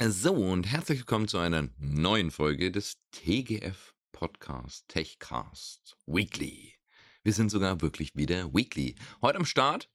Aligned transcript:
So, 0.00 0.32
und 0.34 0.64
herzlich 0.72 1.00
willkommen 1.00 1.28
zu 1.28 1.38
einer 1.38 1.68
neuen 1.78 2.30
Folge 2.30 2.70
des 2.72 2.96
TGF 3.12 3.94
Podcast 4.12 4.88
Techcast 4.88 5.96
Weekly. 6.06 6.74
Wir 7.22 7.32
sind 7.32 7.50
sogar 7.50 7.80
wirklich 7.82 8.14
wieder 8.16 8.52
Weekly. 8.54 8.96
Heute 9.20 9.38
am 9.38 9.44
Start. 9.44 9.90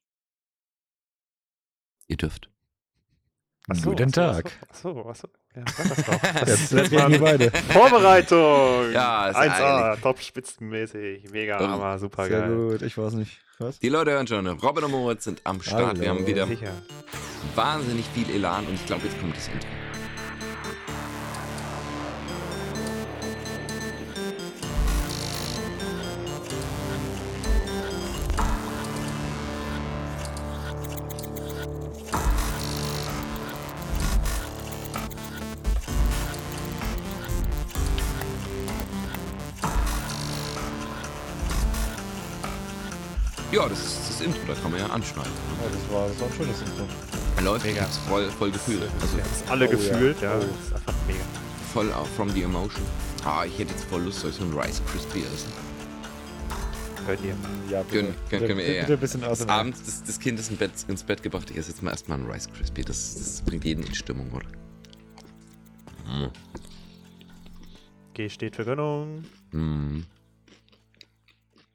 Ihr 2.08 2.18
dürft. 2.18 2.50
Achso, 3.68 3.90
Guten 3.90 4.04
achso, 4.04 4.22
Tag. 4.22 4.58
Achso, 4.70 5.10
achso. 5.10 5.28
Ja, 5.56 5.64
sag 5.76 5.90
das 5.90 6.06
doch. 6.06 6.22
Das 6.46 6.72
Jetzt 6.72 6.92
reden 6.94 7.12
wir 7.12 7.20
beide. 7.20 7.52
Vorbereitung. 7.74 8.92
Ja, 8.94 9.28
ist 9.30 9.36
1A, 9.36 10.00
top 10.00 10.20
spitzenmäßig. 10.22 11.30
Mega 11.32 11.60
Ähm, 11.60 11.70
Hammer, 11.72 12.00
super 12.00 12.28
Sehr 12.28 12.42
geil. 12.42 12.56
gut, 12.56 12.82
ich 12.84 12.98
weiß 12.98 13.14
nicht. 13.14 13.42
Was? 13.58 13.80
Die 13.80 13.90
Leute 13.90 14.12
hören 14.12 14.28
schon, 14.28 14.48
Robin 14.48 14.86
und 14.86 14.92
Moritz 14.92 15.26
sind 15.26 15.42
am 15.44 15.62
Start. 15.62 16.00
Wir 16.00 16.08
Hallo. 16.10 16.20
haben 16.20 16.28
wieder 16.28 16.48
Sicher. 16.48 16.72
wahnsinnig 17.56 18.06
viel 18.14 18.30
Elan 18.30 18.66
und 18.68 18.76
ich 18.76 18.86
glaube, 18.86 19.06
jetzt 19.06 19.20
kommt 19.20 19.36
das 19.36 19.48
Intro. 19.50 19.68
Man 45.18 45.26
ja 45.26 45.70
das, 45.72 45.94
war, 45.94 46.08
das 46.08 46.20
war 46.22 46.28
ein 46.28 46.34
schönes 46.34 46.62
Intro. 46.62 46.88
Er 47.36 47.44
läuft 47.44 47.66
Mega. 47.66 47.82
jetzt 47.84 47.98
voll, 48.00 48.30
voll 48.32 48.52
gefühlt. 48.52 48.90
Also 49.02 49.18
alle 49.50 49.68
Oh 49.68 49.72
gefühlt. 49.72 50.22
Ja, 50.22 50.36
Oh. 50.38 50.40
das 50.42 50.50
ist 50.50 50.74
einfach 50.76 50.94
mega. 51.08 51.20
voll 51.74 51.92
out 51.94 52.08
from 52.16 52.30
the 52.32 52.42
emotion. 52.44 52.84
Ah, 53.26 53.44
ich 53.46 53.58
hätte 53.60 53.72
jetzt 53.74 53.86
voll 53.86 54.04
Lust, 54.04 54.22
so 54.22 54.28
ein 54.28 54.54
Rice 54.58 54.82
Crispy 54.92 55.20
essen. 55.22 55.52
Hört 57.06 57.20
ihr. 57.24 57.36
Ja, 57.70 57.84
bitte. 57.84 58.00
Gönn- 58.00 58.06
gönn- 58.08 58.14
bitte, 58.30 58.38
können 58.48 58.48
wir 58.50 58.56
bitte, 58.56 58.62
eher. 58.72 58.82
bitte 58.82 58.94
ein 58.94 59.00
bisschen 59.00 59.24
aus. 59.24 59.48
Abends, 59.48 59.84
das, 59.84 60.04
das 60.04 60.20
Kind 60.20 60.40
ist 60.40 60.50
im 60.52 60.58
Bett, 60.58 60.72
ins 60.88 61.04
Bett 61.04 61.24
gebracht. 61.24 61.50
Ich 61.52 61.58
esse 61.58 61.70
jetzt 61.72 61.82
mal 61.84 61.92
erstmal 61.92 62.20
ein 62.20 62.30
Rice 62.30 62.50
Crispy. 62.52 62.82
Das, 62.84 63.16
das 63.16 63.42
bringt 63.44 63.64
jeden 63.66 63.84
in 63.84 63.96
Stimmung, 63.96 64.30
oder? 64.32 64.48
Mm. 66.06 66.32
G 68.14 68.30
steht 68.30 68.56
für 68.56 68.66
Gönnung. 68.66 69.24
Mm. 69.52 70.02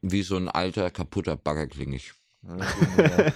Wie 0.01 0.21
so 0.23 0.35
ein 0.35 0.49
alter, 0.49 0.91
kaputter 0.91 1.35
Bagger 1.37 1.67
klinge 1.67 1.95
ich. 1.95 2.13
Ja. 2.47 2.57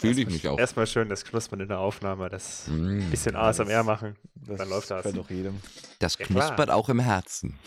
Fühle 0.00 0.20
ich 0.20 0.26
mich 0.28 0.46
auch. 0.46 0.58
Erstmal 0.58 0.86
schön 0.86 1.08
das 1.08 1.24
Knuspern 1.24 1.58
in 1.60 1.68
der 1.68 1.80
Aufnahme, 1.80 2.28
das 2.28 2.68
Mm. 2.68 3.10
bisschen 3.10 3.34
ASMR 3.34 3.82
machen. 3.82 4.16
Das 4.34 4.58
Dann 4.58 4.68
läuft 4.68 4.90
das. 4.90 5.02
Fällt 5.02 5.16
doch 5.16 5.28
jedem. 5.28 5.60
Das 5.98 6.16
Ja, 6.18 6.24
klar. 6.26 6.46
knuspert 6.46 6.70
auch 6.70 6.88
im 6.88 7.00
Herzen. 7.00 7.58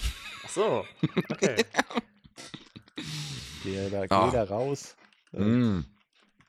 Ach 0.46 0.50
so. 0.50 0.86
Okay. 1.30 1.66
Geh 3.64 3.90
da, 3.90 4.02
geh 4.08 4.14
Ah. 4.16 4.32
da 4.32 4.44
raus. 4.44 4.96
Mm. 5.34 5.82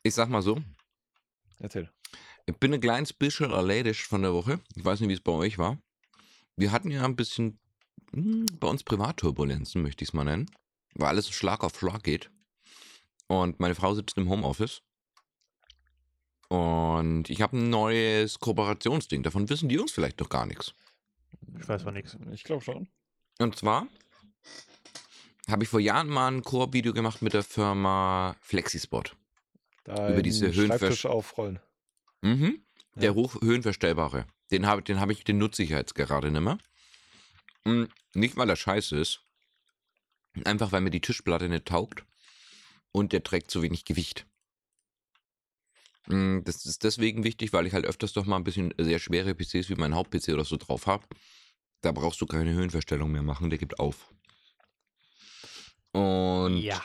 Ich 0.03 0.15
sag 0.15 0.29
mal 0.29 0.43
so, 0.43 0.61
Erzähl. 1.59 1.89
Ich 2.47 2.57
bin 2.57 2.75
ein 2.75 2.81
kleines 2.81 3.13
bisschen 3.13 3.53
erledigt 3.53 4.01
von 4.01 4.23
der 4.23 4.33
Woche. 4.33 4.59
Ich 4.75 4.85
weiß 4.85 4.99
nicht, 5.01 5.09
wie 5.11 5.15
es 5.15 5.21
bei 5.21 5.31
euch 5.33 5.59
war. 5.59 5.79
Wir 6.57 6.73
hatten 6.73 6.91
ja 6.91 7.05
ein 7.05 7.15
bisschen 7.15 7.61
hm, 8.13 8.47
bei 8.59 8.67
uns 8.69 8.83
Privatturbulenzen, 8.83 9.81
möchte 9.83 10.03
ich 10.03 10.09
es 10.11 10.13
mal 10.13 10.25
nennen. 10.25 10.51
Weil 10.95 11.09
alles 11.09 11.27
so 11.27 11.33
Schlag 11.33 11.63
auf 11.63 11.79
Schlag 11.79 12.03
geht. 12.03 12.31
Und 13.33 13.61
meine 13.61 13.75
Frau 13.75 13.95
sitzt 13.95 14.19
im 14.19 14.29
Homeoffice. 14.29 14.83
Und 16.49 17.31
ich 17.31 17.41
habe 17.41 17.57
ein 17.57 17.71
neues 17.71 18.39
Kooperationsding. 18.41 19.23
Davon 19.23 19.49
wissen 19.49 19.69
die 19.71 19.77
Jungs 19.77 19.93
vielleicht 19.93 20.21
noch 20.21 20.29
gar 20.29 20.45
nichts. 20.45 20.75
Ich 21.59 21.67
weiß 21.67 21.83
von 21.83 21.95
nichts. 21.95 22.17
Ich 22.33 22.45
glaube 22.45 22.63
schon. 22.63 22.89
Und 23.39 23.57
zwar 23.57 23.87
habe 25.49 25.63
ich 25.65 25.71
vor 25.71 25.81
Jahren 25.81 26.09
mal 26.09 26.29
ein 26.29 26.43
Koop-Video 26.43 26.93
gemacht 26.93 27.23
mit 27.23 27.33
der 27.33 27.43
Firma 27.43 28.37
Flexispot. 28.43 29.17
Da 29.85 30.11
Über 30.13 30.23
diese 30.23 30.49
Höhenversch- 30.53 31.07
aufrollen. 31.09 31.59
Mhm. 32.21 32.63
Der 32.97 33.05
Ja. 33.05 33.11
Ruf 33.13 33.39
höhenverstellbare. 33.41 34.27
Den 34.51 34.67
habe 34.67 34.83
den 34.83 35.01
hab 35.01 35.09
ich, 35.11 35.25
den 35.25 35.39
nutze 35.39 35.63
ich 35.63 35.71
jetzt 35.71 35.95
gerade 35.95 36.31
nicht 36.31 36.41
mehr. 36.43 36.59
Mm, 37.65 37.85
Nicht, 38.15 38.37
weil 38.37 38.51
er 38.51 38.57
scheiße 38.57 38.95
ist. 38.99 39.23
Einfach, 40.45 40.71
weil 40.73 40.83
mir 40.83 40.91
die 40.91 41.01
Tischplatte 41.01 41.49
nicht 41.49 41.65
taugt. 41.65 42.05
Und 42.93 43.13
der 43.13 43.23
trägt 43.23 43.51
zu 43.51 43.63
wenig 43.63 43.85
Gewicht. 43.85 44.27
Mm, 46.07 46.41
Das 46.45 46.67
ist 46.67 46.85
deswegen 46.85 47.25
wichtig, 47.25 47.53
weil 47.53 47.67
ich 47.67 47.73
halt 47.73 47.87
öfters 47.87 48.13
doch 48.13 48.27
mal 48.27 48.37
ein 48.37 48.45
bisschen 48.45 48.75
sehr 48.79 48.99
schwere 48.99 49.35
PCs 49.35 49.69
wie 49.71 49.75
mein 49.77 49.95
Haupt-PC 49.95 50.29
oder 50.35 50.45
so 50.45 50.57
drauf 50.57 50.87
habe. 50.87 51.07
Da 51.81 51.91
brauchst 51.93 52.21
du 52.21 52.27
keine 52.27 52.53
Höhenverstellung 52.53 53.11
mehr 53.11 53.23
machen, 53.23 53.51
der 53.51 53.59
gibt 53.59 53.79
auf. 53.81 54.13
Und 55.93 56.59
Ja. 56.59 56.83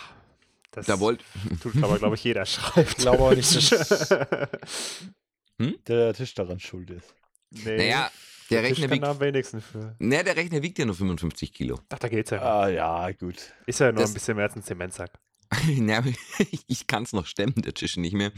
Das 0.71 0.85
da 0.85 0.99
wollt. 0.99 1.23
tut 1.61 1.81
aber, 1.83 1.97
glaube 1.97 2.15
ich, 2.15 2.23
jeder 2.23 2.45
schreibt. 2.45 2.89
Ich 2.91 2.97
glaube 2.97 3.23
auch 3.23 3.33
nicht, 3.33 3.71
dass 3.71 4.09
Hm? 5.59 5.75
der 5.87 6.13
Tisch 6.13 6.35
daran 6.35 6.59
schuld 6.59 6.91
ist. 6.91 7.15
nee, 7.49 7.77
Naja, 7.77 8.11
der 8.51 8.61
Tisch 8.61 8.77
Rechner 8.81 8.91
wiegt. 8.91 9.03
am 9.05 9.19
wenigsten 9.19 9.59
für. 9.61 9.95
Ne, 9.97 10.23
der 10.23 10.35
Rechner 10.35 10.61
wiegt 10.61 10.77
ja 10.77 10.85
nur 10.85 10.93
55 10.93 11.51
Kilo. 11.51 11.79
Ach, 11.89 11.97
da 11.97 12.07
geht's 12.09 12.29
ja. 12.29 12.41
Ah, 12.43 12.67
ja, 12.69 13.11
gut. 13.13 13.37
Ist 13.65 13.79
ja 13.79 13.91
nur 13.91 14.01
das- 14.01 14.11
ein 14.11 14.13
bisschen 14.13 14.35
mehr 14.35 14.45
als 14.45 14.55
ein 14.55 14.61
Zementsack. 14.61 15.17
Ich 16.67 16.87
kann 16.87 17.03
es 17.03 17.13
noch 17.13 17.25
stemmen, 17.25 17.55
der 17.57 17.73
Tisch 17.73 17.97
nicht 17.97 18.13
mehr. 18.13 18.31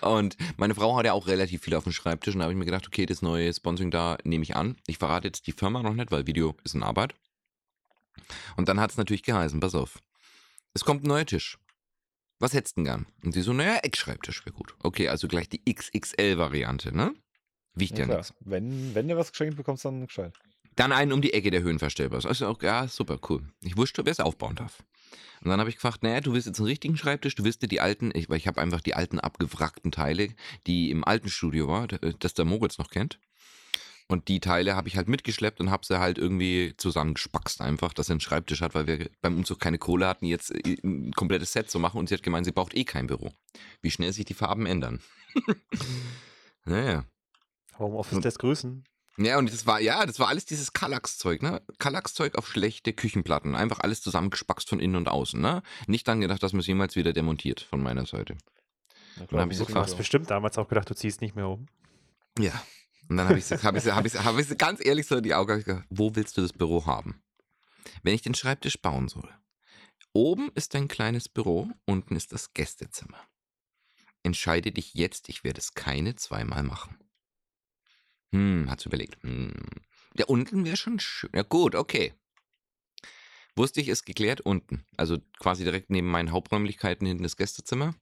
Und 0.00 0.36
meine 0.56 0.74
Frau 0.74 0.96
hat 0.96 1.06
ja 1.06 1.12
auch 1.12 1.26
relativ 1.26 1.62
viel 1.62 1.74
auf 1.74 1.84
dem 1.84 1.92
Schreibtisch. 1.92 2.34
Und 2.34 2.40
da 2.40 2.44
habe 2.44 2.52
ich 2.52 2.58
mir 2.58 2.64
gedacht, 2.64 2.86
okay, 2.86 3.06
das 3.06 3.22
neue 3.22 3.52
Sponsoring 3.52 3.90
da 3.90 4.18
nehme 4.24 4.42
ich 4.42 4.56
an. 4.56 4.76
Ich 4.86 4.98
verrate 4.98 5.28
jetzt 5.28 5.46
die 5.46 5.52
Firma 5.52 5.82
noch 5.82 5.94
nicht, 5.94 6.10
weil 6.10 6.26
Video 6.26 6.56
ist 6.64 6.74
in 6.74 6.82
Arbeit. 6.82 7.14
Und 8.56 8.68
dann 8.68 8.80
hat 8.80 8.90
es 8.90 8.96
natürlich 8.96 9.22
geheißen, 9.22 9.60
pass 9.60 9.74
auf. 9.74 10.00
Es 10.74 10.84
kommt 10.84 11.04
ein 11.04 11.08
neuer 11.08 11.26
Tisch. 11.26 11.58
Was 12.38 12.54
hättest 12.54 12.76
du 12.76 12.80
denn 12.80 12.84
gern? 12.86 13.06
Und 13.22 13.32
sie 13.32 13.42
so, 13.42 13.52
naja, 13.52 13.76
Eckschreibtisch 13.82 14.44
wäre 14.46 14.54
gut. 14.54 14.74
Okay, 14.82 15.08
also 15.08 15.28
gleich 15.28 15.48
die 15.48 15.62
XXL-Variante, 15.72 16.94
ne? 16.96 17.14
Wiegt 17.74 17.98
Ja, 17.98 18.06
ja, 18.06 18.16
nichts. 18.16 18.34
Wenn, 18.40 18.94
wenn 18.94 19.08
du 19.08 19.16
was 19.16 19.30
geschenkt 19.30 19.56
bekommst, 19.56 19.84
dann 19.84 20.06
gescheit. 20.06 20.32
Dann 20.76 20.92
einen 20.92 21.12
um 21.12 21.20
die 21.20 21.34
Ecke, 21.34 21.50
der 21.50 21.62
höhenverstellbar 21.62 22.18
ist. 22.18 22.26
Also, 22.26 22.46
auch, 22.46 22.62
ja, 22.62 22.88
super 22.88 23.18
cool. 23.28 23.46
Ich 23.60 23.76
wusste, 23.76 24.04
wer 24.04 24.12
es 24.12 24.20
aufbauen 24.20 24.56
darf. 24.56 24.82
Und 25.42 25.50
dann 25.50 25.58
habe 25.60 25.70
ich 25.70 25.76
gefragt, 25.76 26.02
naja, 26.02 26.20
du 26.20 26.32
willst 26.32 26.46
jetzt 26.46 26.58
einen 26.58 26.66
richtigen 26.68 26.96
Schreibtisch, 26.96 27.34
du 27.34 27.44
willst 27.44 27.62
dir 27.62 27.68
die 27.68 27.80
alten, 27.80 28.10
ich, 28.14 28.28
weil 28.28 28.36
ich 28.36 28.46
habe 28.46 28.60
einfach 28.60 28.80
die 28.80 28.94
alten 28.94 29.18
abgewrackten 29.20 29.90
Teile, 29.92 30.28
die 30.66 30.90
im 30.90 31.04
alten 31.04 31.28
Studio 31.28 31.66
war, 31.68 31.88
d- 31.88 32.14
das 32.18 32.34
der 32.34 32.44
Moritz 32.44 32.78
noch 32.78 32.90
kennt. 32.90 33.18
Und 34.08 34.26
die 34.26 34.40
Teile 34.40 34.74
habe 34.74 34.88
ich 34.88 34.96
halt 34.96 35.08
mitgeschleppt 35.08 35.60
und 35.60 35.70
habe 35.70 35.86
sie 35.86 36.00
halt 36.00 36.18
irgendwie 36.18 36.74
zusammengespackst 36.76 37.60
einfach, 37.60 37.92
dass 37.92 38.08
er 38.08 38.14
einen 38.14 38.20
Schreibtisch 38.20 38.60
hat, 38.60 38.74
weil 38.74 38.88
wir 38.88 39.08
beim 39.20 39.36
Umzug 39.36 39.60
keine 39.60 39.78
Kohle 39.78 40.08
hatten, 40.08 40.26
jetzt 40.26 40.50
äh, 40.52 40.76
ein 40.82 41.12
komplettes 41.12 41.52
Set 41.52 41.70
zu 41.70 41.78
machen. 41.78 41.98
Und 41.98 42.08
sie 42.08 42.14
hat 42.16 42.22
gemeint, 42.24 42.44
sie 42.44 42.50
braucht 42.52 42.74
eh 42.76 42.84
kein 42.84 43.06
Büro. 43.06 43.30
Wie 43.82 43.90
schnell 43.92 44.12
sich 44.12 44.24
die 44.24 44.34
Farben 44.34 44.66
ändern. 44.66 45.00
naja. 46.64 47.04
Homeoffice 47.78 48.22
lässt 48.24 48.38
grüßen. 48.40 48.84
Ja, 49.16 49.38
und 49.38 49.52
das 49.52 49.66
war, 49.66 49.80
ja, 49.80 50.06
das 50.06 50.18
war 50.18 50.28
alles 50.28 50.46
dieses 50.46 50.72
Kallax-Zeug, 50.72 51.42
ne? 51.42 51.62
Kallax-Zeug 51.78 52.36
auf 52.36 52.48
schlechte 52.48 52.92
Küchenplatten. 52.92 53.54
Einfach 53.54 53.80
alles 53.80 54.00
zusammengespackst 54.00 54.68
von 54.68 54.80
innen 54.80 54.96
und 54.96 55.08
außen, 55.08 55.40
ne? 55.40 55.62
Nicht 55.86 56.08
dann 56.08 56.20
gedacht, 56.20 56.42
dass 56.42 56.52
man 56.52 56.60
es 56.60 56.66
jemals 56.66 56.96
wieder 56.96 57.12
demontiert 57.12 57.60
von 57.60 57.82
meiner 57.82 58.06
Seite. 58.06 58.36
Na 59.16 59.26
Dann 59.26 59.40
hab 59.40 59.50
ich 59.50 59.58
sie 59.58 59.66
Du 59.66 59.74
hast 59.74 59.96
bestimmt 59.96 60.30
damals 60.30 60.56
auch 60.58 60.68
gedacht, 60.68 60.88
du 60.88 60.94
ziehst 60.94 61.20
nicht 61.20 61.36
mehr 61.36 61.48
um. 61.48 61.66
Ja. 62.38 62.52
Und 63.08 63.16
dann 63.16 63.28
habe 63.28 63.38
ich, 63.38 63.50
hab 63.50 63.76
ich, 63.76 63.86
hab 63.86 64.06
ich, 64.06 64.14
hab 64.14 64.38
ich 64.38 64.56
ganz 64.56 64.84
ehrlich 64.84 65.06
so 65.06 65.16
in 65.16 65.24
die 65.24 65.34
Augen 65.34 65.58
gesagt, 65.58 65.84
wo 65.90 66.14
willst 66.14 66.36
du 66.36 66.42
das 66.42 66.52
Büro 66.52 66.86
haben? 66.86 67.20
Wenn 68.02 68.14
ich 68.14 68.22
den 68.22 68.34
Schreibtisch 68.34 68.80
bauen 68.80 69.08
soll. 69.08 69.28
Oben 70.12 70.50
ist 70.54 70.74
ein 70.76 70.88
kleines 70.88 71.28
Büro, 71.28 71.68
unten 71.86 72.16
ist 72.16 72.32
das 72.32 72.52
Gästezimmer. 72.52 73.18
Entscheide 74.22 74.70
dich 74.70 74.94
jetzt, 74.94 75.28
ich 75.28 75.44
werde 75.44 75.58
es 75.58 75.74
keine 75.74 76.14
zweimal 76.14 76.62
machen. 76.62 76.99
Hm, 78.32 78.70
hat's 78.70 78.86
überlegt. 78.86 79.22
Hm. 79.22 79.52
Ja, 80.16 80.26
unten 80.26 80.64
wäre 80.64 80.76
schon 80.76 80.98
schön. 81.00 81.30
Ja, 81.34 81.42
gut, 81.42 81.74
okay. 81.74 82.14
Wusste 83.56 83.80
ich, 83.80 83.88
ist 83.88 84.06
geklärt 84.06 84.40
unten. 84.40 84.84
Also 84.96 85.18
quasi 85.38 85.64
direkt 85.64 85.90
neben 85.90 86.08
meinen 86.08 86.30
Haupträumlichkeiten 86.30 87.06
hinten 87.06 87.22
das 87.22 87.36
Gästezimmer. 87.36 87.94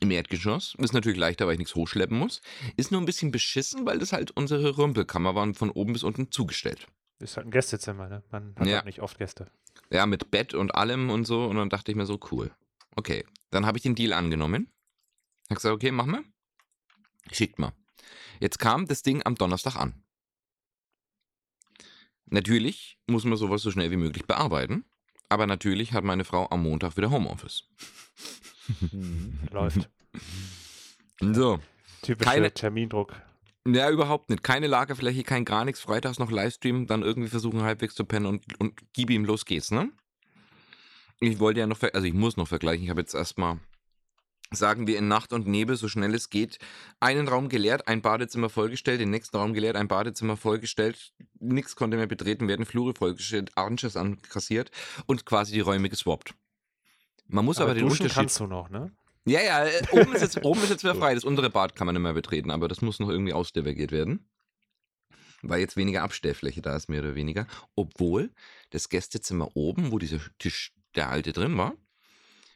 Im 0.00 0.10
Erdgeschoss. 0.10 0.74
Ist 0.78 0.92
natürlich 0.92 1.18
leichter, 1.18 1.46
weil 1.46 1.54
ich 1.54 1.58
nichts 1.60 1.74
hochschleppen 1.74 2.18
muss. 2.18 2.42
Ist 2.76 2.90
nur 2.90 3.00
ein 3.00 3.06
bisschen 3.06 3.30
beschissen, 3.30 3.86
weil 3.86 3.98
das 3.98 4.12
halt 4.12 4.32
unsere 4.32 4.76
Rümpelkammer 4.76 5.34
war 5.34 5.44
und 5.44 5.56
von 5.56 5.70
oben 5.70 5.92
bis 5.92 6.02
unten 6.02 6.30
zugestellt. 6.30 6.88
Ist 7.20 7.36
halt 7.36 7.46
ein 7.46 7.52
Gästezimmer, 7.52 8.08
ne? 8.08 8.22
Man 8.30 8.54
hat 8.58 8.66
Ja. 8.66 8.74
halt 8.76 8.86
nicht 8.86 9.00
oft 9.00 9.18
Gäste. 9.18 9.50
Ja, 9.90 10.04
mit 10.04 10.30
Bett 10.30 10.52
und 10.52 10.74
allem 10.74 11.10
und 11.10 11.24
so. 11.26 11.44
Und 11.44 11.56
dann 11.56 11.70
dachte 11.70 11.92
ich 11.92 11.96
mir 11.96 12.06
so, 12.06 12.18
cool. 12.32 12.50
Okay, 12.96 13.24
dann 13.50 13.66
habe 13.66 13.78
ich 13.78 13.82
den 13.82 13.94
Deal 13.94 14.12
angenommen. 14.12 14.68
Hab 15.48 15.56
gesagt, 15.56 15.74
okay, 15.74 15.92
machen 15.92 16.12
wir. 16.12 16.24
Schickt 17.32 17.58
mal. 17.58 17.72
Jetzt 18.40 18.58
kam 18.58 18.86
das 18.86 19.02
Ding 19.02 19.22
am 19.24 19.34
Donnerstag 19.34 19.76
an. 19.76 20.02
Natürlich 22.26 22.98
muss 23.06 23.24
man 23.24 23.36
sowas 23.36 23.62
so 23.62 23.70
schnell 23.70 23.90
wie 23.90 23.96
möglich 23.96 24.26
bearbeiten. 24.26 24.84
Aber 25.28 25.46
natürlich 25.46 25.92
hat 25.92 26.04
meine 26.04 26.24
Frau 26.24 26.48
am 26.50 26.62
Montag 26.62 26.96
wieder 26.96 27.10
Homeoffice. 27.10 27.64
Mhm. 28.92 29.38
Läuft. 29.50 29.88
So. 31.20 31.60
Typischer 32.02 32.30
Keine- 32.32 32.52
Termindruck. 32.52 33.14
Ja, 33.66 33.88
überhaupt 33.88 34.28
nicht. 34.30 34.42
Keine 34.42 34.66
Lagerfläche, 34.66 35.22
kein 35.22 35.44
gar 35.44 35.64
nichts. 35.64 35.80
Freitags 35.80 36.18
noch 36.18 36.30
Livestream, 36.30 36.86
dann 36.86 37.02
irgendwie 37.02 37.28
versuchen 37.30 37.62
halbwegs 37.62 37.94
zu 37.94 38.04
pennen 38.04 38.26
und, 38.26 38.60
und 38.60 38.78
gib 38.92 39.08
ihm, 39.10 39.24
los 39.24 39.44
geht's, 39.46 39.70
ne? 39.70 39.90
Ich 41.20 41.38
wollte 41.38 41.60
ja 41.60 41.66
noch, 41.66 41.80
also 41.82 42.06
ich 42.06 42.12
muss 42.12 42.36
noch 42.36 42.48
vergleichen. 42.48 42.84
Ich 42.84 42.90
habe 42.90 43.00
jetzt 43.00 43.14
erstmal, 43.14 43.58
sagen 44.50 44.86
wir 44.86 44.98
in 44.98 45.08
Nacht 45.08 45.32
und 45.32 45.46
Nebel, 45.46 45.76
so 45.76 45.88
schnell 45.88 46.14
es 46.14 46.30
geht, 46.30 46.58
einen 47.00 47.28
Raum 47.28 47.48
geleert, 47.48 47.88
ein 47.88 48.02
Badezimmer 48.02 48.48
vollgestellt, 48.48 49.00
den 49.00 49.10
nächsten 49.10 49.36
Raum 49.36 49.54
geleert, 49.54 49.76
ein 49.76 49.88
Badezimmer 49.88 50.36
vollgestellt, 50.36 51.12
nichts 51.40 51.76
konnte 51.76 51.96
mehr 51.96 52.06
betreten 52.06 52.48
werden, 52.48 52.66
Flure 52.66 52.94
vollgestellt, 52.94 53.50
Arches 53.56 53.96
ankassiert 53.96 54.70
und 55.06 55.26
quasi 55.26 55.52
die 55.52 55.60
Räume 55.60 55.88
geswappt. 55.88 56.34
Man 57.26 57.44
muss 57.44 57.60
aber, 57.60 57.74
den 57.74 57.84
duschen 57.84 58.02
Unterschied. 58.02 58.14
kannst 58.14 58.40
du 58.40 58.46
noch, 58.46 58.68
ne? 58.68 58.92
Ja, 59.26 59.40
ja, 59.40 59.64
äh, 59.64 59.82
oben 59.92 60.12
ist 60.12 60.20
jetzt, 60.20 60.36
oben 60.44 60.62
ist 60.62 60.70
jetzt 60.70 60.84
wieder 60.84 60.94
frei. 60.94 61.14
Das 61.14 61.24
untere 61.24 61.50
Bad 61.50 61.74
kann 61.74 61.86
man 61.86 61.94
nicht 61.94 62.02
mehr 62.02 62.12
betreten, 62.12 62.50
aber 62.50 62.68
das 62.68 62.82
muss 62.82 63.00
noch 63.00 63.08
irgendwie 63.08 63.32
ausdivigiert 63.32 63.90
werden. 63.90 64.28
Weil 65.42 65.60
jetzt 65.60 65.76
weniger 65.76 66.02
Abstellfläche 66.02 66.62
da 66.62 66.76
ist, 66.76 66.88
mehr 66.88 67.00
oder 67.00 67.14
weniger. 67.14 67.46
Obwohl 67.74 68.30
das 68.70 68.88
Gästezimmer 68.88 69.56
oben, 69.56 69.92
wo 69.92 69.98
dieser 69.98 70.20
Tisch, 70.38 70.74
der 70.94 71.08
alte 71.10 71.32
drin 71.32 71.56
war, 71.56 71.74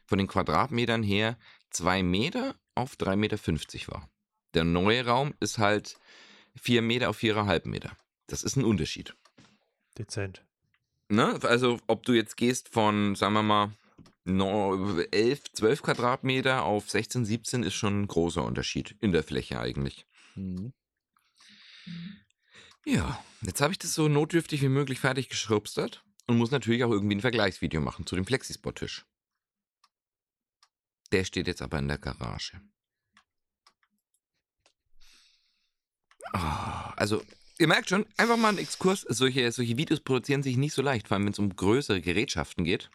von 0.05 0.17
den 0.17 0.27
Quadratmetern 0.27 1.03
her 1.03 1.37
zwei 1.69 2.03
Meter 2.03 2.55
auf 2.75 2.95
3,50 2.95 3.15
Meter 3.15 3.91
war. 3.91 4.09
Der 4.53 4.63
neue 4.63 5.05
Raum 5.05 5.33
ist 5.39 5.57
halt 5.57 5.97
vier 6.55 6.81
Meter 6.81 7.09
auf 7.09 7.17
viereinhalb 7.17 7.65
Meter. 7.65 7.95
Das 8.27 8.43
ist 8.43 8.55
ein 8.55 8.65
Unterschied. 8.65 9.15
Dezent. 9.97 10.43
Ne? 11.09 11.39
Also, 11.43 11.79
ob 11.87 12.03
du 12.03 12.13
jetzt 12.13 12.37
gehst 12.37 12.69
von, 12.69 13.15
sagen 13.15 13.33
wir 13.33 13.43
mal, 13.43 13.71
no- 14.25 14.99
11, 15.11 15.53
12 15.53 15.81
Quadratmeter 15.81 16.63
auf 16.63 16.89
16, 16.89 17.25
17 17.25 17.63
ist 17.63 17.73
schon 17.73 18.01
ein 18.01 18.07
großer 18.07 18.43
Unterschied 18.43 18.95
in 19.01 19.11
der 19.11 19.23
Fläche 19.23 19.59
eigentlich. 19.59 20.05
Mhm. 20.35 20.73
Ja, 22.85 23.23
jetzt 23.41 23.61
habe 23.61 23.73
ich 23.73 23.79
das 23.79 23.93
so 23.93 24.07
notdürftig 24.07 24.61
wie 24.61 24.69
möglich 24.69 24.99
fertig 24.99 25.29
geschrubstert 25.29 26.03
und 26.27 26.37
muss 26.37 26.51
natürlich 26.51 26.83
auch 26.83 26.91
irgendwie 26.91 27.15
ein 27.15 27.21
Vergleichsvideo 27.21 27.81
machen 27.81 28.05
zu 28.05 28.15
dem 28.15 28.25
Flexispot-Tisch. 28.25 29.05
Der 31.11 31.23
steht 31.23 31.47
jetzt 31.47 31.61
aber 31.61 31.79
in 31.79 31.87
der 31.87 31.97
Garage. 31.97 32.61
Ah, 36.33 36.93
also, 36.95 37.23
ihr 37.57 37.67
merkt 37.67 37.89
schon, 37.89 38.05
einfach 38.17 38.37
mal 38.37 38.49
ein 38.49 38.57
Exkurs. 38.57 39.01
Solche, 39.01 39.51
solche 39.51 39.77
Videos 39.77 39.99
produzieren 39.99 40.43
sich 40.43 40.57
nicht 40.57 40.73
so 40.73 40.81
leicht, 40.81 41.07
vor 41.07 41.15
allem 41.15 41.25
wenn 41.25 41.33
es 41.33 41.39
um 41.39 41.55
größere 41.55 42.01
Gerätschaften 42.01 42.63
geht. 42.63 42.89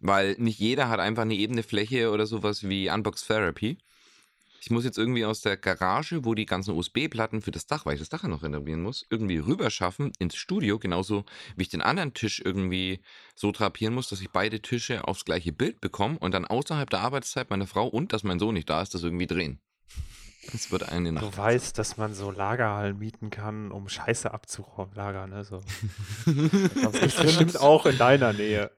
Weil 0.00 0.34
nicht 0.38 0.58
jeder 0.58 0.88
hat 0.88 1.00
einfach 1.00 1.22
eine 1.22 1.34
ebene 1.34 1.62
Fläche 1.62 2.10
oder 2.10 2.26
sowas 2.26 2.68
wie 2.68 2.90
Unbox 2.90 3.26
Therapy. 3.26 3.78
Ich 4.64 4.70
muss 4.70 4.84
jetzt 4.86 4.96
irgendwie 4.96 5.26
aus 5.26 5.42
der 5.42 5.58
Garage, 5.58 6.24
wo 6.24 6.32
die 6.34 6.46
ganzen 6.46 6.70
USB-Platten 6.74 7.42
für 7.42 7.50
das 7.50 7.66
Dach, 7.66 7.84
weil 7.84 7.96
ich 7.96 8.00
das 8.00 8.08
Dach 8.08 8.22
ja 8.22 8.30
noch 8.30 8.42
renovieren 8.42 8.80
muss, 8.82 9.04
irgendwie 9.10 9.36
rüberschaffen 9.36 10.10
ins 10.18 10.36
Studio, 10.36 10.78
genauso 10.78 11.26
wie 11.54 11.64
ich 11.64 11.68
den 11.68 11.82
anderen 11.82 12.14
Tisch 12.14 12.40
irgendwie 12.42 13.00
so 13.34 13.52
drapieren 13.52 13.92
muss, 13.92 14.08
dass 14.08 14.22
ich 14.22 14.30
beide 14.30 14.60
Tische 14.60 15.06
aufs 15.06 15.26
gleiche 15.26 15.52
Bild 15.52 15.82
bekomme 15.82 16.16
und 16.18 16.32
dann 16.32 16.46
außerhalb 16.46 16.88
der 16.88 17.00
Arbeitszeit 17.00 17.50
meiner 17.50 17.66
Frau 17.66 17.86
und 17.86 18.14
dass 18.14 18.24
mein 18.24 18.38
Sohn 18.38 18.54
nicht 18.54 18.70
da 18.70 18.80
ist, 18.80 18.94
das 18.94 19.02
irgendwie 19.02 19.26
drehen. 19.26 19.60
Das 20.52 20.70
wird 20.70 20.86
eine 20.90 21.08
Du 21.08 21.14
Nacht. 21.14 21.38
weißt, 21.38 21.78
dass 21.78 21.96
man 21.96 22.12
so 22.12 22.30
Lagerhallen 22.30 22.98
mieten 22.98 23.30
kann, 23.30 23.70
um 23.70 23.88
Scheiße 23.88 24.32
abzulagern, 24.32 25.30
ne? 25.30 25.42
So. 25.44 25.60
Das 26.82 26.94
ist 27.00 27.20
bestimmt 27.22 27.60
auch 27.60 27.86
in 27.86 27.96
deiner 27.96 28.32
Nähe. 28.34 28.70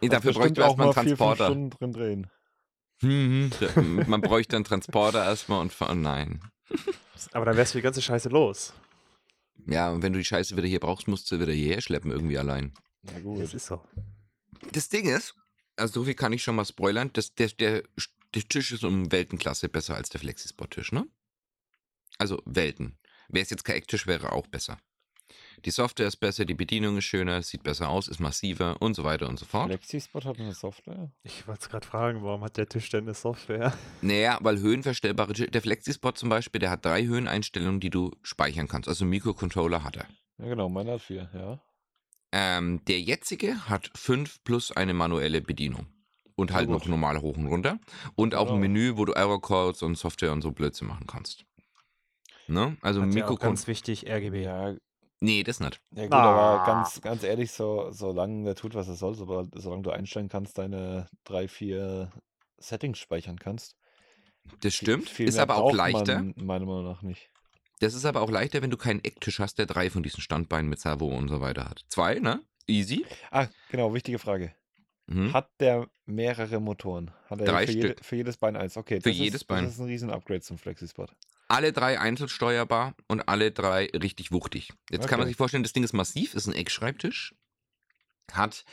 Dafür 0.00 0.32
bräuchte 0.32 0.60
man 0.60 0.68
erstmal 0.70 0.86
einen 0.86 0.92
vier, 0.94 1.02
fünf 1.02 1.18
Transporter. 1.18 1.46
Stunden 1.46 1.70
drin 1.70 1.92
drehen. 1.92 2.26
Mhm. 3.04 4.04
Man 4.06 4.20
bräuchte 4.20 4.56
einen 4.56 4.64
Transporter 4.64 5.24
erstmal 5.24 5.60
und 5.60 5.72
fahren. 5.72 6.02
Nein. 6.02 6.40
Aber 7.32 7.44
dann 7.44 7.56
wärst 7.56 7.74
du 7.74 7.78
die 7.78 7.82
ganze 7.82 8.02
Scheiße 8.02 8.28
los. 8.28 8.72
Ja, 9.66 9.90
und 9.90 10.02
wenn 10.02 10.12
du 10.12 10.18
die 10.18 10.24
Scheiße 10.24 10.56
wieder 10.56 10.66
hier 10.66 10.80
brauchst, 10.80 11.08
musst 11.08 11.30
du 11.30 11.40
wieder 11.40 11.52
hierher 11.52 11.80
schleppen, 11.80 12.10
irgendwie 12.10 12.38
allein. 12.38 12.72
Na 13.02 13.18
gut. 13.20 13.42
Das 13.42 13.54
ist 13.54 13.66
so. 13.66 13.80
Das 14.72 14.88
Ding 14.88 15.06
ist, 15.06 15.34
also 15.76 16.00
so 16.00 16.04
viel 16.04 16.14
kann 16.14 16.32
ich 16.32 16.42
schon 16.42 16.56
mal 16.56 16.64
spoilern, 16.64 17.10
dass 17.12 17.34
der, 17.34 17.48
der, 17.48 17.82
der 18.34 18.42
Tisch 18.48 18.72
ist 18.72 18.84
um 18.84 19.10
Weltenklasse 19.12 19.68
besser 19.68 19.94
als 19.94 20.08
der 20.10 20.20
Flexispot-Tisch, 20.20 20.92
ne? 20.92 21.06
Also 22.18 22.42
Welten. 22.44 22.98
Wäre 23.28 23.42
es 23.42 23.50
jetzt 23.50 23.64
kein 23.64 23.76
Ecktisch, 23.76 24.06
wäre 24.06 24.32
auch 24.32 24.46
besser. 24.46 24.78
Die 25.64 25.70
Software 25.70 26.06
ist 26.06 26.16
besser, 26.16 26.44
die 26.44 26.54
Bedienung 26.54 26.98
ist 26.98 27.04
schöner, 27.04 27.42
sieht 27.42 27.62
besser 27.62 27.88
aus, 27.88 28.08
ist 28.08 28.20
massiver 28.20 28.80
und 28.80 28.94
so 28.94 29.04
weiter 29.04 29.28
und 29.28 29.38
so 29.38 29.46
fort. 29.46 29.66
Flexispot 29.68 30.24
hat 30.24 30.38
eine 30.38 30.52
Software. 30.54 31.10
Ich 31.22 31.46
wollte 31.46 31.62
es 31.62 31.68
gerade 31.68 31.86
fragen, 31.86 32.22
warum 32.22 32.42
hat 32.44 32.56
der 32.56 32.68
Tisch 32.68 32.88
denn 32.90 33.04
eine 33.04 33.14
Software? 33.14 33.72
Naja, 34.02 34.38
weil 34.42 34.58
höhenverstellbare, 34.58 35.32
Tisch- 35.32 35.50
der 35.50 35.62
Flexispot 35.62 36.18
zum 36.18 36.28
Beispiel, 36.28 36.58
der 36.60 36.70
hat 36.70 36.84
drei 36.84 37.04
Höheneinstellungen, 37.04 37.80
die 37.80 37.90
du 37.90 38.10
speichern 38.22 38.68
kannst. 38.68 38.88
Also 38.88 39.04
Mikrocontroller 39.04 39.82
hat 39.84 39.96
er. 39.96 40.06
Ja, 40.38 40.46
genau, 40.48 40.68
meiner 40.68 40.92
hat 40.94 41.02
vier, 41.02 41.30
ja. 41.32 41.60
Ähm, 42.32 42.84
der 42.86 43.00
jetzige 43.00 43.68
hat 43.68 43.90
fünf 43.94 44.42
plus 44.44 44.72
eine 44.72 44.92
manuelle 44.94 45.40
Bedienung. 45.40 45.86
Und 46.36 46.52
halt 46.52 46.68
Na 46.68 46.74
noch 46.74 46.86
normal 46.86 47.20
hoch 47.20 47.36
und 47.36 47.46
runter. 47.46 47.78
Und 48.16 48.34
auch 48.34 48.48
ein 48.48 48.60
Genau. 48.60 48.72
Menü, 48.72 48.96
wo 48.96 49.04
du 49.04 49.12
Error-Codes 49.12 49.82
und 49.82 49.94
Software 49.96 50.32
und 50.32 50.42
so 50.42 50.50
Blödsinn 50.50 50.88
machen 50.88 51.06
kannst. 51.06 51.44
Ne? 52.48 52.76
Also 52.82 53.02
Hat 53.02 53.14
ja 53.14 53.32
ganz 53.36 53.68
wichtig, 53.68 54.06
RGB. 54.08 54.42
Ja, 54.42 54.74
Nee, 55.20 55.42
das 55.42 55.60
nicht. 55.60 55.80
ja 55.92 56.04
gut, 56.04 56.12
Ah. 56.12 56.56
aber 56.58 56.66
ganz, 56.66 57.00
ganz 57.00 57.22
ehrlich, 57.22 57.52
so, 57.52 57.90
solange 57.92 58.44
der 58.44 58.54
tut, 58.56 58.74
was 58.74 58.88
er 58.88 58.94
soll, 58.94 59.14
so, 59.14 59.24
solange 59.54 59.82
du 59.82 59.90
einstellen 59.90 60.28
kannst, 60.28 60.58
deine 60.58 61.06
drei, 61.24 61.48
vier 61.48 62.12
Settings 62.58 62.98
speichern 62.98 63.38
kannst. 63.38 63.76
Das 64.60 64.74
viel- 64.74 64.86
stimmt. 64.88 65.08
viel 65.08 65.28
ist 65.28 65.34
mehr 65.34 65.42
aber 65.44 65.56
auch 65.56 65.72
leichter. 65.72 66.16
Man 66.16 66.34
meiner 66.36 66.66
Meinung 66.66 66.84
nach 66.84 67.02
nicht. 67.02 67.30
Das 67.80 67.94
ist 67.94 68.04
aber 68.04 68.20
auch 68.20 68.30
leichter, 68.30 68.60
wenn 68.62 68.70
du 68.70 68.76
keinen 68.76 69.02
Ecktisch 69.02 69.38
hast, 69.40 69.58
der 69.58 69.66
drei 69.66 69.88
von 69.90 70.02
diesen 70.02 70.20
Standbeinen 70.20 70.68
mit 70.68 70.80
Servo 70.80 71.06
und 71.06 71.28
so 71.28 71.40
weiter 71.40 71.68
hat. 71.68 71.84
Zwei, 71.88 72.18
ne? 72.18 72.42
Easy. 72.66 73.04
Ah, 73.30 73.46
genau, 73.70 73.92
wichtige 73.94 74.18
Frage. 74.18 74.54
Mhm. 75.06 75.32
Hat 75.32 75.50
der 75.60 75.86
mehrere 76.06 76.60
Motoren? 76.60 77.10
Hat 77.28 77.40
er 77.40 77.46
Drei 77.46 77.66
für, 77.66 77.72
jede, 77.72 77.88
Stück. 77.88 78.04
für 78.04 78.16
jedes 78.16 78.36
Bein 78.38 78.56
eins? 78.56 78.76
Okay, 78.76 79.00
Für 79.00 79.10
das 79.10 79.18
jedes 79.18 79.42
ist, 79.42 79.44
Bein. 79.44 79.64
Das 79.64 79.74
ist 79.74 79.80
ein 79.80 79.86
riesen 79.86 80.10
Upgrade 80.10 80.40
zum 80.40 80.56
Flexispot. 80.56 81.10
Alle 81.54 81.72
drei 81.72 82.00
einzeln 82.00 82.28
steuerbar 82.28 82.94
und 83.06 83.28
alle 83.28 83.52
drei 83.52 83.86
richtig 83.94 84.32
wuchtig. 84.32 84.72
Jetzt 84.90 85.06
kann 85.08 85.18
man 85.18 85.26
Okay. 85.26 85.30
sich 85.30 85.36
vorstellen, 85.36 85.62
das 85.62 85.72
Ding 85.72 85.84
ist 85.84 85.92
massiv, 85.92 86.34
ist 86.34 86.46
ein 86.46 86.52
Eckschreibtisch. 86.54 87.34
Hat 88.32 88.64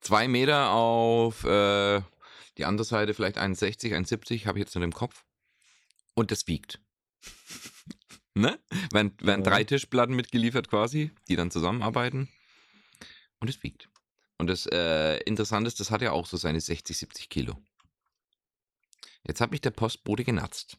zwei 0.00 0.28
Meter 0.28 0.70
auf 0.70 1.44
äh, 1.44 2.00
die 2.58 2.64
andere 2.64 2.84
Seite 2.84 3.14
vielleicht 3.14 3.36
1,60, 3.38 3.94
1,70, 3.96 4.46
habe 4.46 4.58
ich 4.58 4.64
jetzt 4.64 4.74
nur 4.74 4.84
im 4.84 4.92
Kopf. 4.92 5.24
Und 6.14 6.30
das 6.30 6.46
wiegt. 6.46 6.80
ne? 8.34 8.60
Werden, 8.92 9.16
werden 9.20 9.44
Ja. 9.44 9.50
drei 9.50 9.64
Tischplatten 9.64 10.14
mitgeliefert 10.14 10.68
quasi, 10.68 11.10
die 11.28 11.36
dann 11.36 11.50
zusammenarbeiten. 11.50 12.28
Und 13.40 13.48
es 13.50 13.62
wiegt. 13.62 13.88
Und 14.38 14.46
das 14.46 14.66
äh, 14.66 15.16
Interessante 15.24 15.68
ist, 15.68 15.80
das 15.80 15.90
hat 15.90 16.02
ja 16.02 16.12
auch 16.12 16.26
so 16.26 16.36
seine 16.36 16.60
60, 16.60 16.96
70 16.96 17.28
Kilo. 17.28 17.56
Jetzt 19.26 19.40
hat 19.40 19.50
mich 19.50 19.60
der 19.60 19.70
Postbote 19.70 20.24
genatzt. 20.24 20.78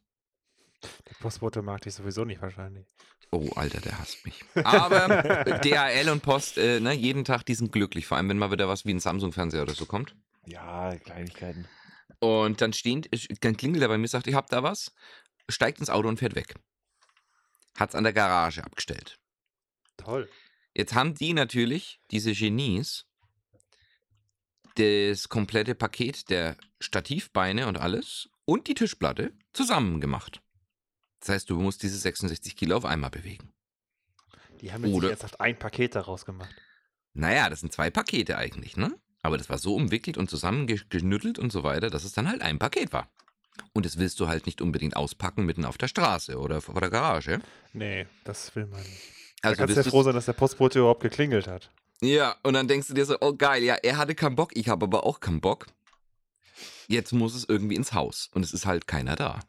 Der 1.09 1.15
Postbote 1.19 1.61
mag 1.61 1.81
dich 1.81 1.93
sowieso 1.93 2.25
nicht 2.25 2.41
wahrscheinlich. 2.41 2.87
Oh, 3.31 3.49
Alter, 3.55 3.79
der 3.79 3.97
hasst 3.97 4.25
mich. 4.25 4.43
Aber 4.63 5.07
DHL 5.63 6.09
und 6.09 6.21
Post, 6.21 6.57
äh, 6.57 6.79
ne, 6.79 6.93
jeden 6.93 7.23
Tag, 7.23 7.45
die 7.45 7.55
sind 7.55 7.71
glücklich. 7.71 8.05
Vor 8.05 8.17
allem, 8.17 8.27
wenn 8.29 8.37
mal 8.37 8.51
wieder 8.51 8.67
was 8.67 8.85
wie 8.85 8.93
ein 8.93 8.99
Samsung-Fernseher 8.99 9.61
oder 9.61 9.73
so 9.73 9.85
kommt. 9.85 10.15
Ja, 10.45 10.95
Kleinigkeiten. 10.97 11.67
Und 12.19 12.61
dann 12.61 12.73
stehend, 12.73 13.09
dann 13.41 13.55
klingelt 13.55 13.81
er 13.81 13.87
bei 13.87 13.97
mir, 13.97 14.07
sagt, 14.07 14.27
ich 14.27 14.35
hab 14.35 14.49
da 14.49 14.63
was, 14.63 14.93
steigt 15.49 15.79
ins 15.79 15.89
Auto 15.89 16.09
und 16.09 16.17
fährt 16.17 16.35
weg. 16.35 16.55
Hat's 17.77 17.95
an 17.95 18.03
der 18.03 18.13
Garage 18.13 18.63
abgestellt. 18.63 19.17
Toll. 19.97 20.29
Jetzt 20.73 20.93
haben 20.93 21.15
die 21.15 21.33
natürlich, 21.33 21.99
diese 22.11 22.33
Genies, 22.33 23.05
das 24.75 25.29
komplette 25.29 25.75
Paket 25.75 26.29
der 26.29 26.57
Stativbeine 26.79 27.67
und 27.67 27.77
alles 27.77 28.29
und 28.45 28.67
die 28.67 28.73
Tischplatte 28.73 29.33
zusammen 29.53 30.01
gemacht. 30.01 30.41
Das 31.21 31.29
heißt, 31.29 31.49
du 31.49 31.55
musst 31.59 31.81
diese 31.83 31.97
66 31.97 32.55
Kilo 32.55 32.75
auf 32.75 32.85
einmal 32.85 33.09
bewegen. 33.09 33.53
Die 34.59 34.71
haben 34.73 34.83
jetzt 34.85 34.93
Oder- 34.93 35.09
ernsthaft 35.09 35.39
ein 35.39 35.57
Paket 35.57 35.95
daraus 35.95 36.25
gemacht. 36.25 36.53
Naja, 37.13 37.49
das 37.49 37.61
sind 37.61 37.73
zwei 37.73 37.89
Pakete 37.89 38.37
eigentlich, 38.37 38.77
ne? 38.77 38.93
Aber 39.21 39.37
das 39.37 39.49
war 39.49 39.57
so 39.57 39.75
umwickelt 39.75 40.17
und 40.17 40.29
zusammengenüttelt 40.29 41.37
und 41.39 41.51
so 41.51 41.63
weiter, 41.63 41.89
dass 41.89 42.03
es 42.03 42.13
dann 42.13 42.27
halt 42.27 42.41
ein 42.41 42.57
Paket 42.59 42.91
war. 42.91 43.09
Und 43.73 43.85
das 43.85 43.97
willst 43.97 44.19
du 44.19 44.27
halt 44.27 44.45
nicht 44.45 44.61
unbedingt 44.61 44.95
auspacken 44.95 45.45
mitten 45.45 45.65
auf 45.65 45.77
der 45.77 45.87
Straße 45.87 46.39
oder 46.39 46.61
vor 46.61 46.79
der 46.79 46.89
Garage. 46.89 47.39
Nee, 47.73 48.07
das 48.23 48.55
will 48.55 48.65
man 48.65 48.81
nicht. 48.81 49.01
Also 49.43 49.55
da 49.55 49.65
kannst 49.67 49.77
du 49.77 49.81
ja 49.81 49.89
froh 49.89 50.03
sein, 50.03 50.15
dass 50.15 50.25
der 50.25 50.33
Postbote 50.33 50.79
überhaupt 50.79 51.01
geklingelt 51.01 51.47
hat. 51.47 51.71
Ja, 52.01 52.35
und 52.43 52.53
dann 52.53 52.67
denkst 52.67 52.87
du 52.87 52.93
dir 52.95 53.05
so, 53.05 53.17
oh 53.21 53.33
geil, 53.35 53.63
ja, 53.63 53.75
er 53.75 53.97
hatte 53.97 54.15
keinen 54.15 54.35
Bock, 54.35 54.55
ich 54.55 54.69
habe 54.69 54.85
aber 54.85 55.05
auch 55.05 55.19
keinen 55.19 55.41
Bock. 55.41 55.67
Jetzt 56.87 57.13
muss 57.13 57.35
es 57.35 57.45
irgendwie 57.47 57.75
ins 57.75 57.93
Haus 57.93 58.29
und 58.33 58.43
es 58.43 58.53
ist 58.53 58.65
halt 58.65 58.87
keiner 58.87 59.15
da. 59.15 59.39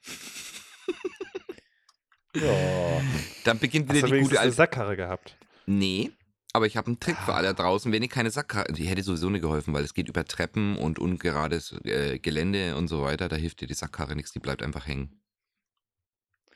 Ja. 2.34 3.00
Dann 3.44 3.58
beginnt 3.58 3.88
Hast 3.88 3.96
wieder 3.96 4.08
du 4.08 4.14
die 4.14 4.20
gute 4.22 4.36
eine 4.36 4.40
alte. 4.40 4.56
Sackkarre 4.56 4.96
gehabt? 4.96 5.36
Nee, 5.66 6.12
aber 6.52 6.66
ich 6.66 6.76
habe 6.76 6.88
einen 6.88 7.00
Trick 7.00 7.16
für 7.18 7.34
alle 7.34 7.48
da 7.54 7.62
draußen. 7.62 7.92
Wenn 7.92 8.02
ihr 8.02 8.08
keine 8.08 8.30
Sackkarre, 8.30 8.72
die 8.72 8.84
hätte 8.84 9.02
sowieso 9.02 9.30
nicht 9.30 9.42
geholfen, 9.42 9.72
weil 9.74 9.84
es 9.84 9.94
geht 9.94 10.08
über 10.08 10.24
Treppen 10.24 10.76
und 10.76 10.98
ungerades 10.98 11.72
äh, 11.84 12.18
Gelände 12.18 12.76
und 12.76 12.88
so 12.88 13.02
weiter. 13.02 13.28
Da 13.28 13.36
hilft 13.36 13.60
dir 13.60 13.66
die 13.66 13.74
Sackkarre 13.74 14.16
nichts, 14.16 14.32
die 14.32 14.38
bleibt 14.38 14.62
einfach 14.62 14.86
hängen. 14.86 15.20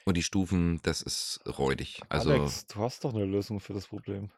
Und 0.04 0.16
die 0.16 0.22
Stufen, 0.22 0.80
das 0.82 1.02
ist 1.02 1.40
räudig. 1.58 2.00
Also, 2.08 2.30
Alex, 2.30 2.66
du 2.66 2.80
hast 2.80 3.04
doch 3.04 3.14
eine 3.14 3.24
Lösung 3.24 3.58
für 3.60 3.72
das 3.72 3.86
Problem. 3.86 4.30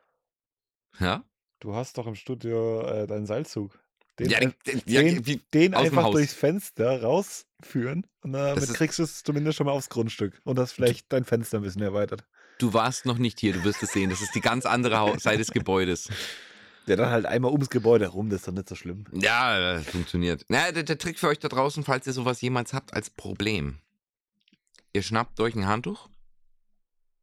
ja? 0.99 1.25
Du 1.61 1.75
hast 1.75 1.99
doch 1.99 2.07
im 2.07 2.15
Studio 2.15 2.83
äh, 2.83 3.07
deinen 3.07 3.27
Seilzug. 3.27 3.79
Den, 4.19 4.31
Ja, 4.31 4.41
den- 4.41 4.55
ja, 4.87 5.03
den, 5.03 5.41
den 5.55 5.75
einfach 5.75 6.11
durchs 6.11 6.35
Fenster 6.35 7.03
rausführen 7.03 8.07
und 8.23 8.33
damit 8.33 8.63
ist- 8.65 8.75
kriegst 8.75 8.99
du 8.99 9.05
es 9.05 9.23
zumindest 9.23 9.57
schon 9.57 9.67
mal 9.67 9.73
aufs 9.73 9.89
Grundstück 9.89 10.41
und 10.45 10.57
das 10.57 10.73
vielleicht 10.73 11.13
dein 11.13 11.25
Fenster 11.25 11.59
ein 11.59 11.63
bisschen 11.63 11.83
erweitert. 11.83 12.25
Du 12.59 12.73
warst 12.75 13.07
noch 13.07 13.19
nicht 13.19 13.39
hier, 13.39 13.53
du 13.53 13.63
wirst 13.65 13.83
es 13.83 13.93
sehen. 13.93 14.11
Das 14.11 14.21
ist 14.21 14.35
die 14.35 14.41
ganz 14.41 14.67
andere 14.67 15.19
Seite 15.21 15.39
des 15.39 15.53
Gebäudes. 15.53 16.09
Ja, 16.87 16.97
dann 16.97 17.11
halt 17.11 17.27
einmal 17.27 17.53
ums 17.53 17.71
Gebäude 17.71 18.09
rum, 18.09 18.31
das 18.31 18.41
ist 18.41 18.49
doch 18.49 18.53
nicht 18.53 18.69
so 18.69 18.75
schlimm. 18.75 19.05
Ja, 19.13 19.75
das 19.75 19.87
funktioniert. 19.87 20.45
Na, 20.49 20.73
der, 20.73 20.83
der 20.83 20.99
Trick 20.99 21.19
für 21.19 21.29
euch 21.29 21.39
da 21.39 21.49
draußen, 21.49 21.85
falls 21.85 22.07
ihr 22.07 22.13
sowas 22.15 22.41
jemals 22.41 22.73
habt 22.73 22.95
als 22.95 23.11
Problem. 23.11 23.79
Ihr 24.95 25.03
schnappt 25.03 25.39
euch 25.39 25.55
ein 25.55 25.67
Handtuch, 25.69 26.09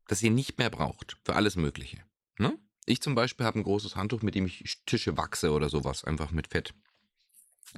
das 0.08 0.22
ihr 0.24 0.32
nicht 0.32 0.58
mehr 0.60 0.70
braucht. 0.70 1.18
Für 1.25 1.36
alles 1.36 1.56
Mögliche. 1.56 1.98
Ne? 2.38 2.58
Ich 2.86 3.02
zum 3.02 3.16
Beispiel 3.16 3.46
habe 3.46 3.60
ein 3.60 3.64
großes 3.64 3.96
Handtuch, 3.96 4.22
mit 4.22 4.36
dem 4.36 4.46
ich 4.46 4.64
Tische 4.86 5.18
wachse 5.18 5.52
oder 5.52 5.68
sowas. 5.70 6.04
Einfach 6.04 6.30
mit 6.32 6.48
Fett. 6.48 6.74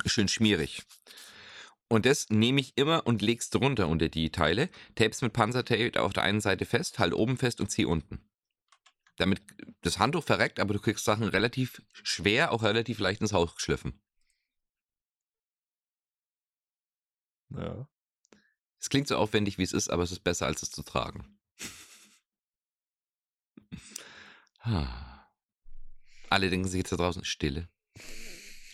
Schön 0.05 0.27
schmierig. 0.27 0.83
Und 1.89 2.05
das 2.05 2.29
nehme 2.29 2.59
ich 2.59 2.77
immer 2.77 3.07
und 3.07 3.21
leg's 3.21 3.49
drunter 3.49 3.87
unter 3.87 4.09
die 4.09 4.29
Teile. 4.29 4.69
Tapes 4.95 5.21
mit 5.21 5.33
Panzertape 5.33 6.01
auf 6.01 6.13
der 6.13 6.23
einen 6.23 6.41
Seite 6.41 6.65
fest, 6.65 6.99
halt 6.99 7.13
oben 7.13 7.37
fest 7.37 7.61
und 7.61 7.71
zieh 7.71 7.85
unten. 7.85 8.19
Damit 9.17 9.41
das 9.81 9.97
Handtuch 9.97 10.23
verreckt, 10.23 10.59
aber 10.59 10.73
du 10.73 10.79
kriegst 10.79 11.05
Sachen 11.05 11.23
relativ 11.23 11.81
schwer, 12.03 12.51
auch 12.51 12.63
relativ 12.63 12.99
leicht 12.99 13.21
ins 13.21 13.33
Haus 13.33 13.55
geschliffen. 13.55 13.99
Ja. 17.49 17.87
Es 18.79 18.89
klingt 18.89 19.07
so 19.07 19.17
aufwendig, 19.17 19.57
wie 19.57 19.63
es 19.63 19.73
ist, 19.73 19.89
aber 19.89 20.03
es 20.03 20.11
ist 20.11 20.23
besser, 20.23 20.45
als 20.45 20.61
es 20.63 20.71
zu 20.71 20.83
tragen. 20.83 21.37
Ah. 24.59 25.29
Alle 26.29 26.49
denken 26.49 26.67
sich 26.67 26.79
jetzt 26.79 26.91
da 26.91 26.97
draußen, 26.97 27.23
Stille. 27.23 27.69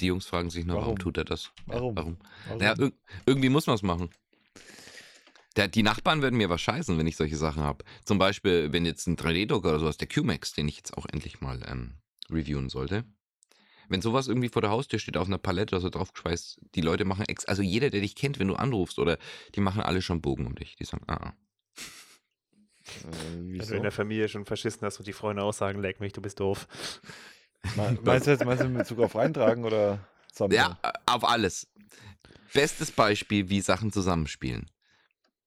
Die 0.04 0.08
Jungs 0.08 0.26
fragen 0.26 0.50
sich 0.50 0.66
nur, 0.66 0.76
warum, 0.76 0.88
Warum? 0.88 1.00
tut 1.00 1.18
er 1.18 1.24
das? 1.24 1.46
Ja, 1.66 1.76
Warum? 1.76 1.96
warum? 1.96 2.18
Warum? 2.48 2.62
Ja, 2.62 2.78
irg 2.78 2.94
irgendwie 3.26 3.48
muss 3.48 3.68
man 3.68 3.76
es 3.78 3.84
machen. 3.84 4.10
Der, 5.56 5.70
die 5.70 5.82
Nachbarn 5.82 6.22
würden 6.22 6.36
mir 6.36 6.50
was 6.50 6.60
scheißen, 6.60 6.98
wenn 6.98 7.08
ich 7.08 7.16
solche 7.16 7.38
Sachen 7.38 7.64
habe. 7.64 7.86
Zum 8.04 8.18
Beispiel, 8.18 8.74
wenn 8.74 8.86
jetzt 8.86 9.08
ein 9.08 9.16
3D-Drucker 9.16 9.70
oder 9.70 9.80
sowas, 9.80 9.96
der 9.96 10.10
QMax, 10.10 10.52
den 10.52 10.68
ich 10.68 10.76
jetzt 10.76 10.98
auch 10.98 11.06
endlich 11.06 11.40
mal 11.40 11.62
ähm, 11.68 11.94
reviewen 12.30 12.68
sollte. 12.68 13.06
Wenn 13.88 14.02
sowas 14.02 14.28
irgendwie 14.28 14.50
vor 14.50 14.62
der 14.62 14.72
Haustür 14.72 15.00
steht, 15.00 15.16
auf 15.16 15.28
einer 15.28 15.38
Palette 15.38 15.74
oder 15.74 15.82
so 15.82 15.90
draufgeschweißt, 15.90 16.60
die 16.76 16.82
Leute 16.82 17.06
machen, 17.06 17.24
ex 17.30 17.46
also 17.46 17.62
jeder, 17.62 17.90
der 17.90 18.02
dich 18.02 18.16
kennt, 18.16 18.40
wenn 18.40 18.50
du 18.50 18.56
anrufst, 18.56 19.00
oder 19.00 19.18
die 19.56 19.62
machen 19.62 19.82
alle 19.84 20.02
schon 20.02 20.22
Bogen 20.22 20.48
um 20.48 20.56
dich. 20.56 20.76
Die 20.76 20.84
sagen, 20.84 21.04
ah, 21.08 21.14
ah. 21.28 21.34
Äh, 22.86 23.08
Wenn 23.36 23.48
du 23.48 23.54
wieso? 23.54 23.76
in 23.76 23.84
der 23.84 23.92
Familie 23.94 24.28
schon 24.28 24.44
verschissen 24.46 24.82
hast 24.82 24.98
und 25.00 25.08
die 25.08 25.14
Freunde 25.14 25.44
auch 25.44 25.54
sagen, 25.54 25.80
leck 25.80 26.02
mich, 26.02 26.12
du 26.12 26.22
bist 26.22 26.42
doof. 26.42 26.68
Me- 27.76 27.98
Meinst 28.04 28.28
du 28.28 28.32
jetzt 28.32 28.46
meinst 28.46 28.62
du 28.64 28.68
in 28.68 28.74
Bezug 28.74 29.00
auf 29.00 29.16
reintragen 29.16 29.64
oder 29.66 30.00
sammeln? 30.32 30.56
Ja, 30.58 30.78
äh, 30.84 30.92
auf 31.06 31.24
alles. 31.24 31.68
Bestes 32.54 32.92
Beispiel, 32.92 33.50
wie 33.50 33.62
Sachen 33.62 33.92
zusammenspielen. 33.92 34.70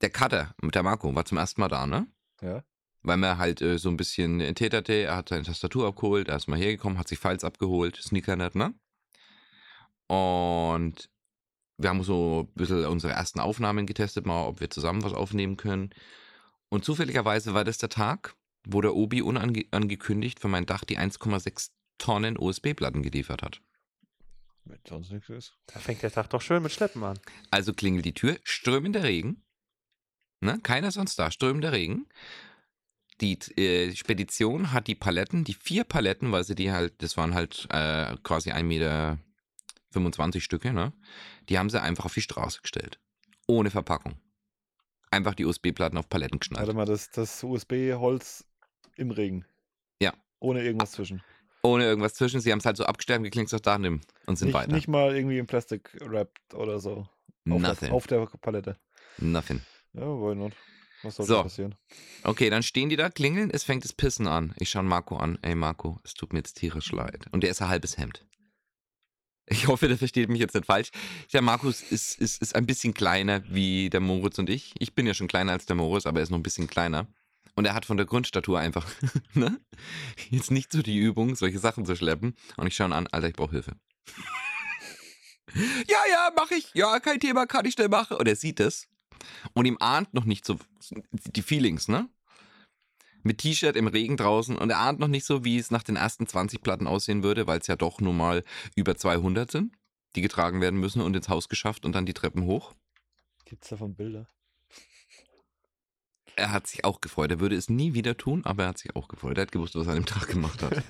Der 0.01 0.11
Cutter 0.11 0.55
mit 0.61 0.75
der 0.75 0.83
Marco 0.83 1.15
war 1.15 1.25
zum 1.25 1.39
ersten 1.39 1.61
Mal 1.61 1.69
da, 1.69 1.87
ne? 1.87 2.07
Ja. 2.43 2.63
Weil 3.03 3.17
man 3.19 3.39
halt 3.39 3.63
äh, 3.63 3.79
so 3.79 3.89
ein 3.89 3.97
bisschen 3.97 4.41
täterte, 4.57 4.93
er 4.93 5.17
hat 5.17 5.29
seine 5.29 5.45
Tastatur 5.45 5.87
abgeholt, 5.87 6.29
er 6.29 6.37
ist 6.37 6.49
mal 6.49 6.59
hergekommen, 6.59 6.99
hat 6.99 7.07
sich 7.09 7.19
Files 7.21 7.45
abgeholt, 7.45 7.97
Sneakernet, 7.97 8.57
ne? 8.57 8.75
Und 10.09 11.09
wir 11.79 11.91
haben 11.91 12.03
so 12.03 12.49
ein 12.49 12.55
bisschen 12.55 12.85
unsere 12.87 13.13
ersten 13.13 13.41
Aufnahmen 13.41 13.87
getestet, 13.87 14.27
mal, 14.27 14.47
ob 14.47 14.61
wir 14.61 14.71
zusammen 14.71 15.03
was 15.05 15.13
aufnehmen 15.13 15.57
können. 15.57 15.91
Und 16.69 16.85
zufälligerweise 16.85 17.55
war 17.55 17.65
das 17.65 17.79
der 17.79 17.89
Tag, 17.89 18.35
wo 18.67 18.81
der 18.81 18.95
Obi 18.95 19.23
unangekündigt 19.23 20.41
für 20.41 20.49
mein 20.49 20.67
Dach 20.67 20.85
die 20.85 20.99
1,6 20.99 21.71
Tonnen 21.99 22.39
USB-Platten 22.39 23.03
geliefert 23.03 23.43
hat. 23.43 23.61
Wenn 24.65 24.81
sonst 24.87 25.13
nichts 25.13 25.29
ist. 25.29 25.55
Da 25.67 25.79
fängt 25.79 26.03
der 26.03 26.11
Tag 26.11 26.29
doch 26.31 26.43
schön 26.43 26.63
mit 26.63 26.73
Schleppen 26.73 27.03
an. 27.05 27.19
Also 27.51 27.73
klingelt 27.73 28.05
die 28.05 28.15
Tür, 28.15 28.39
strömender 28.43 29.05
Regen. 29.05 29.45
Ne? 30.41 30.59
Keiner 30.63 30.91
sonst 30.91 31.19
da, 31.19 31.31
strömender 31.31 31.73
Regen. 31.73 32.07
Die 33.21 33.39
äh, 33.57 33.95
Spedition 33.95 34.73
hat 34.73 34.89
die 34.89 34.95
Paletten, 34.95 35.45
die 35.45 35.55
vier 35.55 35.85
Paletten, 35.85 36.33
weil 36.33 36.45
sie 36.45 36.55
die 36.55 36.73
halt, 36.73 37.03
das 37.03 37.17
waren 37.17 37.35
halt 37.35 37.67
äh, 37.71 38.17
quasi 38.23 38.51
1,25 38.53 38.63
Meter 38.65 40.41
Stücke, 40.41 40.73
ne? 40.73 40.93
Die 41.49 41.59
haben 41.59 41.71
sie 41.71 41.81
einfach 41.81 42.05
auf 42.05 42.15
die 42.15 42.21
Straße 42.21 42.61
gestellt. 42.61 43.01
Ohne 43.47 43.71
Verpackung. 43.71 44.21
Einfach 45.11 45.35
die 45.35 45.47
USB-Platten 45.47 45.97
auf 45.97 46.09
Paletten 46.11 46.41
Warte 46.41 46.49
geschnallt. 46.51 46.75
mal, 46.75 46.85
das, 46.85 47.11
das 47.11 47.43
USB-Holz 47.43 48.45
im 48.97 49.11
Regen. 49.11 49.47
Ja. 50.03 50.13
Ohne 50.41 50.63
irgendwas 50.63 50.93
zwischen. 50.93 51.23
Ohne 51.67 51.85
irgendwas 51.85 52.15
zwischen. 52.15 52.41
Sie 52.41 52.51
haben 52.53 52.59
es 52.61 52.65
halt 52.67 52.77
so 52.77 52.85
abgestellt, 52.85 53.23
geklingt 53.23 53.49
so 53.49 53.59
da 53.59 53.79
nimm 53.79 54.01
und 54.27 54.37
sind 54.39 54.49
Nicht, 54.49 54.55
weiter. 54.55 54.73
nicht 54.73 54.89
mal 54.89 55.15
irgendwie 55.17 55.39
in 55.39 55.47
Plastik 55.47 55.91
wrapped 56.01 56.55
oder 56.55 56.79
so. 56.79 57.09
Auf 57.49 57.61
Nothing. 57.63 57.89
der, 57.89 57.93
auf 57.95 58.07
der 58.07 58.27
Palette. 58.41 58.77
Nothing. 59.19 59.61
Ja, 59.93 60.03
why 60.03 60.35
not? 60.35 60.53
Was 61.03 61.17
soll 61.17 61.27
So. 61.27 61.43
passieren? 61.43 61.75
Okay, 62.25 62.51
dann 62.51 62.63
stehen 62.63 62.89
die 62.89 62.97
da, 62.97 63.09
klingeln, 63.11 63.51
es 63.51 63.63
fängt 63.65 63.85
das 63.85 63.93
Pissen 63.93 64.27
an. 64.27 64.55
Ich 64.59 64.71
schaue 64.71 64.83
Marco 64.83 65.17
an. 65.17 65.39
Ey 65.43 65.55
Marco, 65.55 66.01
es 66.05 66.15
tut 66.15 66.33
mir 66.33 66.41
jetzt 66.41 66.55
tierisch 66.55 66.91
leid. 66.93 67.27
Und 67.33 67.43
der 67.43 67.51
ist 67.51 67.63
ein 67.63 67.69
halbes 67.69 67.99
Hemd. 67.99 68.25
Ich 69.49 69.69
hoffe, 69.69 69.87
der 69.87 69.97
versteht 69.97 70.29
mich 70.29 70.41
jetzt 70.41 70.55
nicht 70.55 70.67
falsch. 70.67 70.91
Der 71.33 71.41
Markus 71.41 71.81
ist, 71.83 72.19
ist, 72.19 72.43
ist 72.43 72.57
ein 72.57 72.67
bisschen 72.67 72.95
kleiner 72.95 73.45
wie 73.49 73.91
der 73.91 74.01
Moritz 74.01 74.39
und 74.41 74.51
ich. 74.51 74.75
Ich 74.81 74.95
bin 74.95 75.07
ja 75.07 75.15
schon 75.15 75.29
kleiner 75.29 75.53
als 75.53 75.67
der 75.67 75.77
Moritz, 75.77 76.05
aber 76.07 76.19
er 76.19 76.25
ist 76.25 76.31
noch 76.31 76.39
ein 76.39 76.43
bisschen 76.43 76.67
kleiner. 76.67 77.07
Und 77.57 77.65
er 77.65 77.75
hat 77.75 77.87
von 77.87 77.97
der 77.97 78.07
Grundstatur 78.07 78.59
einfach, 78.61 78.87
ne? 79.35 79.59
Jetzt 80.31 80.51
nicht 80.51 80.71
so 80.71 80.83
die 80.83 80.99
Übung, 80.99 81.35
solche 81.35 81.59
Sachen 81.59 81.87
zu 81.87 81.97
schleppen. 81.97 82.37
Und 82.57 82.67
ich 82.67 82.77
schaue 82.77 82.89
ihn 82.89 82.93
an, 82.93 83.07
Alter, 83.09 83.29
ich 83.29 83.35
brauche 83.35 83.53
Hilfe. 83.53 83.77
ja, 85.89 85.99
ja, 86.11 86.31
mach 86.37 86.51
ich. 86.51 86.71
Ja, 86.75 87.01
kein 87.01 87.19
Thema, 87.19 87.47
kann 87.47 87.65
ich 87.65 87.73
schnell 87.73 87.89
machen. 87.89 88.19
Und 88.19 88.29
er 88.29 88.37
sieht 88.37 88.61
es. 88.61 88.89
Und 89.55 89.65
ihm 89.65 89.79
ahnt 89.81 90.13
noch 90.13 90.27
nicht 90.27 90.45
so 90.45 90.59
die 91.13 91.43
Feelings, 91.43 91.89
ne? 91.89 92.11
Mit 93.23 93.39
T-Shirt 93.39 93.75
im 93.75 93.89
Regen 93.89 94.17
draußen 94.17 94.57
und 94.57 94.71
er 94.71 94.79
ahnt 94.79 95.01
noch 95.01 95.09
nicht 95.09 95.25
so, 95.25 95.45
wie 95.45 95.59
es 95.59 95.73
nach 95.73 95.83
den 95.83 95.97
ersten 95.97 96.29
20 96.29 96.63
Platten 96.63 96.87
aussehen 96.87 97.25
würde, 97.25 97.49
weil 97.49 97.59
es 97.59 97.67
ja 97.67 97.75
doch 97.75 98.01
nun 98.01 98.17
mal 98.17 98.45
über 98.77 98.97
200 98.97 99.51
sind, 99.51 99.75
die 100.15 100.21
getragen 100.21 100.61
werden 100.61 100.79
müssen 100.79 101.01
und 101.01 101.17
ins 101.17 101.29
Haus 101.29 101.49
geschafft 101.49 101.85
und 101.85 101.93
dann 101.93 102.07
die 102.07 102.15
Treppen 102.15 102.45
hoch. 102.45 102.75
Gibt's 103.45 103.69
davon 103.69 103.97
Bilder? 103.97 104.29
Er 106.39 106.53
hat 106.53 106.67
sich 106.67 106.85
auch 106.85 107.01
gefreut. 107.01 107.31
Er 107.31 107.41
würde 107.41 107.57
es 107.57 107.71
nie 107.71 107.95
wieder 107.95 108.17
tun, 108.17 108.43
aber 108.45 108.65
er 108.65 108.69
hat 108.69 108.79
sich 108.79 108.95
auch 108.95 109.09
gefreut. 109.09 109.39
Er 109.39 109.43
hat 109.43 109.53
gewusst, 109.53 109.75
was 109.75 109.87
er 109.87 109.95
an 109.95 110.01
dem 110.01 110.07
Tag 110.07 110.29
gemacht 110.29 110.63
hat. 110.63 110.83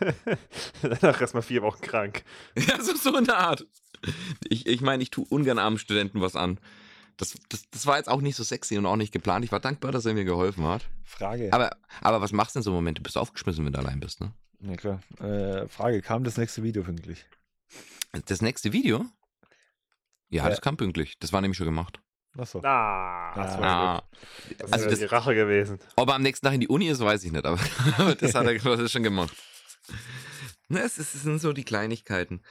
Danach 0.83 1.21
erstmal 1.21 1.43
vier 1.45 1.63
Wochen 1.63 1.81
krank. 1.81 2.25
ja, 2.57 2.83
so, 2.83 2.95
so 2.97 3.15
eine 3.17 3.37
Art. 3.37 3.65
Ich, 4.49 4.67
ich 4.67 4.81
meine, 4.81 5.03
ich 5.05 5.11
tue 5.11 5.25
ungern 5.29 5.59
armen 5.59 5.79
Studenten 5.79 6.21
was 6.21 6.35
an. 6.37 6.59
Das, 7.17 7.35
das, 7.49 7.63
das 7.71 7.87
war 7.87 7.97
jetzt 7.97 8.09
auch 8.09 8.21
nicht 8.21 8.37
so 8.37 8.43
sexy 8.43 8.77
und 8.77 8.87
auch 8.87 8.97
nicht 8.97 9.13
geplant. 9.13 9.45
Ich 9.45 9.53
war 9.53 9.61
dankbar, 9.61 9.93
dass 9.93 10.05
er 10.05 10.15
mir 10.15 10.25
geholfen 10.25 10.65
hat. 10.67 10.85
Frage. 11.05 11.53
Aber, 11.53 11.71
aber 12.03 12.21
was 12.21 12.33
machst 12.33 12.57
du 12.57 12.59
in 12.59 12.63
so 12.65 12.71
einem 12.71 12.77
Moment? 12.79 12.99
Du 12.99 13.03
bist 13.03 13.17
aufgeschmissen, 13.17 13.65
wenn 13.65 13.73
du 13.73 13.79
allein 13.79 14.01
bist, 14.01 14.21
ne? 14.21 14.33
ja, 14.61 14.75
klar. 14.77 15.01
Äh, 15.21 15.69
Frage: 15.69 16.03
Kam 16.03 16.25
das 16.25 16.37
nächste 16.37 16.63
Video 16.63 16.83
pünktlich? 16.83 17.25
Das 18.27 18.43
nächste 18.43 18.73
Video? 18.73 19.07
Ja, 20.29 20.43
Ja. 20.45 20.51
das 20.51 20.61
kam 20.61 20.77
pünktlich. 20.77 21.19
Das 21.21 21.33
war 21.33 21.41
nämlich 21.41 21.57
schon 21.57 21.67
gemacht. 21.67 22.01
Achso. 22.39 22.61
Ah, 22.65 23.33
das 23.35 23.55
Ah. 23.55 23.61
war 23.61 23.99
Ah. 23.99 24.03
Das 24.59 24.73
also 24.73 24.91
das- 24.91 24.99
die 24.99 25.05
Rache 25.07 25.35
gewesen. 25.35 25.79
ob 25.97 26.09
er 26.09 26.15
am 26.17 26.23
nächsten 26.23 26.45
Tag 26.47 26.55
in 26.55 26.61
die 26.61 26.69
Uni 26.69 26.89
ist, 26.89 27.01
weiß 27.01 27.25
ich 27.25 27.33
nicht, 27.33 27.45
aber, 27.45 27.59
das 28.21 28.35
hat 28.35 28.47
er 28.47 28.55
das 28.77 28.93
schon 28.93 29.03
gemacht. 29.03 29.35
Ne, 30.69 30.81
es, 30.81 30.97
sind 30.97 31.41
so 31.41 31.53
die 31.53 31.65
Kleinigkeiten. 31.65 32.43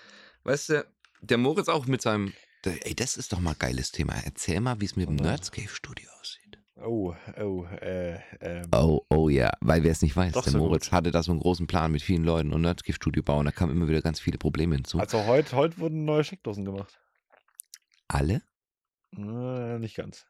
Weißt 0.43 0.69
du, 0.69 0.85
der 1.21 1.37
Moritz 1.37 1.67
auch 1.67 1.85
mit 1.85 2.01
seinem. 2.01 2.33
Der, 2.63 2.85
ey, 2.87 2.95
das 2.95 3.17
ist 3.17 3.33
doch 3.33 3.39
mal 3.39 3.51
ein 3.51 3.59
geiles 3.59 3.91
Thema. 3.91 4.13
Erzähl 4.23 4.59
mal, 4.61 4.79
wie 4.79 4.85
es 4.85 4.95
mit 4.95 5.07
dem 5.09 5.19
Oh. 5.19 5.23
Nerdscape 5.23 5.67
Studio 5.69 6.09
aussieht. 6.21 6.57
Oh, 6.77 7.13
oh, 7.39 7.65
äh, 7.81 8.19
ähm. 8.41 8.67
Oh, 8.73 9.01
oh 9.09 9.29
ja, 9.29 9.51
weil 9.61 9.83
wer 9.83 9.91
es 9.91 10.01
nicht 10.01 10.15
weiß, 10.15 10.33
Doch 10.33 10.43
der 10.43 10.51
so 10.53 10.57
Moritz 10.59 10.85
gut. 10.85 10.91
hatte 10.93 11.11
da 11.11 11.23
so 11.23 11.31
einen 11.31 11.39
großen 11.41 11.67
Plan 11.67 11.91
mit 11.91 12.01
vielen 12.01 12.23
Leuten 12.23 12.51
und 12.53 12.61
Nerdscape 12.61 12.93
Studio 12.95 13.23
bauen. 13.23 13.45
Da 13.45 13.51
kamen 13.51 13.71
immer 13.75 13.87
wieder 13.87 14.01
ganz 14.01 14.19
viele 14.19 14.37
Probleme 14.37 14.75
hinzu. 14.75 14.99
Also 14.99 15.25
heute 15.25 15.55
heute 15.55 15.77
wurden 15.77 16.05
neue 16.05 16.23
Steckdosen 16.23 16.65
gemacht. 16.65 16.99
alle? 18.07 18.41
Äh, 19.17 19.79
nicht 19.79 19.95
ganz. 19.95 20.25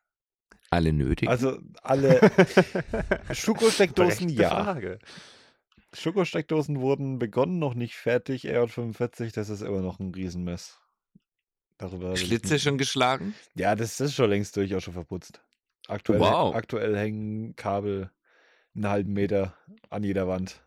Alle 0.69 0.93
nötig? 0.93 1.29
Also 1.29 1.59
alle 1.81 2.19
Schuko-Steckdosen, 3.31 3.95
Berechtigte 4.27 4.41
ja. 4.43 4.49
Frage. 4.49 4.99
Schuko-Steckdosen 5.93 6.81
wurden 6.81 7.19
begonnen, 7.19 7.59
noch 7.59 7.73
nicht 7.73 7.95
fertig. 7.95 8.45
RJ45, 8.45 9.33
das 9.33 9.49
ist 9.49 9.61
immer 9.61 9.81
noch 9.81 9.99
ein 9.99 10.13
Riesenmess. 10.13 10.79
Darüber 11.77 12.15
Schlitze 12.15 12.59
schon 12.59 12.77
geschlagen? 12.77 13.33
Ja, 13.53 13.75
das 13.75 13.99
ist 13.99 14.15
schon 14.15 14.29
längst 14.29 14.55
durch, 14.55 14.73
auch 14.75 14.81
schon 14.81 14.93
verputzt. 14.93 15.41
Aktuell, 15.87 16.19
Wow. 16.19 16.55
aktuell 16.55 16.97
hängen 16.97 17.55
Kabel 17.55 18.11
einen 18.73 18.89
halben 18.89 19.13
Meter 19.13 19.55
an 19.89 20.03
jeder 20.03 20.27
Wand. 20.27 20.61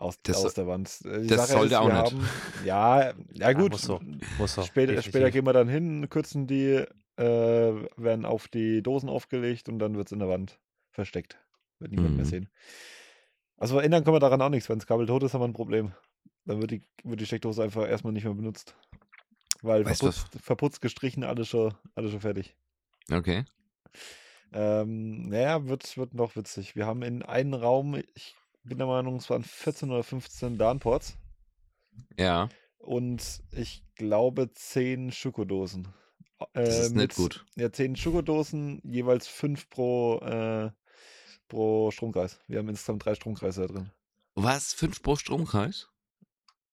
Aus, 0.00 0.18
Das 0.22 0.44
aus 0.44 0.54
der 0.54 0.66
Wand. 0.66 1.00
Die 1.04 1.26
das 1.26 1.48
Sache 1.48 1.58
sollte 1.58 1.78
auch 1.80 1.86
wir 1.88 2.02
nicht. 2.02 2.12
Haben, 2.12 2.28
ja, 2.64 3.12
ja 3.32 3.52
gut. 3.52 3.72
muss 3.72 3.82
so. 3.82 4.00
Muss 4.38 4.54
so. 4.54 4.62
Später, 4.62 5.00
später 5.02 5.30
gehen 5.30 5.44
wir 5.44 5.52
dann 5.52 5.68
hin, 5.68 6.08
kürzen 6.08 6.46
die 6.46 6.84
äh, 7.16 7.24
werden 7.96 8.24
auf 8.24 8.48
die 8.48 8.82
Dosen 8.82 9.10
aufgelegt 9.10 9.68
und 9.68 9.78
dann 9.78 9.94
wird 9.96 10.08
es 10.08 10.12
in 10.12 10.18
der 10.20 10.28
Wand 10.30 10.58
versteckt. 10.90 11.38
Wird 11.80 11.92
niemand 11.92 12.16
mehr 12.16 12.24
Mhm. 12.24 12.28
sehen. 12.30 12.48
Also 13.58 13.78
ändern 13.78 14.02
kann 14.04 14.12
man 14.14 14.20
daran 14.22 14.40
auch 14.40 14.48
nichts. 14.48 14.70
Wenn 14.70 14.78
das 14.78 14.86
Kabel 14.86 15.06
tot 15.06 15.22
ist, 15.22 15.34
haben 15.34 15.42
wir 15.42 15.48
ein 15.48 15.52
Problem. 15.52 15.92
Dann 16.46 16.62
wird 16.62 16.70
die, 16.70 16.82
wird 17.04 17.20
die 17.20 17.26
Steckdose 17.26 17.62
einfach 17.62 17.86
erstmal 17.86 18.14
nicht 18.14 18.24
mehr 18.24 18.32
benutzt. 18.32 18.74
Weil 19.60 19.84
Weißt 19.84 20.00
du 20.00 20.06
was? 20.06 20.16
verputzt, 20.18 20.44
verputzt, 20.44 20.80
gestrichen, 20.80 21.24
alles 21.24 21.48
schon, 21.48 21.74
alles 21.94 22.10
schon 22.12 22.20
fertig. 22.22 22.56
Okay. 23.12 23.44
Ähm, 24.52 25.28
naja, 25.28 25.68
wird, 25.68 25.96
wird 25.98 26.14
noch 26.14 26.36
witzig. 26.36 26.74
Wir 26.74 26.86
haben 26.86 27.02
in 27.02 27.22
einem 27.22 27.52
Raum, 27.54 28.00
ich 28.14 28.34
bin 28.64 28.78
der 28.78 28.86
Meinung, 28.86 29.16
es 29.16 29.30
waren 29.30 29.42
14 29.44 29.90
oder 29.90 30.02
15 30.02 30.56
LAN-Ports 30.56 31.16
Ja, 32.18 32.48
und 32.78 33.42
ich 33.52 33.84
glaube 33.94 34.52
10 34.52 35.12
Schokodosen. 35.12 35.88
das 36.54 36.78
Äh, 36.78 36.80
ist 36.86 36.94
mit, 36.94 37.08
nicht 37.08 37.16
gut. 37.16 37.44
Ja, 37.56 37.70
10 37.72 37.96
Schokodosen, 37.96 38.80
jeweils 38.84 39.28
5 39.28 39.68
pro, 39.70 40.18
äh, 40.20 40.70
pro 41.48 41.90
Stromkreis. 41.90 42.38
Wir 42.46 42.58
haben 42.58 42.68
insgesamt 42.68 43.04
drei 43.04 43.14
Stromkreise 43.14 43.62
da 43.62 43.66
drin. 43.72 43.90
Was? 44.34 44.72
Fünf 44.72 45.02
pro 45.02 45.16
Stromkreis? 45.16 45.88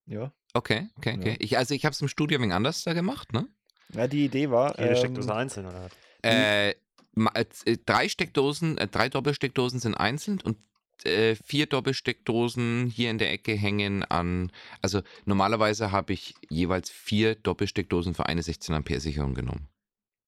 Ja. 0.05 0.31
Okay, 0.53 0.89
okay, 0.95 1.17
okay. 1.17 1.31
Ja. 1.31 1.35
Ich, 1.39 1.57
also 1.57 1.73
ich 1.73 1.83
habe 1.85 1.93
es 1.93 2.01
im 2.01 2.07
Studio 2.07 2.37
ein 2.37 2.43
wenig 2.43 2.55
anders 2.55 2.83
da 2.83 2.93
gemacht, 2.93 3.33
ne? 3.33 3.47
Ja, 3.93 4.07
die 4.07 4.25
Idee 4.25 4.49
war. 4.49 4.77
Jede 4.79 4.91
ähm, 4.91 4.95
Steckdose 4.95 5.33
einzeln, 5.35 5.65
oder? 5.65 5.83
was? 5.83 5.91
Äh, 6.23 6.69
äh, 6.71 7.77
drei 7.85 8.07
Steckdosen, 8.07 8.77
äh, 8.77 8.87
drei 8.87 9.09
Doppelsteckdosen 9.09 9.79
sind 9.79 9.95
einzeln 9.95 10.39
und 10.41 10.57
äh, 11.05 11.35
vier 11.35 11.65
Doppelsteckdosen 11.67 12.87
hier 12.93 13.11
in 13.11 13.17
der 13.17 13.31
Ecke 13.31 13.53
hängen 13.53 14.03
an. 14.03 14.51
Also 14.81 15.01
normalerweise 15.25 15.91
habe 15.91 16.13
ich 16.13 16.35
jeweils 16.49 16.89
vier 16.89 17.35
Doppelsteckdosen 17.35 18.13
für 18.13 18.25
eine 18.25 18.43
16 18.43 18.73
Ampere 18.75 18.99
Sicherung 18.99 19.33
genommen. 19.33 19.67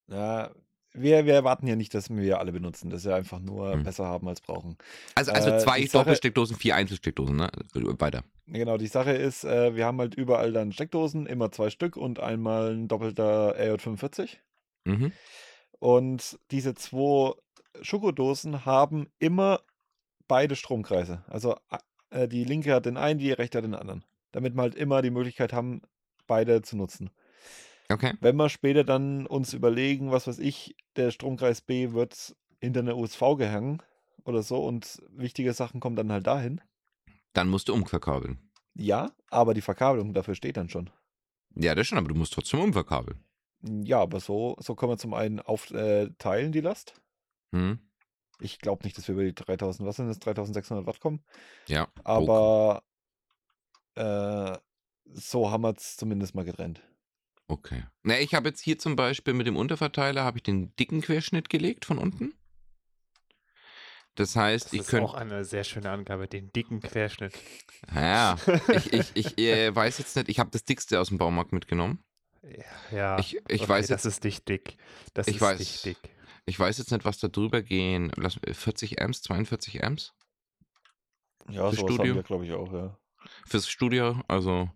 Ja, 0.08 0.52
wir, 0.94 1.26
wir 1.26 1.36
erwarten 1.36 1.68
ja 1.68 1.76
nicht, 1.76 1.94
dass 1.94 2.10
wir 2.10 2.40
alle 2.40 2.52
benutzen. 2.52 2.90
Das 2.90 3.02
ist 3.02 3.06
ja 3.06 3.16
einfach 3.16 3.40
nur 3.40 3.74
Hm. 3.74 3.84
besser 3.84 4.06
haben 4.08 4.28
als 4.28 4.42
brauchen. 4.42 4.76
Also, 5.16 5.32
also 5.32 5.50
Äh, 5.52 5.60
zwei 5.60 5.82
Sache- 5.86 6.00
Doppelsteckdosen, 6.00 6.58
vier 6.58 6.76
Einzelsteckdosen, 6.76 7.36
ne? 7.36 7.50
Weiter. 7.74 8.24
Genau, 8.48 8.78
die 8.78 8.88
Sache 8.88 9.12
ist, 9.12 9.44
äh, 9.44 9.76
wir 9.76 9.86
haben 9.86 10.00
halt 10.00 10.16
überall 10.16 10.52
dann 10.52 10.72
Steckdosen, 10.72 11.28
immer 11.28 11.52
zwei 11.52 11.70
Stück 11.70 11.96
und 11.96 12.20
einmal 12.20 12.74
ein 12.74 12.88
doppelter 12.88 13.56
RJ45. 13.56 14.38
Mhm. 14.86 15.12
Und 15.78 16.40
diese 16.50 16.74
zwei 16.74 17.34
Schokodosen 17.82 18.66
haben 18.66 19.08
immer 19.20 19.62
beide 20.30 20.56
Stromkreise. 20.56 21.26
Also 21.28 21.58
äh, 22.12 22.30
die 22.30 22.46
linke 22.46 22.74
hat 22.74 22.86
den 22.86 22.96
einen, 22.96 23.20
die 23.20 23.34
rechte 23.34 23.58
hat 23.58 23.66
den 23.66 23.76
anderen. 23.76 24.06
Damit 24.32 24.56
wir 24.56 24.62
halt 24.62 24.76
immer 24.76 25.02
die 25.02 25.12
Möglichkeit 25.12 25.52
haben, 25.52 25.82
beide 26.28 26.62
zu 26.62 26.78
nutzen. 26.78 27.10
Okay. 27.92 28.14
Wenn 28.22 28.38
wir 28.38 28.50
später 28.50 28.86
dann 28.86 29.26
uns 29.26 29.54
überlegen, 29.54 30.12
was 30.12 30.28
weiß 30.28 30.40
ich, 30.40 30.76
der 30.96 31.12
Stromkreis 31.12 31.62
B 31.62 31.92
wird 31.92 32.36
hinter 32.62 32.82
eine 32.82 32.96
USV 32.96 33.36
gehangen 33.38 33.82
oder 34.24 34.44
so 34.44 34.64
und 34.64 35.02
wichtige 35.10 35.54
Sachen 35.54 35.80
kommen 35.80 35.96
dann 35.96 36.12
halt 36.12 36.28
dahin. 36.28 36.62
Dann 37.34 37.50
musst 37.50 37.68
du 37.68 37.74
umverkabeln. 37.74 38.38
Ja, 38.76 39.12
aber 39.30 39.54
die 39.54 39.62
Verkabelung 39.62 40.14
dafür 40.14 40.36
steht 40.36 40.58
dann 40.58 40.70
schon. 40.70 40.90
Ja, 41.56 41.74
das 41.74 41.88
schon, 41.88 41.98
aber 41.98 42.10
du 42.10 42.16
musst 42.16 42.34
trotzdem 42.34 42.60
umverkabeln. 42.60 43.24
Ja, 43.62 44.02
aber 44.02 44.20
so, 44.20 44.56
so 44.60 44.76
können 44.76 44.92
wir 44.92 44.98
zum 44.98 45.14
einen 45.14 45.40
aufteilen, 45.40 46.16
äh, 46.50 46.52
die 46.52 46.62
Last. 46.62 46.94
Hm? 47.52 47.80
Ich 48.42 48.60
glaube 48.60 48.84
nicht, 48.84 48.98
dass 48.98 49.08
wir 49.08 49.14
über 49.16 49.24
die 49.24 49.34
3000, 49.36 49.88
was 49.88 49.98
sind 49.98 50.08
das, 50.08 50.20
3600 50.20 50.86
Watt 50.86 51.00
kommen. 51.00 51.24
Ja. 51.68 51.88
Aber 52.04 52.84
äh, 53.96 54.58
so 55.12 55.52
haben 55.52 55.62
wir 55.64 55.76
es 55.76 55.98
zumindest 55.98 56.36
mal 56.36 56.46
getrennt. 56.46 56.82
Okay. 57.48 57.84
Na, 58.04 58.20
ich 58.20 58.34
habe 58.36 58.50
jetzt 58.50 58.62
hier 58.62 58.78
zum 58.78 58.96
Beispiel 58.96 59.34
mit 59.34 59.48
dem 59.48 59.58
Unterverteiler 59.58 60.24
habe 60.24 60.38
ich 60.38 60.44
den 60.44 60.76
dicken 60.76 61.02
Querschnitt 61.02 61.50
gelegt 61.50 61.86
von 61.86 61.98
unten. 61.98 62.34
Das 64.16 64.36
heißt, 64.36 64.68
Das 64.68 64.74
ich 64.74 64.80
ist 64.82 64.88
könnte. 64.90 65.06
auch 65.06 65.14
eine 65.14 65.46
sehr 65.46 65.64
schöne 65.64 65.90
Angabe, 65.90 66.28
den 66.28 66.52
dicken 66.52 66.80
Querschnitt. 66.82 67.34
Ja, 67.96 68.38
ich, 68.74 68.92
ich, 68.92 69.12
ich 69.16 69.38
äh, 69.38 69.74
weiß 69.74 70.00
jetzt 70.00 70.16
nicht, 70.18 70.28
ich 70.28 70.38
habe 70.40 70.50
das 70.52 70.66
dickste 70.66 71.00
aus 71.00 71.08
dem 71.08 71.18
Baumarkt 71.18 71.54
mitgenommen. 71.54 72.04
Ja, 72.44 72.98
ja. 72.98 73.20
Ich, 73.20 73.36
ich 73.48 73.62
okay, 73.62 73.70
weiß 73.70 73.88
das 73.88 74.04
jetzt, 74.04 74.14
ist 74.16 74.24
nicht 74.26 74.50
dick. 74.50 74.76
Das 75.14 75.28
Ich 75.30 75.36
ist 75.36 75.42
weiß. 75.42 75.60
nicht 75.60 75.86
dick. 75.86 75.98
Ich 76.50 76.60
weiß 76.60 76.78
jetzt 76.78 76.92
nicht, 76.92 77.06
was 77.06 77.20
da 77.20 77.28
drüber 77.28 77.62
gehen. 77.62 78.12
Lass, 78.16 78.40
40 78.52 79.02
Amps, 79.02 79.22
42 79.22 79.84
Amps 79.84 80.14
Ja, 81.50 81.72
Studio? 81.72 81.98
haben 82.00 82.16
wir, 82.16 82.24
glaube 82.24 82.46
ich, 82.46 82.52
auch, 82.54 82.72
ja. 82.74 82.98
fürs 83.46 83.68
Studio. 83.70 84.22
Also 84.28 84.70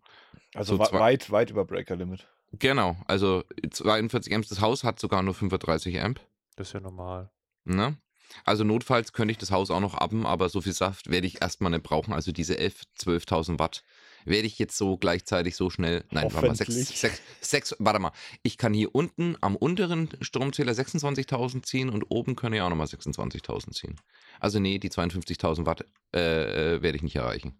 Also 0.56 0.78
So 0.78 0.80
weit, 0.94 1.32
weit 1.32 1.50
über 1.50 1.66
Breaker 1.66 1.96
Limit. 1.96 2.28
genau, 2.52 2.96
also 3.08 3.44
42 3.70 4.34
Amps. 4.34 4.50
Das 4.50 4.62
Haus 4.62 4.84
hat 4.84 5.00
sogar 5.00 5.22
nur 5.24 5.34
35 5.34 6.00
Amp. 6.02 6.20
Das 6.56 6.68
ist 6.68 6.74
ja 6.74 6.80
normal. 6.80 7.32
Ne? 7.66 7.98
Also 8.46 8.64
notfalls 8.64 9.14
könnte 9.14 9.32
ich 9.32 9.38
das 9.38 9.52
Haus 9.52 9.70
auch 9.72 9.80
noch 9.80 9.94
abben, 9.96 10.26
aber 10.26 10.50
so 10.50 10.62
viel 10.62 10.74
Saft 10.74 11.10
werde 11.10 11.28
ich 11.28 11.42
erstmal 11.42 11.72
nicht 11.72 11.84
brauchen. 11.84 12.14
Also 12.14 12.32
diese 12.32 12.58
11, 12.58 12.84
12.000 13.00 13.60
Watt 13.60 13.84
werde 14.26 14.48
ich 14.48 14.60
jetzt 14.60 14.78
so 14.78 14.98
gleichzeitig 14.98 15.56
so 15.56 15.70
schnell. 15.70 16.04
Nein, 16.12 16.28
warte 16.32 16.48
mal, 16.48 16.56
sechs, 16.56 16.74
sechs, 17.00 17.22
sechs, 17.42 17.76
warte 17.80 18.00
mal. 18.00 18.12
Ich 18.42 18.58
kann 18.58 18.74
hier 18.74 18.94
unten 18.94 19.36
am 19.42 19.56
unteren 19.56 20.10
Stromzähler 20.22 20.74
26.000 20.74 21.64
ziehen 21.64 21.90
und 21.90 22.04
oben 22.10 22.36
kann 22.36 22.54
ich 22.54 22.62
auch 22.62 22.70
nochmal 22.70 22.88
26.000 22.88 23.72
ziehen. 23.72 23.96
Also 24.40 24.60
nee, 24.60 24.80
die 24.80 24.90
52.000 24.90 25.66
Watt 25.66 25.86
äh, 26.14 26.76
äh, 26.76 26.82
werde 26.82 26.98
ich 26.98 27.04
nicht 27.04 27.16
erreichen. 27.16 27.60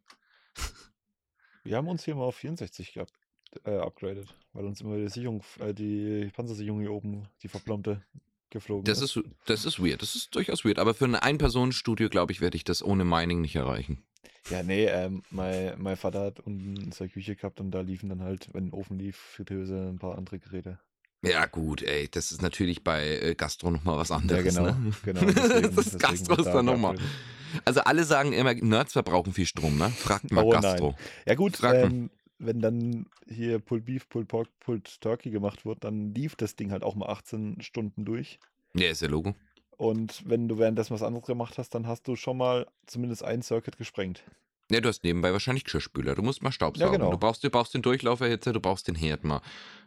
Wir 1.64 1.78
haben 1.78 1.88
uns 1.88 2.04
hier 2.04 2.16
mal 2.16 2.26
auf 2.26 2.36
64 2.36 2.94
gehabt, 2.94 3.14
äh, 3.64 3.78
upgradet, 3.78 4.36
weil 4.52 4.66
uns 4.66 4.82
immer 4.82 4.98
die 4.98 5.08
Sicherung, 5.08 5.44
äh, 5.60 5.74
die 5.74 6.30
Panzersicherung 6.36 6.82
hier 6.82 6.92
oben, 6.92 7.30
die 7.42 7.48
verplombte, 7.48 8.04
geflogen 8.54 8.86
Das 8.86 9.02
ist, 9.02 9.20
das 9.46 9.66
ist 9.66 9.80
weird, 9.80 10.02
das 10.02 10.16
ist 10.16 10.34
durchaus 10.36 10.64
weird. 10.64 10.80
Aber 10.80 10.94
für 10.94 11.06
ein 11.06 11.16
Ein-Personen-Studio, 11.16 12.10
glaube 12.10 12.32
ich, 12.32 12.40
werde 12.40 12.56
ich 12.56 12.64
das 12.64 12.84
ohne 12.84 13.04
Mining 13.04 13.42
nicht 13.42 13.56
erreichen. 13.56 14.04
Ja, 14.50 14.64
nee, 14.64 14.86
ähm, 14.86 15.24
mein, 15.30 15.74
mein 15.82 15.96
Vater 15.96 16.22
hat 16.22 16.40
unten 16.42 16.92
seine 16.92 17.10
Küche 17.10 17.36
gehabt 17.36 17.60
und 17.60 17.72
da 17.72 17.82
liefen 17.82 18.10
dann 18.10 18.22
halt, 18.22 18.50
wenn 18.54 18.68
ein 18.68 18.74
Ofen 18.74 19.00
lief, 19.00 19.16
Fritteuse, 19.18 19.90
ein 19.90 20.00
paar 20.00 20.18
andere 20.18 20.40
Geräte. 20.40 20.80
Ja, 21.26 21.46
gut, 21.46 21.82
ey, 21.84 22.10
das 22.10 22.32
ist 22.34 22.42
natürlich 22.42 22.84
bei 22.84 23.08
äh, 23.20 23.36
Gastro 23.36 23.72
nochmal 23.72 23.98
was 23.98 24.12
anderes. 24.12 24.44
genau, 24.44 24.66
ne? 24.66 24.94
genau, 25.06 25.22
deswegen- 25.26 25.76
das 25.76 25.86
deswegen 25.86 25.98
Gastro 26.00 26.36
ist 26.36 26.46
da 26.46 26.54
dann 26.56 26.66
nochmal. 26.66 26.98
Also 27.66 27.82
alle 27.82 28.04
sagen 28.04 28.34
immer, 28.34 28.54
Nerds 28.54 28.94
verbrauchen 28.94 29.32
viel 29.32 29.46
Strom, 29.46 29.78
ne? 29.78 29.90
Fragt 29.90 30.32
mal 30.32 30.44
Oh 30.44 30.52
nein. 30.52 30.62
Gastro. 30.62 30.96
Ja 31.26 31.36
gut, 31.36 31.58
ähm, 31.64 32.10
wenn 32.40 32.60
dann 32.60 33.06
hier 33.30 33.60
Pulled 33.60 33.86
Beef, 33.86 34.10
Pulled 34.10 34.28
Pork, 34.28 34.50
Pulled 34.60 35.00
Turkey 35.02 35.30
gemacht 35.30 35.66
wird, 35.66 35.84
dann 35.84 36.14
lief 36.14 36.36
das 36.36 36.56
Ding 36.58 36.72
halt 36.72 36.84
auch 36.84 36.96
mal 36.96 37.08
18 37.10 37.62
Stunden 37.62 38.04
durch. 38.06 38.40
Ja, 38.76 38.90
ist 38.90 39.02
ja 39.02 39.08
Logo. 39.08 39.36
Und 39.78 40.28
wenn 40.30 40.48
du 40.48 40.58
währenddessen 40.58 40.94
was 40.94 41.04
anderes 41.04 41.26
gemacht 41.26 41.58
hast, 41.58 41.74
dann 41.76 41.88
hast 41.88 42.08
du 42.08 42.16
schon 42.16 42.38
mal 42.38 42.68
zumindest 42.86 43.24
ein 43.24 43.42
Circuit 43.42 43.78
gesprengt. 43.78 44.24
Ja, 44.72 44.80
du 44.82 44.90
hast 44.90 45.04
nebenbei 45.04 45.34
wahrscheinlich 45.34 45.66
Geschirrspüler. 45.66 46.16
Du 46.16 46.22
musst 46.22 46.42
mal 46.42 46.52
Staubsaugen. 46.52 46.94
genau. 46.94 47.12
Du, 47.12 47.18
brauchst, 47.18 47.44
du 47.44 47.50
brauchst 47.50 47.74
den 47.74 47.82
Durchlauferhitzer, 47.82 48.54
du 48.54 48.60
brauchst 48.60 48.88
den 48.88 48.96
Herd 48.96 49.24
mal. 49.24 49.42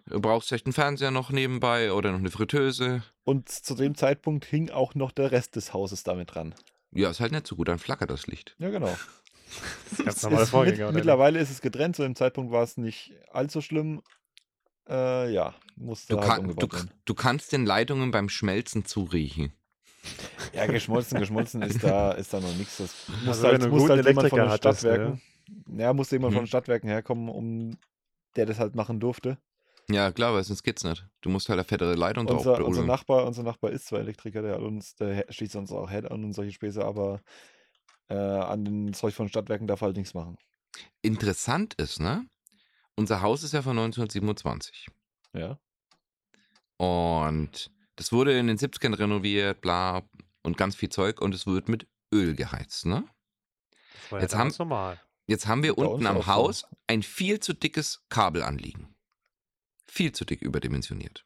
Du 0.07 0.20
brauchst 0.20 0.49
vielleicht 0.49 0.66
einen 0.66 0.75
Fernseher 0.75 1.11
noch 1.11 1.31
nebenbei 1.31 1.92
oder 1.92 2.12
noch 2.12 2.18
eine 2.18 2.31
Fritteuse. 2.31 3.03
Und 3.25 3.49
zu 3.49 3.75
dem 3.75 3.94
Zeitpunkt 3.94 4.44
hing 4.44 4.70
auch 4.70 4.94
noch 4.94 5.12
der 5.12 5.33
Rest 5.33 5.57
des 5.57 5.72
Hauses 5.72 6.03
damit 6.03 6.35
dran. 6.35 6.55
Ja, 6.92 7.11
ist 7.11 7.20
halt 7.20 7.33
nicht 7.33 7.46
so 7.46 7.57
gut, 7.57 7.68
dann 7.68 7.79
flackert 7.79 8.11
das 8.11 8.27
Licht. 8.27 8.55
Ja, 8.59 8.70
genau. 8.70 8.96
Das 9.90 9.99
ist 9.99 10.05
ganz 10.05 10.22
normale 10.22 10.42
ist 10.42 10.51
Vorgänge, 10.51 10.77
mit, 10.77 10.85
oder? 10.85 10.92
mittlerweile 10.92 11.38
ist 11.40 11.51
es 11.51 11.61
getrennt, 11.61 11.96
zu 11.96 12.03
dem 12.03 12.14
Zeitpunkt 12.14 12.53
war 12.53 12.62
es 12.62 12.77
nicht 12.77 13.12
allzu 13.31 13.61
schlimm. 13.62 14.03
Äh, 14.88 15.33
ja, 15.33 15.55
musste 15.75 16.14
Du, 16.14 16.20
halt 16.20 16.29
kann, 16.29 16.55
du, 16.55 16.68
du 17.05 17.14
kannst 17.14 17.53
den 17.53 17.66
Leitungen 17.66 18.12
beim 18.12 18.29
Schmelzen 18.29 18.85
zuriechen. 18.85 19.53
Ja, 20.53 20.66
geschmolzen, 20.66 21.19
geschmolzen 21.19 21.62
ist 21.62 21.83
da, 21.83 22.12
ist 22.12 22.33
da 22.33 22.40
noch 22.40 22.55
nichts. 22.55 22.79
Das 22.79 22.95
muss 23.09 23.29
Also 23.29 23.42
wenn 23.45 23.61
halt, 23.62 23.71
muss 23.71 23.83
guten 23.83 23.92
halt 23.97 24.07
jemand 24.07 24.29
von 24.29 24.38
den 24.38 24.49
hattest, 24.49 24.85
ne? 24.85 24.90
Stadtwerken. 24.90 25.23
Ja, 25.79 25.92
musste 25.92 26.16
jemand 26.16 26.33
von 26.33 26.40
Mhm. 26.42 26.45
den 26.45 26.49
Stadtwerken 26.49 26.88
herkommen, 26.88 27.29
um 27.29 27.77
der 28.37 28.47
das 28.47 28.59
halt 28.59 28.75
machen 28.75 29.01
durfte. 29.01 29.38
Ja, 29.88 30.11
klar, 30.11 30.35
weil 30.35 30.42
sonst 30.42 30.62
geht's 30.64 30.83
nicht. 30.83 31.07
Du 31.21 31.31
musst 31.31 31.49
halt 31.49 31.59
eine 31.59 31.64
fettere 31.64 31.95
Leitung 31.95 32.27
drauf 32.27 32.45
Unser. 32.45 32.85
Nachbar, 32.85 33.25
unser 33.25 33.42
Nachbar 33.45 33.71
ist 33.71 33.87
zwar 33.87 34.01
Elektriker, 34.01 34.42
der 34.42 34.55
hat 34.55 34.61
uns, 34.61 34.97
der 34.97 35.25
schließt 35.29 35.55
uns 35.57 35.71
auch 35.71 35.88
Head 35.90 36.11
an 36.11 36.25
und 36.25 36.33
solche 36.33 36.53
Späße, 36.53 36.85
aber 36.85 37.21
äh, 38.09 38.14
an 38.16 38.64
den 38.64 38.92
Zeug 38.95 39.14
von 39.14 39.29
Stadtwerken 39.29 39.66
darf 39.69 39.83
er 39.83 39.87
halt 39.87 39.97
nichts 39.97 40.14
machen. 40.14 40.37
Interessant 41.03 41.75
ist, 41.75 42.01
ne? 42.01 42.27
Unser 42.97 43.21
Haus 43.21 43.42
ist 43.45 43.53
ja 43.53 43.62
von 43.62 43.79
1927. 43.79 44.88
Ja. 45.35 45.59
Und 46.79 47.71
das 47.96 48.12
wurde 48.12 48.38
in 48.38 48.46
den 48.46 48.59
70ern 48.59 48.94
renoviert, 48.96 49.61
bla, 49.61 50.02
und 50.42 50.56
ganz 50.56 50.76
viel 50.76 50.88
Zeug. 50.90 51.20
Und 51.20 51.35
es 51.35 51.46
wird 51.46 51.68
mit 51.68 51.87
Öl 52.12 52.35
geheizt, 52.35 52.87
ne? 52.87 53.04
Das 54.02 54.12
war 54.12 54.18
ja 54.18 54.22
Jetzt 54.24 54.35
haben- 54.37 54.54
normal. 54.59 55.00
Jetzt 55.26 55.48
haben 55.48 55.64
wir 55.64 55.74
Bei 55.74 55.82
unten 55.85 56.06
am 56.06 56.18
auch 56.18 56.22
so. 56.24 56.32
Haus 56.32 56.64
ein 56.87 57.02
viel 57.02 57.40
zu 57.40 57.52
dickes 57.52 58.04
Kabel 58.09 58.42
anliegen. 58.44 58.94
Viel 59.87 60.12
zu 60.12 60.24
dick 60.24 60.40
überdimensioniert. 60.42 61.24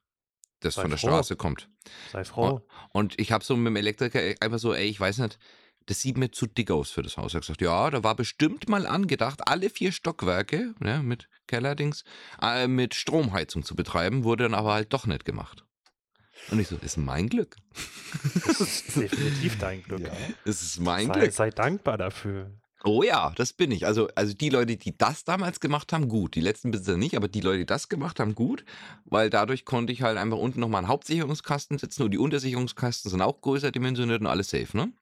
Das 0.61 0.75
Sei 0.75 0.83
von 0.83 0.91
der 0.91 0.99
froh. 0.99 1.09
Straße 1.09 1.37
kommt. 1.37 1.69
Sei 2.13 2.25
froh. 2.25 2.67
Und 2.93 3.19
ich 3.21 3.33
habe 3.33 3.45
so 3.45 3.57
mit 3.57 3.67
dem 3.67 3.77
Elektriker 3.77 4.21
einfach 4.41 4.59
so, 4.59 4.73
ey, 4.75 4.87
ich 4.89 4.99
weiß 5.01 5.19
nicht, 5.19 5.39
das 5.87 6.01
sieht 6.01 6.17
mir 6.19 6.31
zu 6.31 6.47
dick 6.47 6.71
aus 6.71 6.91
für 6.91 7.03
das 7.03 7.17
Haus. 7.19 7.33
Er 7.35 7.37
hat 7.39 7.43
gesagt, 7.43 7.61
ja, 7.63 7.91
da 7.91 8.03
war 8.05 8.15
bestimmt 8.15 8.69
mal 8.69 8.87
angedacht, 8.87 9.47
alle 9.49 9.69
vier 9.71 9.93
Stockwerke 9.93 10.75
ne, 10.79 11.03
mit 11.03 11.29
Kellerdings 11.47 12.05
äh, 12.41 12.69
mit 12.69 12.95
Stromheizung 12.95 13.65
zu 13.65 13.75
betreiben, 13.75 14.25
wurde 14.25 14.45
dann 14.45 14.55
aber 14.55 14.73
halt 14.73 14.93
doch 14.93 15.07
nicht 15.07 15.25
gemacht. 15.25 15.65
Und 16.51 16.59
ich 16.59 16.69
so, 16.69 16.77
ist 16.77 16.97
mein 16.97 17.29
Glück. 17.29 17.57
Das 18.47 18.61
ist 18.61 18.97
definitiv 18.97 19.59
dein 19.59 19.83
Glück. 19.83 20.01
Ja. 20.01 20.13
Es 20.45 20.63
ist 20.63 20.81
mein 20.81 21.07
Sei, 21.07 21.13
Glück. 21.21 21.33
sei 21.33 21.51
dankbar 21.51 21.97
dafür. 21.97 22.51
Oh 22.83 23.03
ja, 23.03 23.33
das 23.37 23.53
bin 23.53 23.71
ich. 23.71 23.87
Also, 23.87 24.09
also 24.15 24.33
die 24.33 24.49
Leute, 24.49 24.77
die 24.77 24.97
das 24.97 25.25
damals 25.25 25.61
gemacht 25.61 25.93
haben, 25.93 26.09
gut. 26.09 26.35
Die 26.35 26.41
letzten 26.41 26.71
Besitzer 26.71 26.97
nicht, 26.97 27.15
aber 27.15 27.29
die 27.29 27.43
Leute, 27.43 27.59
die 27.59 27.67
das 27.67 27.89
gemacht 27.89 28.19
haben, 28.19 28.35
gut. 28.35 28.65
Weil 29.05 29.29
dadurch 29.31 29.65
konnte 29.65 29.93
ich 29.93 30.03
halt 30.03 30.17
einfach 30.17 30.39
unten 30.39 30.61
nochmal 30.61 30.81
einen 30.81 30.89
Hauptsicherungskasten 30.89 31.79
setzen 31.79 32.03
und 32.05 32.11
die 32.11 32.19
Untersicherungskasten 32.19 33.11
sind 33.11 33.21
auch 33.23 33.41
größer 33.43 33.71
dimensioniert 33.71 34.23
und 34.23 34.27
alles 34.27 34.51
safe, 34.51 34.77
ne? 34.77 34.93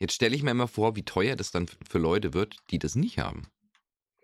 Jetzt 0.00 0.14
stelle 0.14 0.36
ich 0.36 0.44
mir 0.44 0.52
immer 0.52 0.68
vor, 0.68 0.94
wie 0.94 1.04
teuer 1.04 1.34
das 1.34 1.50
dann 1.50 1.66
für 1.88 1.98
Leute 1.98 2.32
wird, 2.32 2.56
die 2.70 2.78
das 2.78 2.94
nicht 2.94 3.18
haben. 3.18 3.48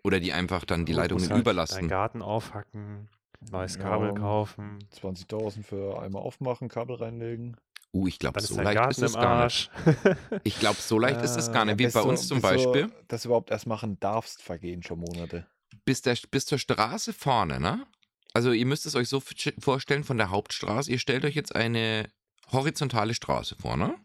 Oder 0.03 0.21
die 0.21 0.31
einfach 0.31 0.63
dann 0.63 0.85
die 0.85 0.93
Leitungen 0.93 1.23
halt 1.23 1.31
Deinen 1.31 1.41
überlasten. 1.41 1.87
Garten 1.89 2.21
aufhacken, 2.21 3.09
neues 3.51 3.75
Ja. 3.75 3.81
Kabel 3.83 4.13
kaufen. 4.13 4.79
20.000 4.99 5.63
für 5.63 5.99
einmal 6.01 6.21
aufmachen, 6.21 6.67
Kabel 6.69 6.95
reinlegen. 6.97 7.57
Uh, 7.93 8.07
ich 8.07 8.19
glaube, 8.19 8.41
so 8.41 8.59
leicht 8.59 8.75
Garten 8.77 8.91
ist 8.91 9.01
es 9.01 9.13
gar 9.13 9.45
nicht. 9.45 9.71
Ich 10.43 10.59
glaube, 10.59 10.77
so 10.81 10.99
leicht 10.99 11.21
ist 11.21 11.37
es 11.37 11.47
Äh, 11.47 11.53
gar 11.53 11.65
nicht. 11.65 11.79
Wie 11.79 11.85
bis 11.85 11.93
bei 11.93 12.01
du- 12.01 12.09
uns 12.09 12.27
zum 12.27 12.41
bis 12.41 12.49
du 12.49 12.55
Beispiel. 12.71 12.91
Das 13.07 13.23
überhaupt 13.25 13.51
erst 13.51 13.67
machen 13.67 13.97
darfst, 14.01 14.41
vergehen 14.41 14.83
schon 14.83 14.99
Monate. 14.99 15.47
bis, 15.85 16.01
der, 16.01 16.17
bis 16.29 16.45
zur 16.45 16.57
Straße 16.59 17.13
vorne, 17.13 17.59
ne? 17.59 17.85
Also 18.33 18.51
ihr 18.51 18.65
müsst 18.65 18.85
es 18.85 18.95
euch 18.95 19.07
so 19.07 19.21
vorstellen 19.59 20.03
von 20.03 20.17
der 20.17 20.29
Hauptstraße. 20.29 20.91
Ihr 20.91 20.99
stellt 20.99 21.23
euch 21.23 21.35
jetzt 21.35 21.55
eine 21.55 22.09
horizontale 22.51 23.13
Straße 23.13 23.55
vor, 23.55 23.77
ne? 23.77 23.95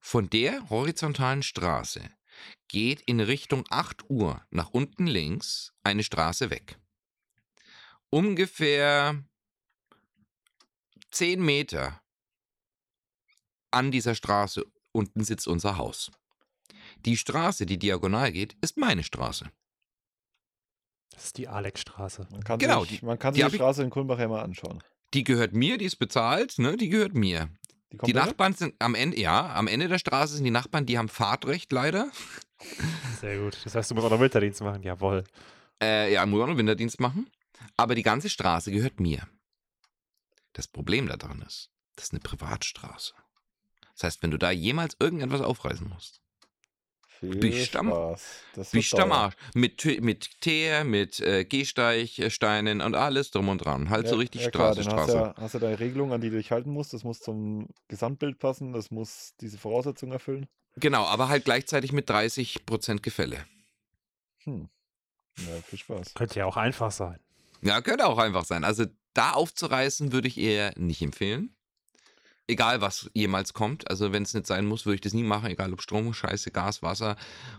Von 0.00 0.30
der 0.30 0.70
horizontalen 0.70 1.42
Straße 1.42 2.00
geht 2.68 3.02
in 3.02 3.20
Richtung 3.20 3.64
8 3.70 4.08
Uhr 4.08 4.40
nach 4.50 4.70
unten 4.70 5.06
links 5.06 5.72
eine 5.84 6.02
Straße 6.02 6.48
weg. 6.50 6.78
Ungefähr 8.20 9.22
10 11.10 11.44
Meter 11.44 12.00
an 13.70 13.90
dieser 13.90 14.14
Straße 14.14 14.64
unten 14.92 15.22
sitzt 15.22 15.46
unser 15.46 15.76
Haus. 15.76 16.10
Die 17.04 17.18
Straße, 17.18 17.66
die 17.66 17.78
diagonal 17.78 18.32
geht, 18.32 18.56
ist 18.62 18.78
meine 18.78 19.02
Straße. 19.02 19.50
Das 21.10 21.24
ist 21.26 21.36
die 21.36 21.46
Alexstraße. 21.46 22.26
Man 22.30 22.42
kann 22.42 22.58
Genau, 22.58 22.84
sich, 22.86 23.00
die- 23.00 23.04
man 23.04 23.18
kann 23.18 23.34
die 23.34 23.42
die 23.42 23.48
ich- 23.48 23.54
Straße 23.56 23.82
in 23.82 23.90
Kulmbach 23.90 24.18
ja 24.18 24.28
mal 24.28 24.40
anschauen. 24.42 24.82
Die 25.12 25.22
gehört 25.22 25.52
mir, 25.52 25.76
die 25.76 25.84
ist 25.84 25.96
bezahlt, 25.96 26.58
ne? 26.58 26.78
Die 26.78 26.88
gehört 26.88 27.12
mir. 27.12 27.50
Die 27.92 27.98
komplette? 27.98 28.26
Nachbarn 28.28 28.54
sind 28.54 28.76
am 28.78 28.94
Ende, 28.94 29.20
ja, 29.20 29.54
am 29.54 29.66
Ende 29.68 29.88
der 29.88 29.98
Straße 29.98 30.36
sind 30.36 30.44
die 30.44 30.50
Nachbarn, 30.50 30.86
die 30.86 30.96
haben 30.96 31.10
Fahrtrecht 31.10 31.70
leider. 31.70 32.10
Sehr 33.20 33.38
gut. 33.40 33.58
Das 33.62 33.74
heißt, 33.74 33.90
du 33.90 33.94
musst 33.94 34.06
auch 34.06 34.10
noch 34.10 34.20
Winterdienst 34.20 34.62
machen. 34.62 34.82
Jawohl. 34.82 35.22
Äh, 35.82 36.14
ja, 36.14 36.24
muss 36.24 36.40
auch 36.42 36.46
noch 36.46 36.56
Winterdienst 36.56 36.98
machen. 36.98 37.30
Aber 37.76 37.94
die 37.94 38.02
ganze 38.02 38.28
Straße 38.28 38.70
gehört 38.70 39.00
mir. 39.00 39.26
Das 40.52 40.66
Problem 40.68 41.06
daran 41.08 41.42
ist, 41.42 41.70
das 41.96 42.06
ist 42.06 42.12
eine 42.12 42.20
Privatstraße. 42.20 43.14
Das 43.92 44.04
heißt, 44.04 44.22
wenn 44.22 44.30
du 44.30 44.38
da 44.38 44.50
jemals 44.50 44.96
irgendetwas 45.00 45.40
aufreißen 45.40 45.88
musst, 45.88 46.20
Viel 47.20 47.36
bist 47.36 47.76
am- 47.76 47.88
Spaß. 47.88 48.40
Das 48.54 48.70
bist 48.70 48.94
am. 48.98 49.10
Arsch. 49.12 49.34
Mit, 49.54 49.84
mit 50.02 50.40
Teer, 50.42 50.84
mit 50.84 51.18
äh, 51.20 51.44
Gehsteigsteinen 51.46 52.82
und 52.82 52.94
alles 52.94 53.30
drum 53.30 53.48
und 53.48 53.58
dran. 53.58 53.88
Halt 53.88 54.06
so 54.08 54.16
richtig 54.16 54.42
ja, 54.44 54.50
klar, 54.50 54.74
Straße, 54.74 54.90
hast, 54.90 54.92
Straße. 54.92 55.16
ja, 55.16 55.34
hast 55.38 55.54
du 55.54 55.58
deine 55.58 55.78
Regelung, 55.80 56.12
an 56.12 56.20
die 56.20 56.28
du 56.28 56.36
dich 56.36 56.52
halten 56.52 56.70
musst. 56.70 56.92
Das 56.92 57.04
muss 57.04 57.20
zum 57.20 57.68
Gesamtbild 57.88 58.38
passen. 58.38 58.72
Das 58.74 58.90
muss 58.90 59.34
diese 59.40 59.56
Voraussetzungen 59.56 60.12
erfüllen. 60.12 60.46
Genau, 60.76 61.04
aber 61.06 61.28
halt 61.28 61.46
gleichzeitig 61.46 61.92
mit 61.92 62.10
30% 62.10 63.00
Gefälle. 63.00 63.46
Hm. 64.44 64.68
Ja, 65.38 65.62
viel 65.62 65.78
Spaß. 65.78 66.12
Könnte 66.14 66.38
ja 66.38 66.44
auch 66.44 66.58
einfach 66.58 66.90
sein. 66.90 67.18
Ja, 67.62 67.80
könnte 67.80 68.06
auch 68.06 68.18
einfach 68.18 68.44
sein. 68.44 68.64
Also 68.64 68.86
da 69.14 69.32
aufzureißen 69.32 70.12
würde 70.12 70.28
ich 70.28 70.38
eher 70.38 70.72
nicht 70.76 71.02
empfehlen. 71.02 71.56
Egal, 72.48 72.80
was 72.80 73.10
jemals 73.12 73.54
kommt. 73.54 73.90
Also 73.90 74.12
wenn 74.12 74.22
es 74.22 74.34
nicht 74.34 74.46
sein 74.46 74.66
muss, 74.66 74.86
würde 74.86 74.96
ich 74.96 75.00
das 75.00 75.14
nie 75.14 75.24
machen. 75.24 75.50
Egal 75.50 75.72
ob 75.72 75.82
Strom, 75.82 76.14
Scheiße, 76.14 76.52
Gas, 76.52 76.82
Wasser 76.82 77.16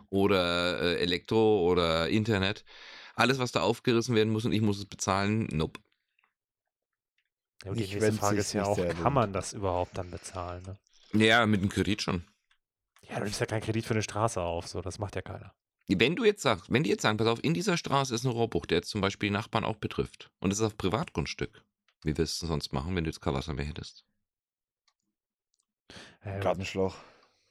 oder 0.09 0.81
äh, 0.81 0.99
Elektro 0.99 1.61
oder 1.69 2.07
Internet. 2.09 2.63
Alles, 3.15 3.39
was 3.39 3.51
da 3.51 3.61
aufgerissen 3.61 4.15
werden 4.15 4.31
muss 4.31 4.45
und 4.45 4.53
ich 4.53 4.61
muss 4.61 4.77
es 4.77 4.85
bezahlen, 4.85 5.47
nope. 5.51 5.79
Ja, 7.63 7.71
und 7.71 7.79
die 7.79 7.87
nächste 7.87 8.13
Frage 8.13 8.37
ist 8.37 8.53
ja 8.53 8.63
auch, 8.63 8.77
kann 8.77 8.97
lohnt. 8.97 9.13
man 9.15 9.33
das 9.33 9.53
überhaupt 9.53 9.97
dann 9.97 10.11
bezahlen? 10.11 10.63
Ne? 11.13 11.25
Ja, 11.25 11.45
mit 11.45 11.61
dem 11.61 11.69
Kredit 11.69 12.01
schon. 12.03 12.23
Ja, 13.09 13.17
du 13.17 13.23
nimmst 13.23 13.39
ja 13.39 13.45
keinen 13.45 13.61
Kredit 13.61 13.85
für 13.85 13.93
eine 13.93 14.03
Straße 14.03 14.41
auf. 14.41 14.67
So, 14.67 14.81
das 14.81 14.99
macht 14.99 15.15
ja 15.15 15.21
keiner. 15.21 15.53
Wenn 15.87 16.15
du 16.15 16.25
jetzt 16.25 16.41
sagst, 16.41 16.71
wenn 16.71 16.83
die 16.83 16.89
jetzt 16.89 17.01
sagen, 17.01 17.17
pass 17.17 17.27
auf, 17.27 17.43
in 17.43 17.53
dieser 17.53 17.77
Straße 17.77 18.13
ist 18.13 18.25
ein 18.25 18.31
Rohrbruch, 18.31 18.65
der 18.65 18.79
jetzt 18.79 18.89
zum 18.89 19.01
Beispiel 19.01 19.29
die 19.29 19.33
Nachbarn 19.33 19.63
auch 19.63 19.77
betrifft 19.77 20.31
und 20.39 20.51
es 20.51 20.59
ist 20.59 20.65
auf 20.65 20.77
Privatgrundstück. 20.77 21.63
Wie 22.03 22.17
willst 22.17 22.41
du 22.41 22.45
sonst 22.45 22.73
machen, 22.73 22.95
wenn 22.95 23.03
du 23.03 23.09
jetzt 23.09 23.21
kein 23.21 23.33
Wasser 23.33 23.53
mehr 23.53 23.65
hättest? 23.65 24.05
Äh, 26.21 26.39
Gartenschlauch. 26.39 26.95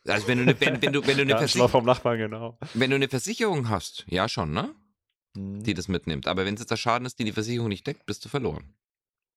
Also 0.07 0.29
wenn 0.29 0.39
du 0.39 0.43
eine, 0.45 0.61
wenn, 0.61 0.81
wenn 0.83 0.93
du, 0.93 1.07
wenn 1.07 1.17
du 1.17 1.23
eine, 1.23 1.31
ja, 1.33 1.39
Versich 1.39 1.57
Schlauch 1.57 1.71
vom 1.71 1.85
Nachbarn, 1.85 2.19
genau. 2.19 2.59
wenn 2.75 2.91
du 2.91 2.97
eine 2.97 3.09
Versicherung 3.09 3.69
hast, 3.69 4.05
ja 4.09 4.29
schon, 4.29 4.53
ne? 4.53 4.75
Hm. 5.37 5.63
Die 5.63 5.75
das 5.75 5.89
mitnimmt. 5.89 6.27
Aber 6.27 6.45
wenn 6.45 6.55
es 6.55 6.61
jetzt 6.61 6.71
der 6.71 6.77
Schaden 6.77 7.07
ist, 7.07 7.19
den 7.19 7.27
die 7.27 7.33
Versicherung 7.33 7.69
nicht 7.69 7.87
deckt, 7.87 8.07
bist 8.07 8.25
du 8.25 8.29
verloren. 8.29 8.75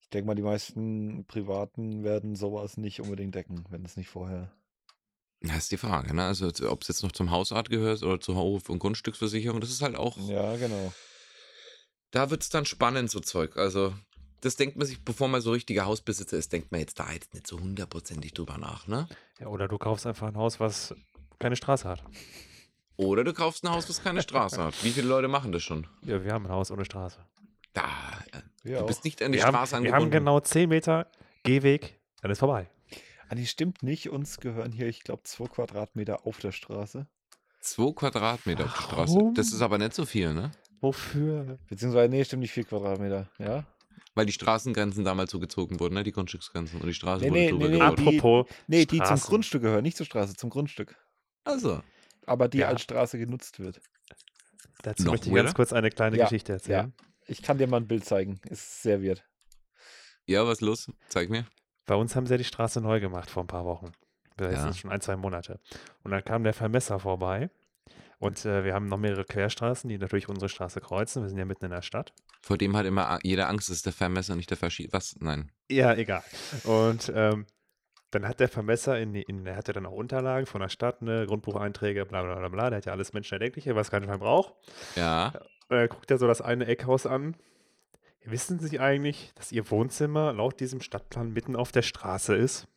Ich 0.01 0.09
denke 0.09 0.27
mal, 0.27 0.35
die 0.35 0.41
meisten 0.41 1.25
Privaten 1.25 2.03
werden 2.03 2.35
sowas 2.35 2.77
nicht 2.77 2.99
unbedingt 2.99 3.35
decken, 3.35 3.65
wenn 3.69 3.85
es 3.85 3.95
nicht 3.95 4.09
vorher. 4.09 4.51
Das 5.41 5.57
ist 5.57 5.71
die 5.71 5.77
Frage, 5.77 6.13
ne? 6.13 6.25
Also 6.25 6.47
ob 6.69 6.81
es 6.81 6.89
jetzt 6.89 7.01
noch 7.03 7.13
zum 7.13 7.31
Hausart 7.31 7.69
gehört 7.69 8.03
oder 8.03 8.19
zur 8.19 8.35
Hof- 8.35 8.69
und 8.69 8.79
Grundstücksversicherung, 8.79 9.61
das 9.61 9.69
ist 9.69 9.81
halt 9.81 9.95
auch. 9.95 10.17
Ja, 10.27 10.55
genau. 10.57 10.91
Da 12.11 12.29
wird 12.29 12.41
es 12.43 12.49
dann 12.49 12.65
spannend, 12.65 13.09
so 13.09 13.19
Zeug. 13.21 13.55
Also, 13.55 13.93
das 14.41 14.55
denkt 14.57 14.75
man 14.77 14.85
sich, 14.87 15.03
bevor 15.05 15.27
man 15.27 15.39
so 15.41 15.51
richtiger 15.51 15.85
Hausbesitzer 15.85 16.37
ist, 16.37 16.51
denkt 16.51 16.71
man 16.71 16.81
jetzt 16.81 16.99
da 16.99 17.11
jetzt 17.11 17.33
nicht 17.33 17.47
so 17.47 17.59
hundertprozentig 17.59 18.33
drüber 18.33 18.57
nach, 18.57 18.87
ne? 18.87 19.07
Ja, 19.39 19.47
oder 19.47 19.67
du 19.67 19.77
kaufst 19.77 20.05
einfach 20.07 20.27
ein 20.27 20.35
Haus, 20.35 20.59
was 20.59 20.93
keine 21.39 21.55
Straße 21.55 21.87
hat. 21.87 22.03
Oder 22.97 23.23
du 23.23 23.33
kaufst 23.33 23.63
ein 23.63 23.71
Haus, 23.71 23.85
das 23.87 24.03
keine 24.03 24.21
Straße 24.21 24.61
hat. 24.61 24.83
Wie 24.83 24.89
viele 24.91 25.07
Leute 25.07 25.29
machen 25.29 25.53
das 25.53 25.63
schon? 25.63 25.87
Ja, 26.03 26.21
wir 26.23 26.33
haben 26.33 26.45
ein 26.47 26.51
Haus 26.51 26.69
ohne 26.71 26.83
Straße. 26.83 27.17
Da, 27.73 27.83
äh, 28.33 28.41
Wir 28.63 28.79
du 28.79 28.87
bist 28.87 28.99
auch. 28.99 29.03
nicht 29.05 29.21
an 29.21 29.31
die 29.31 29.37
Wir 29.37 29.45
haben, 29.45 29.53
Straße 29.53 29.71
wir 29.71 29.77
haben 29.77 29.85
angebunden. 30.03 30.11
genau 30.11 30.39
10 30.41 30.67
Meter 30.67 31.07
Gehweg, 31.43 31.97
dann 32.21 32.31
ist 32.31 32.39
vorbei. 32.39 32.69
Ah, 33.29 33.35
nee, 33.35 33.45
stimmt 33.45 33.83
nicht. 33.83 34.09
Uns 34.09 34.37
gehören 34.39 34.71
hier, 34.71 34.87
ich 34.87 35.03
glaube, 35.03 35.23
zwei 35.23 35.45
Quadratmeter 35.45 36.25
auf 36.25 36.39
der 36.39 36.51
Straße. 36.51 37.07
Zwei 37.61 37.91
Quadratmeter 37.93 38.65
auf 38.65 38.73
der 38.75 38.81
Straße. 38.81 39.15
Warum? 39.15 39.33
Das 39.35 39.51
ist 39.53 39.61
aber 39.61 39.77
nicht 39.77 39.93
so 39.93 40.05
viel, 40.05 40.33
ne? 40.33 40.51
Wofür? 40.81 41.59
Beziehungsweise, 41.67 42.09
nee, 42.09 42.23
stimmt 42.25 42.41
nicht, 42.41 42.51
vier 42.53 42.63
Quadratmeter. 42.63 43.29
Ja? 43.37 43.65
Weil 44.15 44.25
die 44.25 44.31
Straßengrenzen 44.33 45.03
damals 45.03 45.31
so 45.31 45.39
gezogen 45.39 45.79
wurden, 45.79 45.93
ne? 45.93 46.03
Die 46.03 46.11
Grundstücksgrenzen. 46.11 46.81
Und 46.81 46.87
die 46.87 46.93
Straße 46.93 47.25
Nee, 47.25 47.29
wurde 47.29 47.39
nee, 47.39 47.49
drüber 47.51 47.67
nee, 47.67 47.73
gebaut. 47.73 47.99
die- 47.99 48.17
Apropos, 48.19 48.45
Nee, 48.67 48.85
die 48.85 48.97
zum 48.97 49.05
Straßen. 49.05 49.29
Grundstück 49.29 49.61
gehören, 49.61 49.83
nicht 49.83 49.97
zur 49.97 50.05
Straße, 50.05 50.35
zum 50.35 50.49
Grundstück. 50.49 50.95
Also. 51.43 51.83
Aber 52.25 52.47
die 52.47 52.59
Ja. 52.59 52.67
als 52.69 52.81
Straße 52.81 53.17
genutzt 53.19 53.59
wird. 53.59 53.79
dazu 54.81 55.03
Noch 55.03 55.11
möchte 55.11 55.27
ich 55.27 55.35
ganz 55.35 55.45
weirder? 55.47 55.55
kurz 55.55 55.73
eine 55.73 55.89
kleine 55.89 56.17
Ja, 56.17 56.23
Geschichte 56.25 56.53
erzählen. 56.53 56.93
Ich 57.27 57.41
kann 57.43 57.57
dir 57.57 57.67
mal 57.67 57.77
ein 57.77 57.87
Bild 57.87 58.05
zeigen. 58.05 58.39
Ist 58.49 58.81
sehr 58.81 59.03
weird. 59.03 59.23
Ja, 60.25 60.47
was 60.47 60.61
los? 60.61 60.89
Zeig 61.09 61.29
mir. 61.29 61.45
Bei 61.89 61.95
uns 61.95 62.15
haben 62.15 62.27
sie 62.27 62.35
ja 62.35 62.37
die 62.37 62.43
Straße 62.43 62.81
neu 62.81 62.99
gemacht 62.99 63.31
vor 63.31 63.43
ein 63.43 63.47
paar 63.47 63.65
Wochen. 63.65 63.91
Das 64.37 64.53
Ja. 64.53 64.61
sind 64.61 64.77
schon 64.77 64.91
ein, 64.91 65.01
zwei 65.01 65.15
Monate. 65.15 65.59
Und 66.03 66.11
dann 66.11 66.23
kam 66.23 66.43
der 66.43 66.53
Vermesser 66.53 66.99
vorbei. 66.99 67.49
Und 68.19 68.45
äh, 68.45 68.63
wir 68.63 68.75
haben 68.75 68.85
noch 68.89 68.99
mehrere 68.99 69.25
Querstraßen, 69.25 69.89
die 69.89 69.97
natürlich 69.97 70.29
unsere 70.29 70.49
Straße 70.49 70.81
kreuzen. 70.81 71.23
Wir 71.23 71.29
sind 71.29 71.39
ja 71.39 71.45
mitten 71.45 71.65
in 71.65 71.71
der 71.71 71.81
Stadt. 71.81 72.13
Vor 72.43 72.59
dem 72.59 72.77
hat 72.77 72.85
immer 72.85 73.17
jeder 73.23 73.49
Angst, 73.49 73.71
ist 73.71 73.87
der 73.87 73.93
Vermesser, 73.93 74.35
nicht 74.35 74.51
der 74.51 74.57
Verschie. 74.57 74.87
Was? 74.91 75.15
Nein. 75.19 75.51
Ja, 75.67 75.95
egal. 75.95 76.21
Und 76.63 77.11
ähm, 77.15 77.47
dann 78.11 78.27
hat 78.27 78.39
der 78.39 78.49
Vermesser, 78.49 78.99
in, 78.99 79.15
in, 79.15 79.43
der 79.45 79.55
hatte 79.55 79.73
dann 79.73 79.87
auch 79.87 79.93
Unterlagen 79.93 80.45
von 80.45 80.61
der 80.61 80.69
Stadt, 80.69 81.01
ne, 81.01 81.25
Grundbucheinträge, 81.25 82.05
bla 82.05 82.21
bla 82.21 82.35
bla 82.35 82.49
bla. 82.49 82.69
Der 82.69 82.77
hat 82.77 82.85
ja 82.85 82.91
alles 82.91 83.13
Menschenerdenkliche, 83.13 83.75
was 83.75 83.89
kein 83.89 84.03
Schwein 84.03 84.19
braucht. 84.19 84.53
Ja. 84.95 85.33
Dann 85.69 85.89
guckt 85.89 86.11
er 86.11 86.19
so 86.19 86.27
das 86.27 86.39
eine 86.41 86.67
Eckhaus 86.67 87.07
an. 87.07 87.35
Wissen 88.25 88.59
Sie 88.59 88.79
eigentlich, 88.79 89.31
dass 89.35 89.51
Ihr 89.51 89.69
Wohnzimmer 89.71 90.33
laut 90.33 90.59
diesem 90.59 90.81
Stadtplan 90.81 91.31
mitten 91.33 91.55
auf 91.55 91.71
der 91.71 91.81
Straße 91.81 92.35
ist? 92.35 92.67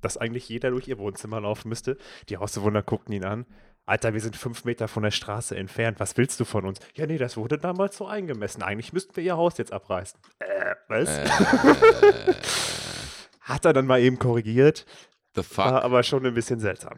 Dass 0.00 0.16
eigentlich 0.16 0.48
jeder 0.48 0.70
durch 0.70 0.88
Ihr 0.88 0.98
Wohnzimmer 0.98 1.40
laufen 1.40 1.68
müsste? 1.68 1.96
Die 2.28 2.36
Hausbewohner 2.38 2.82
guckten 2.82 3.12
ihn 3.14 3.24
an. 3.24 3.46
Alter, 3.84 4.14
wir 4.14 4.20
sind 4.20 4.36
fünf 4.36 4.64
Meter 4.64 4.86
von 4.86 5.02
der 5.02 5.10
Straße 5.10 5.56
entfernt. 5.56 5.98
Was 5.98 6.16
willst 6.16 6.38
du 6.38 6.44
von 6.44 6.64
uns? 6.64 6.78
Ja, 6.94 7.06
nee, 7.06 7.18
das 7.18 7.36
wurde 7.36 7.58
damals 7.58 7.96
so 7.96 8.06
eingemessen. 8.06 8.62
Eigentlich 8.62 8.92
müssten 8.92 9.16
wir 9.16 9.24
Ihr 9.24 9.36
Haus 9.36 9.58
jetzt 9.58 9.72
abreißen. 9.72 10.18
Äh, 10.38 10.74
was? 10.88 11.08
Äh, 11.08 12.34
Hat 13.40 13.64
er 13.64 13.72
dann 13.72 13.86
mal 13.86 14.00
eben 14.00 14.18
korrigiert. 14.20 14.86
the 15.34 15.42
fuck? 15.42 15.64
War 15.64 15.82
aber 15.82 16.02
schon 16.04 16.24
ein 16.24 16.34
bisschen 16.34 16.60
seltsam. 16.60 16.96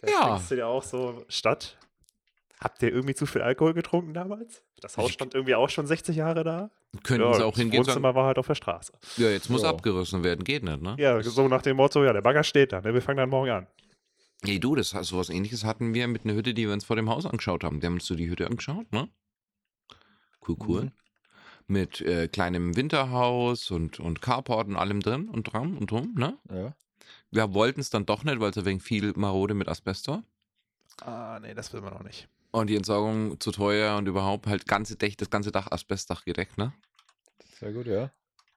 Da 0.00 0.10
Ja. 0.10 0.24
denkst 0.30 0.48
du 0.48 0.56
dir 0.56 0.66
auch 0.66 0.82
so, 0.82 1.24
Stadt, 1.28 1.78
habt 2.60 2.82
ihr 2.82 2.90
irgendwie 2.92 3.14
zu 3.14 3.26
viel 3.26 3.42
Alkohol 3.42 3.74
getrunken 3.74 4.14
damals? 4.14 4.62
Das 4.80 4.96
Haus 4.96 5.12
stand 5.12 5.34
irgendwie 5.34 5.54
auch 5.54 5.68
schon 5.68 5.86
60 5.86 6.16
Jahre 6.16 6.44
da. 6.44 6.70
Könnten 7.02 7.34
sie 7.34 7.44
auch 7.44 7.50
das 7.52 7.58
hingehen 7.60 7.84
sagen, 7.84 7.96
Wohnzimmer 7.96 8.14
war 8.14 8.26
halt 8.26 8.38
auf 8.38 8.46
der 8.46 8.54
Straße. 8.54 8.92
ja, 9.16 9.28
jetzt 9.30 9.50
muss 9.50 9.62
Ja. 9.62 9.70
abgerissen 9.70 10.24
werden. 10.24 10.44
Geht 10.44 10.62
nicht, 10.64 10.80
ne? 10.82 10.96
Ja, 10.98 11.22
so 11.22 11.48
nach 11.48 11.62
dem 11.62 11.76
Motto, 11.76 12.04
ja, 12.04 12.12
der 12.12 12.22
Bagger 12.22 12.44
steht 12.44 12.72
da, 12.72 12.80
ne? 12.80 12.94
wir 12.94 13.02
fangen 13.02 13.18
dann 13.18 13.30
morgen 13.30 13.50
an. 13.50 13.66
Ey, 14.46 14.60
du, 14.60 14.74
das 14.76 14.90
sowas 14.90 15.30
ähnliches 15.30 15.64
hatten 15.64 15.94
wir 15.94 16.06
mit 16.06 16.24
einer 16.24 16.34
Hütte, 16.34 16.54
die 16.54 16.66
wir 16.66 16.72
uns 16.72 16.84
vor 16.84 16.94
dem 16.96 17.10
Haus 17.10 17.26
angeschaut 17.26 17.64
haben. 17.64 17.80
Die 17.80 17.86
haben 17.86 17.94
uns 17.94 18.06
so 18.06 18.14
die 18.14 18.30
Hütte 18.30 18.46
angeschaut, 18.46 18.90
ne? 18.92 19.08
Cool, 20.46 20.56
cool. 20.66 20.82
Mhm. 20.84 20.92
mit 21.66 22.00
äh, 22.00 22.28
kleinem 22.28 22.76
Winterhaus 22.76 23.70
und, 23.70 24.00
und 24.00 24.22
Carport 24.22 24.68
und 24.68 24.76
allem 24.76 25.00
drin 25.00 25.28
und 25.28 25.52
dran 25.52 25.76
und 25.76 25.90
drum, 25.90 26.14
ne? 26.16 26.38
Ja. 26.50 26.74
Wir 27.30 27.52
wollten 27.52 27.80
es 27.80 27.90
dann 27.90 28.06
doch 28.06 28.24
nicht, 28.24 28.40
weil 28.40 28.50
es 28.50 28.56
ein 28.56 28.64
wenig 28.64 28.82
viel 28.82 29.12
marode 29.16 29.52
mit 29.54 29.68
Asbest 29.68 30.08
war. 30.08 30.22
Ah, 31.02 31.38
nee, 31.42 31.52
das 31.52 31.72
will 31.74 31.82
man 31.82 31.92
auch 31.92 32.02
nicht. 32.02 32.26
Und 32.50 32.68
die 32.68 32.76
Entsorgung 32.76 33.38
zu 33.40 33.50
teuer 33.52 33.96
und 33.96 34.06
überhaupt 34.06 34.46
halt 34.46 34.66
ganze 34.66 34.96
Dach, 34.96 35.14
das 35.16 35.30
ganze 35.30 35.52
Dach 35.52 35.70
Asbestdach 35.70 36.24
gedeckt, 36.24 36.56
ne? 36.56 36.72
Sehr 37.58 37.72
gut, 37.72 37.86
ja. 37.86 38.10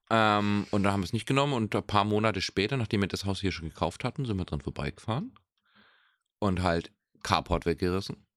Ähm, 0.10 0.65
und 0.71 0.84
dann 0.84 0.93
haben 0.93 1.01
wir 1.01 1.06
es 1.06 1.13
nicht 1.13 1.25
genommen 1.25 1.54
und 1.54 1.75
ein 1.75 1.88
paar 1.88 2.04
Monate 2.04 2.41
später, 2.41 2.77
nachdem 2.77 3.01
wir 3.01 3.08
das 3.08 3.25
Haus 3.25 3.41
hier 3.41 3.51
schon 3.51 3.69
gekauft 3.69 4.04
hatten, 4.04 4.25
sind 4.25 4.38
wir 4.38 4.45
dran 4.45 4.62
vorbeigefahren 4.62 5.34
und 6.39 6.62
halt 6.62 6.91
Carport 7.23 7.65
weggerissen. 7.65 8.27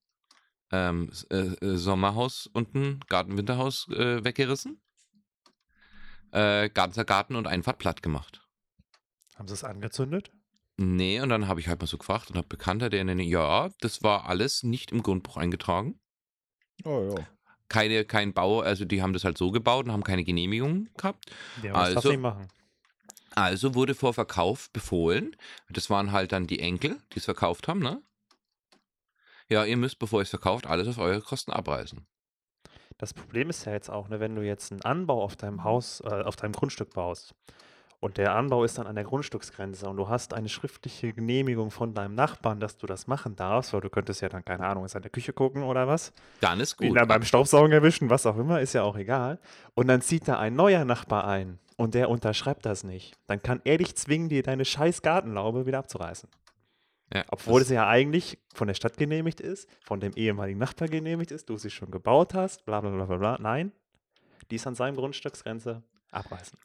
Ähm, 0.71 1.11
äh, 1.31 1.37
äh, 1.37 1.77
Sommerhaus 1.77 2.49
unten, 2.53 3.01
Garten-Winterhaus 3.09 3.89
äh, 3.89 4.25
weggerissen. 4.25 4.81
Äh, 6.31 6.69
ganzer 6.71 7.05
Garten 7.05 7.37
und 7.37 7.47
Einfahrt 7.47 7.79
platt 7.79 8.03
gemacht. 8.03 8.47
Haben 9.37 9.49
sie 9.49 9.55
es 9.55 9.65
angezündet? 9.65 10.33
Nee, 10.77 11.21
und 11.21 11.29
dann 11.29 11.47
habe 11.47 11.61
ich 11.61 11.69
halt 11.69 11.81
mal 11.81 11.87
so 11.87 11.99
gefragt 11.99 12.31
und 12.31 12.37
habe 12.37 12.49
Bekannter, 12.49 12.91
der 12.91 13.05
nenne, 13.05 13.23
ja, 13.23 13.71
das 13.81 14.03
war 14.03 14.29
alles 14.29 14.63
nicht 14.65 14.91
im 14.91 15.03
Grundbuch 15.03 15.37
eingetragen. 15.37 16.01
Oh 16.85 17.15
ja. 17.17 17.27
Keine, 17.69 18.05
kein 18.05 18.33
Bau, 18.35 18.61
also 18.61 18.85
die 18.85 19.01
haben 19.01 19.13
das 19.13 19.25
halt 19.25 19.39
so 19.39 19.51
gebaut 19.51 19.87
und 19.87 19.93
haben 19.93 20.05
keine 20.05 20.25
Genehmigung 20.25 20.89
gehabt. 20.97 21.31
Ja, 21.63 21.75
was 21.75 21.89
darf 21.89 21.97
Also- 21.97 22.11
sie 22.11 22.17
machen? 22.17 22.49
Also 23.37 23.75
wurde 23.75 23.97
vor 23.97 24.15
Verkauf 24.15 24.71
befohlen. 24.71 25.35
Das 25.69 25.91
waren 25.91 26.13
halt 26.13 26.31
dann 26.31 26.47
die 26.47 26.61
Enkel, 26.61 27.01
die 27.13 27.19
es 27.19 27.25
verkauft 27.25 27.67
haben, 27.67 27.81
ne? 27.81 28.01
Ja, 29.49 29.65
ihr 29.65 29.77
müsst, 29.77 29.99
bevor 29.99 30.21
ihr 30.21 30.23
es 30.23 30.31
verkauft, 30.31 30.67
alles 30.67 30.87
auf 30.87 30.99
eure 30.99 31.21
Kosten 31.21 31.51
abreißen. 31.51 32.07
Das 32.97 33.13
Problem 33.13 33.51
ist 33.51 33.65
ja 33.65 33.73
jetzt 33.73 33.91
auch, 33.91 34.09
ne, 34.09 34.21
wenn 34.21 34.37
du 34.37 34.43
jetzt 34.43 34.71
einen 34.71 34.83
Anbau 34.83 35.21
auf 35.23 35.35
deinem 35.35 35.65
Haus, 35.65 36.01
äh, 36.01 36.23
auf 36.23 36.37
deinem 36.37 36.53
Grundstück 36.53 36.95
baust 36.95 37.35
und 38.05 38.19
der 38.19 38.35
Anbau 38.35 38.65
ist 38.65 38.77
dann 38.77 38.87
an 38.87 38.97
der 38.97 39.05
Grundstücksgrenze 39.05 39.89
und 39.89 39.97
du 39.97 40.11
hast 40.11 40.35
eine 40.35 40.51
schriftliche 40.51 41.15
Genehmigung 41.15 41.71
von 41.71 41.95
deinem 41.95 42.15
Nachbarn, 42.15 42.61
dass 42.61 42.77
du 42.77 42.87
das 42.87 43.07
machen 43.07 43.35
darfst, 43.35 43.73
weil 43.73 43.81
du 43.81 43.89
könntest 43.89 44.21
ja 44.21 44.29
dann, 44.29 44.45
keine 44.45 44.67
Ahnung, 44.67 44.85
an 44.85 45.01
der 45.01 45.11
Küche 45.11 45.33
gucken 45.33 45.63
oder 45.63 45.89
was, 45.89 46.13
Dann 46.43 46.61
ist 46.61 46.79
ihn 46.83 46.89
gut. 46.89 46.99
dann 46.99 47.09
beim 47.09 47.23
Staubsaugen 47.23 47.73
erwischen, 47.73 48.11
was 48.11 48.27
auch 48.27 48.37
immer, 48.37 48.61
ist 48.61 48.75
ja 48.75 48.83
auch 48.83 48.99
egal. 48.99 49.39
Und 49.73 49.87
dann 49.87 50.03
zieht 50.03 50.29
da 50.29 50.39
ein 50.39 50.55
neuer 50.55 50.85
Nachbar 50.85 51.27
ein 51.27 51.59
und 51.79 51.95
der 51.95 52.11
unterschreibt 52.11 52.67
das 52.67 52.85
nicht. 52.85 53.15
Dann 53.27 53.43
kann 53.43 53.63
er 53.65 53.79
dich 53.79 53.97
zwingen, 53.97 54.29
dir 54.29 54.43
deine 54.43 54.67
scheiß 54.67 55.01
Gartenlaube 55.01 55.65
wieder 55.65 55.79
abzureißen. 55.79 56.29
Ja, 57.15 57.25
Obwohl 57.29 57.63
es 57.63 57.71
ja 57.71 57.89
eigentlich 57.89 58.39
von 58.53 58.69
der 58.69 58.75
Stadt 58.75 58.99
genehmigt 58.99 59.41
ist, 59.41 59.67
von 59.81 60.01
dem 60.01 60.13
ehemaligen 60.13 60.59
Nachbar 60.59 60.89
genehmigt 60.89 61.31
ist, 61.31 61.49
du 61.49 61.57
sie 61.57 61.71
schon 61.71 61.91
gebaut 61.91 62.35
hast, 62.35 62.67
bla 62.67 62.83
bla 62.83 62.91
bla 62.91 63.07
bla 63.07 63.17
bla. 63.17 63.39
Nein, 63.41 63.73
die 64.51 64.57
ist 64.57 64.67
an 64.67 64.75
seinem 64.75 64.97
Grundstücksgrenze 64.97 65.83
abreißen. 66.11 66.59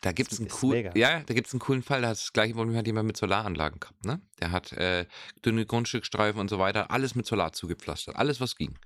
Da 0.00 0.12
gibt 0.12 0.32
es 0.32 0.38
einen 0.38 0.48
ist 0.48 0.62
cool, 0.62 0.76
mega. 0.76 0.92
ja, 0.94 1.20
da 1.20 1.34
gibt's 1.34 1.52
einen 1.52 1.60
coolen 1.60 1.82
Fall, 1.82 2.00
da 2.00 2.08
hat 2.08 2.16
das 2.16 2.32
gleiche 2.32 2.54
Problem 2.54 2.76
hat 2.76 2.86
jemand 2.86 3.06
mit 3.06 3.16
Solaranlagen 3.18 3.80
gehabt, 3.80 4.04
ne? 4.04 4.20
Der 4.40 4.50
hat 4.50 4.72
äh, 4.72 5.06
dünne 5.44 5.66
Grundstückstreifen 5.66 6.40
und 6.40 6.48
so 6.48 6.58
weiter, 6.58 6.90
alles 6.90 7.14
mit 7.14 7.26
Solar 7.26 7.52
zugepflastert, 7.52 8.16
alles 8.16 8.40
was 8.40 8.56
ging. 8.56 8.78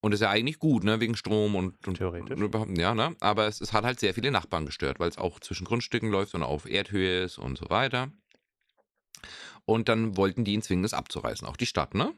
Und 0.00 0.12
ist 0.12 0.20
ja 0.20 0.30
eigentlich 0.30 0.58
gut, 0.58 0.82
ne, 0.82 0.98
wegen 0.98 1.14
Strom 1.14 1.54
und, 1.54 1.86
und 1.86 1.98
Theoretisch. 1.98 2.36
Und 2.36 2.42
überhaupt, 2.42 2.76
ja, 2.76 2.94
ne? 2.94 3.14
Aber 3.20 3.46
es, 3.46 3.60
es 3.60 3.72
hat 3.72 3.84
halt 3.84 4.00
sehr 4.00 4.14
viele 4.14 4.30
Nachbarn 4.30 4.66
gestört, 4.66 4.98
weil 4.98 5.10
es 5.10 5.18
auch 5.18 5.38
zwischen 5.38 5.66
Grundstücken 5.66 6.10
läuft 6.10 6.34
und 6.34 6.42
auf 6.42 6.68
Erdhöhe 6.68 7.22
ist 7.22 7.38
und 7.38 7.56
so 7.56 7.68
weiter. 7.68 8.10
Und 9.64 9.88
dann 9.88 10.16
wollten 10.16 10.44
die 10.44 10.54
ihn 10.54 10.62
zwingen, 10.62 10.82
das 10.82 10.94
abzureißen, 10.94 11.46
auch 11.46 11.56
die 11.56 11.66
Stadt, 11.66 11.94
ne? 11.94 12.14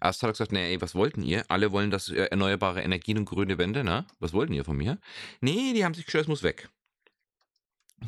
Erst 0.00 0.22
hat 0.22 0.28
er 0.28 0.32
gesagt, 0.32 0.52
nee, 0.52 0.72
ey, 0.72 0.80
was 0.80 0.94
wollten 0.94 1.22
ihr? 1.22 1.44
Alle 1.48 1.72
wollen 1.72 1.90
das 1.90 2.08
äh, 2.08 2.24
erneuerbare 2.24 2.82
Energien 2.82 3.18
und 3.18 3.24
grüne 3.26 3.58
Wände, 3.58 3.84
ne? 3.84 4.06
Was 4.18 4.32
wollten 4.32 4.52
ihr 4.52 4.64
von 4.64 4.76
mir? 4.76 4.98
Nee, 5.40 5.72
die 5.72 5.84
haben 5.84 5.94
sich 5.94 6.06
geschwört, 6.06 6.24
es 6.24 6.28
muss 6.28 6.42
weg. 6.42 6.68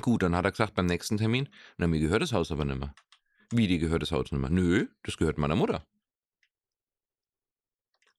Gut, 0.00 0.22
dann 0.22 0.34
hat 0.34 0.44
er 0.44 0.50
gesagt, 0.50 0.74
beim 0.74 0.86
nächsten 0.86 1.16
Termin, 1.16 1.48
na, 1.76 1.86
mir 1.86 2.00
gehört 2.00 2.22
das 2.22 2.32
Haus 2.32 2.50
aber 2.50 2.64
nicht 2.64 2.78
mehr. 2.78 2.94
Wie, 3.50 3.68
dir 3.68 3.78
gehört 3.78 4.02
das 4.02 4.12
Haus 4.12 4.32
nicht 4.32 4.40
mehr? 4.40 4.50
Nö, 4.50 4.88
das 5.02 5.16
gehört 5.16 5.38
meiner 5.38 5.56
Mutter. 5.56 5.86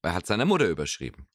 Er 0.02 0.14
hat 0.14 0.26
seiner 0.26 0.44
Mutter 0.44 0.68
überschrieben. 0.68 1.28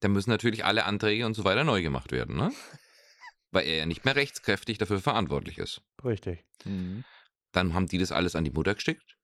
Dann 0.00 0.12
müssen 0.12 0.30
natürlich 0.30 0.64
alle 0.64 0.84
Anträge 0.84 1.26
und 1.26 1.34
so 1.34 1.44
weiter 1.44 1.64
neu 1.64 1.82
gemacht 1.82 2.12
werden, 2.12 2.36
ne? 2.36 2.52
Weil 3.50 3.66
er 3.66 3.76
ja 3.76 3.86
nicht 3.86 4.04
mehr 4.04 4.16
rechtskräftig 4.16 4.78
dafür 4.78 5.00
verantwortlich 5.00 5.58
ist. 5.58 5.82
Richtig. 6.04 6.44
Mhm. 6.64 7.04
Dann 7.52 7.74
haben 7.74 7.86
die 7.86 7.98
das 7.98 8.12
alles 8.12 8.36
an 8.36 8.44
die 8.44 8.50
Mutter 8.50 8.74
geschickt. 8.74 9.15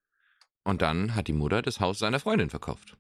Und 0.65 0.83
dann 0.83 1.15
hat 1.15 1.29
die 1.29 1.33
Mutter 1.33 1.63
das 1.63 1.81
Haus 1.81 1.99
seiner 1.99 2.21
Freundin 2.21 2.51
verkauft. 2.51 2.97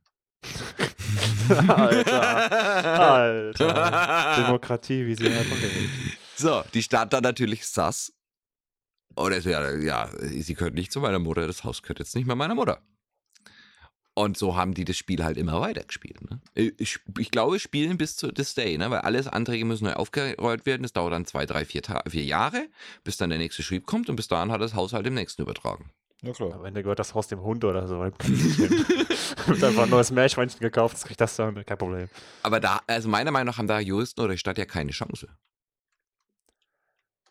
Alter. 1.68 3.00
Alter. 3.00 4.36
Demokratie, 4.42 5.06
wie 5.06 5.14
sie 5.14 5.28
einfach. 5.28 5.56
So, 6.36 6.62
die 6.74 6.82
Stadt 6.82 7.12
dann 7.12 7.22
natürlich 7.22 7.66
sass. 7.66 8.12
Und 9.14 9.40
so, 9.42 9.50
ja, 9.50 9.76
ja, 9.76 10.10
sie 10.20 10.54
gehört 10.54 10.74
nicht 10.74 10.90
zu 10.90 11.00
meiner 11.00 11.18
Mutter, 11.18 11.46
das 11.46 11.64
Haus 11.64 11.82
gehört 11.82 11.98
jetzt 11.98 12.16
nicht 12.16 12.26
mehr 12.26 12.36
meiner 12.36 12.54
Mutter. 12.54 12.80
Und 14.14 14.36
so 14.36 14.56
haben 14.56 14.74
die 14.74 14.84
das 14.84 14.96
Spiel 14.96 15.24
halt 15.24 15.38
immer 15.38 15.60
weitergespielt. 15.60 16.20
Ne? 16.30 16.40
Ich, 16.54 16.98
ich 17.18 17.30
glaube, 17.30 17.58
spielen 17.58 17.96
bis 17.96 18.16
zu 18.16 18.30
this 18.30 18.54
day, 18.54 18.76
ne? 18.76 18.90
weil 18.90 19.00
alles 19.00 19.26
Anträge 19.26 19.64
müssen 19.64 19.84
neu 19.84 19.94
aufgerollt 19.94 20.66
werden. 20.66 20.82
Das 20.82 20.92
dauert 20.92 21.14
dann 21.14 21.24
zwei, 21.24 21.46
drei, 21.46 21.64
vier, 21.64 21.82
Ta 21.82 22.02
vier 22.06 22.24
Jahre, 22.24 22.68
bis 23.04 23.16
dann 23.16 23.30
der 23.30 23.38
nächste 23.38 23.62
Schrieb 23.62 23.86
kommt 23.86 24.10
und 24.10 24.16
bis 24.16 24.28
dahin 24.28 24.52
hat 24.52 24.60
das 24.60 24.74
Haus 24.74 24.92
halt 24.92 25.06
dem 25.06 25.14
nächsten 25.14 25.42
übertragen. 25.42 25.90
Ja, 26.22 26.32
klar. 26.32 26.54
Am 26.54 26.64
Ende 26.64 26.82
gehört 26.82 26.98
das 27.00 27.14
Haus 27.14 27.26
dem 27.28 27.42
Hund 27.42 27.64
oder 27.64 27.86
so. 27.88 27.98
Wird 29.46 29.64
einfach 29.64 29.82
ein 29.84 29.90
neues 29.90 30.10
Meerschweinchen 30.12 30.60
gekauft, 30.60 30.94
das 30.94 31.04
kriegt 31.04 31.20
das 31.20 31.34
dann, 31.36 31.64
kein 31.66 31.78
Problem. 31.78 32.08
Aber 32.44 32.60
da, 32.60 32.80
also 32.86 33.08
meiner 33.08 33.32
Meinung 33.32 33.46
nach 33.46 33.58
haben 33.58 33.66
da 33.66 33.80
Juristen 33.80 34.20
oder 34.20 34.32
die 34.32 34.38
Stadt 34.38 34.56
ja 34.58 34.64
keine 34.64 34.92
Chance. 34.92 35.28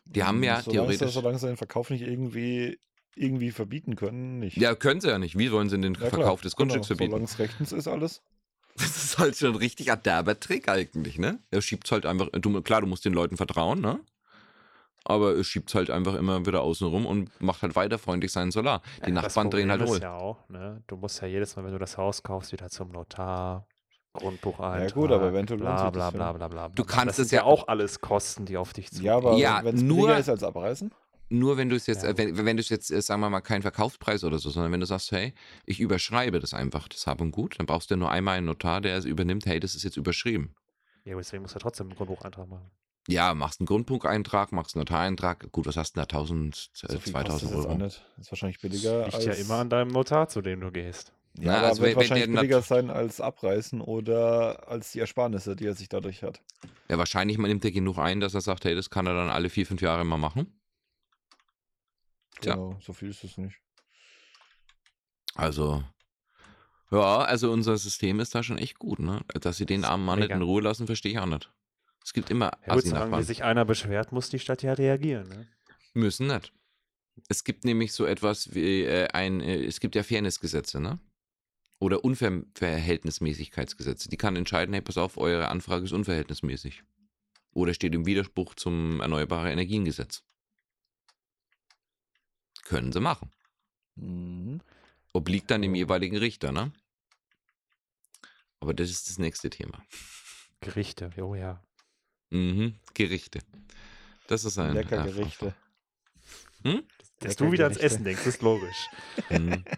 Die 0.04 0.22
haben 0.22 0.42
ja 0.42 0.60
Solange 0.60 0.64
sie- 0.64 0.70
theoretisch. 0.98 1.14
Solange 1.14 1.38
sie 1.38 1.46
den 1.46 1.56
Verkauf 1.56 1.88
nicht 1.90 2.02
irgendwie, 2.02 2.78
irgendwie 3.16 3.50
verbieten 3.50 3.96
können, 3.96 4.38
nicht. 4.40 4.56
Ja, 4.58 4.74
können 4.74 5.00
sie 5.00 5.08
ja 5.08 5.18
nicht. 5.18 5.38
Wie 5.38 5.50
wollen 5.52 5.70
sie 5.70 5.80
den 5.80 5.94
Ja. 5.94 6.10
Verkauf 6.10 6.42
des 6.42 6.54
Grundstücks 6.56 6.88
genau. 6.88 6.98
verbieten? 6.98 7.10
Solange 7.12 7.24
es 7.24 7.38
rechtens 7.38 7.72
ist, 7.72 7.88
alles. 7.88 8.22
Das 8.76 9.04
ist 9.04 9.18
halt 9.18 9.36
schon 9.36 9.50
ein 9.50 9.56
richtig 9.56 9.86
derber 10.02 10.38
Trick 10.40 10.66
eigentlich, 10.68 11.18
ne? 11.18 11.38
Er 11.50 11.60
schiebt 11.60 11.90
halt 11.92 12.06
einfach, 12.06 12.30
du, 12.32 12.62
klar, 12.62 12.80
du 12.80 12.86
musst 12.86 13.04
den 13.04 13.12
Leuten 13.12 13.36
vertrauen, 13.36 13.82
ne? 13.82 14.00
Aber 15.04 15.34
er 15.36 15.44
schiebt 15.44 15.74
halt 15.74 15.90
einfach 15.90 16.14
immer 16.14 16.46
wieder 16.46 16.60
außen 16.62 16.86
rum 16.86 17.06
und 17.06 17.30
macht 17.40 17.62
halt 17.62 17.74
weiter 17.74 17.98
freundlich 17.98 18.30
seinen 18.32 18.50
Solar. 18.52 18.82
Die 19.04 19.08
Ja, 19.08 19.14
Nachbarn 19.22 19.50
drehen 19.50 19.70
halt 19.70 19.82
ist 19.82 20.00
ja 20.02 20.14
auch, 20.16 20.48
ne? 20.48 20.82
Du 20.86 20.96
musst 20.96 21.20
ja 21.20 21.26
jedes 21.28 21.56
Mal, 21.56 21.64
wenn 21.64 21.72
du 21.72 21.78
das 21.78 21.96
Haus 21.98 22.22
kaufst, 22.22 22.52
wieder 22.52 22.68
zum 22.68 22.90
Notar, 22.92 23.66
Grundbucheintrag. 24.12 24.94
gut, 24.94 25.10
aber 25.10 25.28
eventuell 25.28 25.58
bla 25.58 25.90
bla 25.90 26.10
bla 26.10 26.26
ja. 26.26 26.32
bla 26.32 26.48
bla. 26.48 26.68
Du 26.68 26.84
kannst 26.84 27.18
es 27.18 27.30
ja- 27.30 27.38
ja 27.40 27.44
auch 27.44 27.66
alles 27.68 28.00
Kosten, 28.00 28.44
die 28.44 28.56
auf 28.56 28.72
dich 28.72 28.90
zukommen. 28.90 29.06
Ja, 29.06 29.16
aber 29.16 29.36
Ja, 29.36 29.60
wenn 29.64 29.74
es 29.76 29.82
nur- 29.82 30.16
ist 30.16 30.28
als 30.28 30.42
abreißen, 30.42 30.92
Nur 31.30 31.56
wenn 31.56 31.70
du 31.70 31.76
es 31.76 31.86
jetzt, 31.86 32.02
Ja, 32.02 32.10
äh, 32.10 32.18
wenn, 32.18 32.36
wenn 32.44 32.58
du 32.58 32.60
es 32.60 32.68
jetzt, 32.68 32.90
äh, 32.90 33.00
sagen 33.00 33.22
wir 33.22 33.30
mal, 33.30 33.40
keinen 33.40 33.62
Verkaufspreis 33.62 34.22
oder 34.22 34.38
so, 34.38 34.50
sondern 34.50 34.70
wenn 34.70 34.80
du 34.80 34.86
sagst, 34.86 35.12
hey, 35.12 35.32
ich 35.64 35.80
überschreibe 35.80 36.40
das 36.40 36.52
einfach, 36.52 36.88
das 36.88 37.06
Hab 37.06 37.22
und 37.22 37.30
Gut, 37.30 37.58
dann 37.58 37.64
brauchst 37.64 37.90
du 37.90 37.96
nur 37.96 38.10
einmal 38.10 38.36
einen 38.36 38.44
Notar, 38.46 38.82
der 38.82 38.98
es 38.98 39.06
übernimmt, 39.06 39.46
hey, 39.46 39.58
das 39.58 39.74
ist 39.74 39.82
jetzt 39.82 39.96
überschrieben. 39.96 40.54
Ja, 41.04 41.14
aber 41.14 41.22
deswegen 41.22 41.40
musst 41.42 41.54
du 41.54 41.58
trotzdem 41.58 41.86
einen 41.86 41.96
Grundbucheintrag 41.96 42.46
machen. 42.48 42.70
Ja, 43.08 43.34
machst 43.34 43.60
einen 43.60 43.66
Grundbucheintrag, 43.66 44.52
machst 44.52 44.76
einen 44.76 44.80
Notareintrag. 44.82 45.50
Gut, 45.50 45.66
was 45.66 45.76
hast 45.76 45.96
du 45.96 46.00
da? 46.00 46.02
1000, 46.02 46.70
so 46.72 46.86
äh, 46.86 46.92
kostet 46.94 47.12
2000 47.12 47.42
es 47.42 47.56
jetzt 47.56 47.66
auch 47.66 47.70
Euro. 47.70 47.78
nicht. 47.78 48.04
Ist 48.18 48.30
wahrscheinlich 48.30 48.60
billiger 48.60 49.02
Liegt 49.04 49.14
als... 49.14 49.24
ja 49.24 49.32
immer 49.32 49.56
an 49.56 49.70
deinem 49.70 49.88
Notar, 49.90 50.28
zu 50.28 50.40
dem 50.40 50.60
du 50.60 50.70
gehst. 50.70 51.12
Ja, 51.38 51.52
Na, 51.52 51.58
aber 51.58 51.66
also 51.68 51.82
wird 51.82 51.90
wenn- 51.90 51.90
wenn 51.90 51.96
wahrscheinlich 52.10 52.28
nat- 52.28 52.40
billiger 52.42 52.62
sein 52.62 52.90
als 52.90 53.20
abreißen 53.20 53.80
oder 53.80 54.68
als 54.68 54.92
die 54.92 55.00
Ersparnisse, 55.00 55.56
die 55.56 55.66
er 55.66 55.74
sich 55.74 55.88
dadurch 55.88 56.22
hat. 56.22 56.40
Ja, 56.88 56.98
wahrscheinlich 56.98 57.38
nimmt 57.38 57.64
er 57.64 57.70
genug 57.72 57.98
ein, 57.98 58.20
dass 58.20 58.34
er 58.34 58.40
sagt, 58.42 58.64
hey, 58.66 58.74
das 58.74 58.90
kann 58.90 59.06
er 59.06 59.14
dann 59.14 59.30
alle 59.30 59.48
vier, 59.50 59.66
fünf 59.66 59.80
Jahre 59.80 60.04
mal 60.04 60.18
machen. 60.18 60.60
Tja. 62.40 62.54
Genau, 62.54 62.78
so 62.80 62.92
viel 62.92 63.08
ist 63.10 63.24
es 63.24 63.36
nicht. 63.38 63.56
Also, 65.34 65.82
ja, 66.90 67.18
also 67.22 67.50
unser 67.50 67.78
System 67.78 68.20
ist 68.20 68.34
da 68.34 68.42
schon 68.42 68.58
echt 68.58 68.78
gut, 68.78 68.98
ne? 68.98 69.22
Dass 69.40 69.56
sie 69.56 69.66
den 69.66 69.84
armen 69.84 70.04
Mann 70.04 70.18
nicht 70.18 70.30
in 70.30 70.42
Ruhe 70.42 70.60
lassen, 70.60 70.86
verstehe 70.86 71.12
ich 71.12 71.18
auch 71.18 71.26
nicht. 71.26 71.50
Es 72.04 72.12
gibt 72.12 72.30
immer 72.30 72.52
Ja, 72.66 72.74
gut, 72.74 72.84
solange 72.84 73.22
sich 73.22 73.44
einer 73.44 73.64
beschwert, 73.64 74.12
muss 74.12 74.28
die 74.28 74.38
Stadt 74.38 74.62
ja 74.62 74.72
reagieren. 74.72 75.28
Ne? 75.28 75.46
Müssen 75.94 76.26
nicht. 76.26 76.52
Es 77.28 77.44
gibt 77.44 77.64
nämlich 77.64 77.92
so 77.92 78.06
etwas 78.06 78.54
wie 78.54 78.84
äh, 78.84 79.08
ein, 79.08 79.40
äh, 79.40 79.64
es 79.64 79.80
gibt 79.80 79.94
ja 79.94 80.02
Fairnessgesetze, 80.02 80.80
ne? 80.80 80.98
Oder 81.78 82.04
Unverhältnismäßigkeitsgesetze. 82.04 84.08
Die 84.08 84.16
kann 84.16 84.36
entscheiden, 84.36 84.72
hey, 84.72 84.82
pass 84.82 84.96
auf, 84.96 85.18
eure 85.18 85.48
Anfrage 85.48 85.84
ist 85.84 85.92
unverhältnismäßig. 85.92 86.84
Oder 87.52 87.74
steht 87.74 87.94
im 87.94 88.06
Widerspruch 88.06 88.54
zum 88.54 89.00
Erneuerbare 89.00 89.50
Energiengesetz. 89.50 90.22
Können 92.64 92.92
sie 92.92 93.00
machen. 93.00 93.32
Mhm. 93.96 94.60
Obliegt 95.12 95.50
dann 95.50 95.62
dem 95.62 95.74
jeweiligen 95.74 96.16
Richter, 96.16 96.52
ne? 96.52 96.72
Aber 98.60 98.72
das 98.72 98.90
ist 98.90 99.10
das 99.10 99.18
nächste 99.18 99.50
Thema. 99.50 99.84
Gerichte, 100.60 101.10
oh 101.18 101.34
ja. 101.34 101.60
Mhm. 102.32 102.74
Gerichte. 102.94 103.40
Das 104.26 104.44
ist 104.44 104.58
ein. 104.58 104.74
Lecker 104.74 105.04
Gerichte. 105.04 105.54
Dass 106.62 106.72
Lecker 107.20 107.44
du 107.44 107.52
wieder 107.52 107.64
ans. 107.64 107.78
Essen 107.78 108.04
denkst, 108.04 108.26
ist 108.26 108.42
logisch. 108.42 108.88
Mhm. 109.30 109.64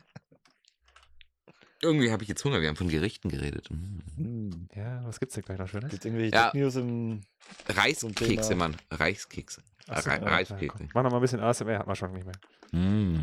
Irgendwie 1.82 2.10
habe 2.10 2.22
ich 2.22 2.28
jetzt 2.30 2.42
Hunger. 2.44 2.62
Wir 2.62 2.68
haben 2.68 2.76
von 2.76 2.88
Gerichten 2.88 3.28
geredet. 3.28 3.68
Mm. 3.70 3.98
Hm. 4.16 4.68
Ja, 4.74 5.04
was 5.04 5.20
gibt's 5.20 5.34
denn 5.34 5.44
gleich 5.44 5.58
noch 5.58 5.68
Schönes? 5.68 5.90
Gibt 5.90 6.06
irgendwelche 6.06 6.34
Ja. 6.34 6.50
News 6.54 6.76
im. 6.76 7.20
Reiskekse, 7.68 8.54
Mann. 8.54 8.74
Reiskekse. 8.90 9.62
So, 9.86 9.92
Re 9.92 10.18
ja, 10.22 10.28
Reiskekse. 10.28 10.88
Mach 10.94 11.02
noch 11.02 11.10
mal 11.10 11.18
ein 11.18 11.20
bisschen 11.20 11.40
ASMR, 11.40 11.78
hat 11.80 11.86
man 11.86 11.94
schon 11.94 12.12
nicht 12.12 12.24
mehr. 12.24 12.34
Mm. 12.72 13.18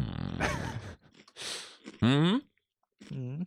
Mhm. 2.02 2.42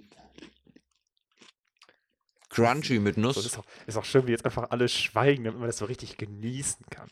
Crunchy 2.55 2.99
mit 3.01 3.17
So, 3.17 3.21
Nuss. 3.21 3.37
ist, 3.45 3.59
auch, 3.59 3.65
ist 3.87 3.97
auch 3.97 4.05
schön, 4.05 4.27
wie 4.27 4.31
jetzt 4.33 4.45
einfach 4.45 4.71
alle 4.71 4.89
schweigen, 4.89 5.45
damit 5.45 5.59
man 5.59 5.67
das 5.69 5.79
so 5.79 5.85
richtig 5.87 6.17
genießen 6.17 6.87
kann. 6.91 7.11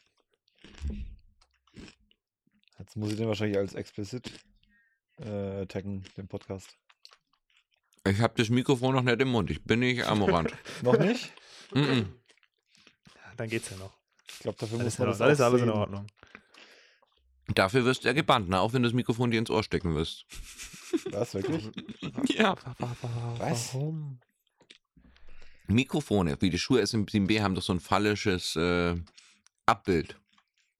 Jetzt 2.78 2.96
muss 2.96 3.10
ich 3.12 3.16
den 3.16 3.28
wahrscheinlich 3.28 3.58
als 3.58 3.74
explicit 3.74 4.30
äh, 5.18 5.66
taggen, 5.66 6.04
den 6.16 6.28
Podcast. 6.28 6.76
Ich 8.06 8.20
habe 8.20 8.34
das 8.36 8.48
Mikrofon 8.48 8.94
noch 8.94 9.02
nicht 9.02 9.20
im 9.20 9.28
Mund. 9.28 9.50
Ich 9.50 9.62
bin 9.62 9.80
nicht 9.80 10.02
amorant. 10.06 10.52
Noch 10.82 10.98
nicht? 10.98 11.32
Mhm. 11.74 12.12
Dann 13.36 13.48
geht's 13.48 13.70
ja 13.70 13.76
noch. 13.76 13.92
Ich 14.28 14.40
glaube, 14.40 14.58
dafür 14.58 14.78
Dann 14.78 14.86
muss 14.86 14.98
man 14.98 15.08
das 15.08 15.20
auch 15.20 15.44
alles 15.46 15.62
in. 15.62 15.70
Ordnung. 15.70 16.06
Dafür 17.48 17.84
wirst 17.84 18.04
du 18.04 18.08
ja 18.08 18.14
gebannt, 18.14 18.48
ne? 18.48 18.60
auch 18.60 18.72
wenn 18.72 18.82
du 18.82 18.88
das 18.88 18.94
Mikrofon 18.94 19.30
dir 19.30 19.38
ins 19.38 19.50
Ohr 19.50 19.62
stecken 19.62 19.94
wirst. 19.94 20.24
Was, 21.10 21.34
wirklich? 21.34 21.70
Ja. 22.36 22.56
Was? 23.38 23.74
Warum? 23.74 24.20
Mikrofone, 25.72 26.36
wie 26.40 26.50
die 26.50 26.58
Schuhe 26.58 26.82
SM7B, 26.82 27.40
haben 27.42 27.54
doch 27.54 27.62
so 27.62 27.72
ein 27.72 27.80
phallisches 27.80 28.56
äh, 28.56 28.96
Abbild. 29.66 30.16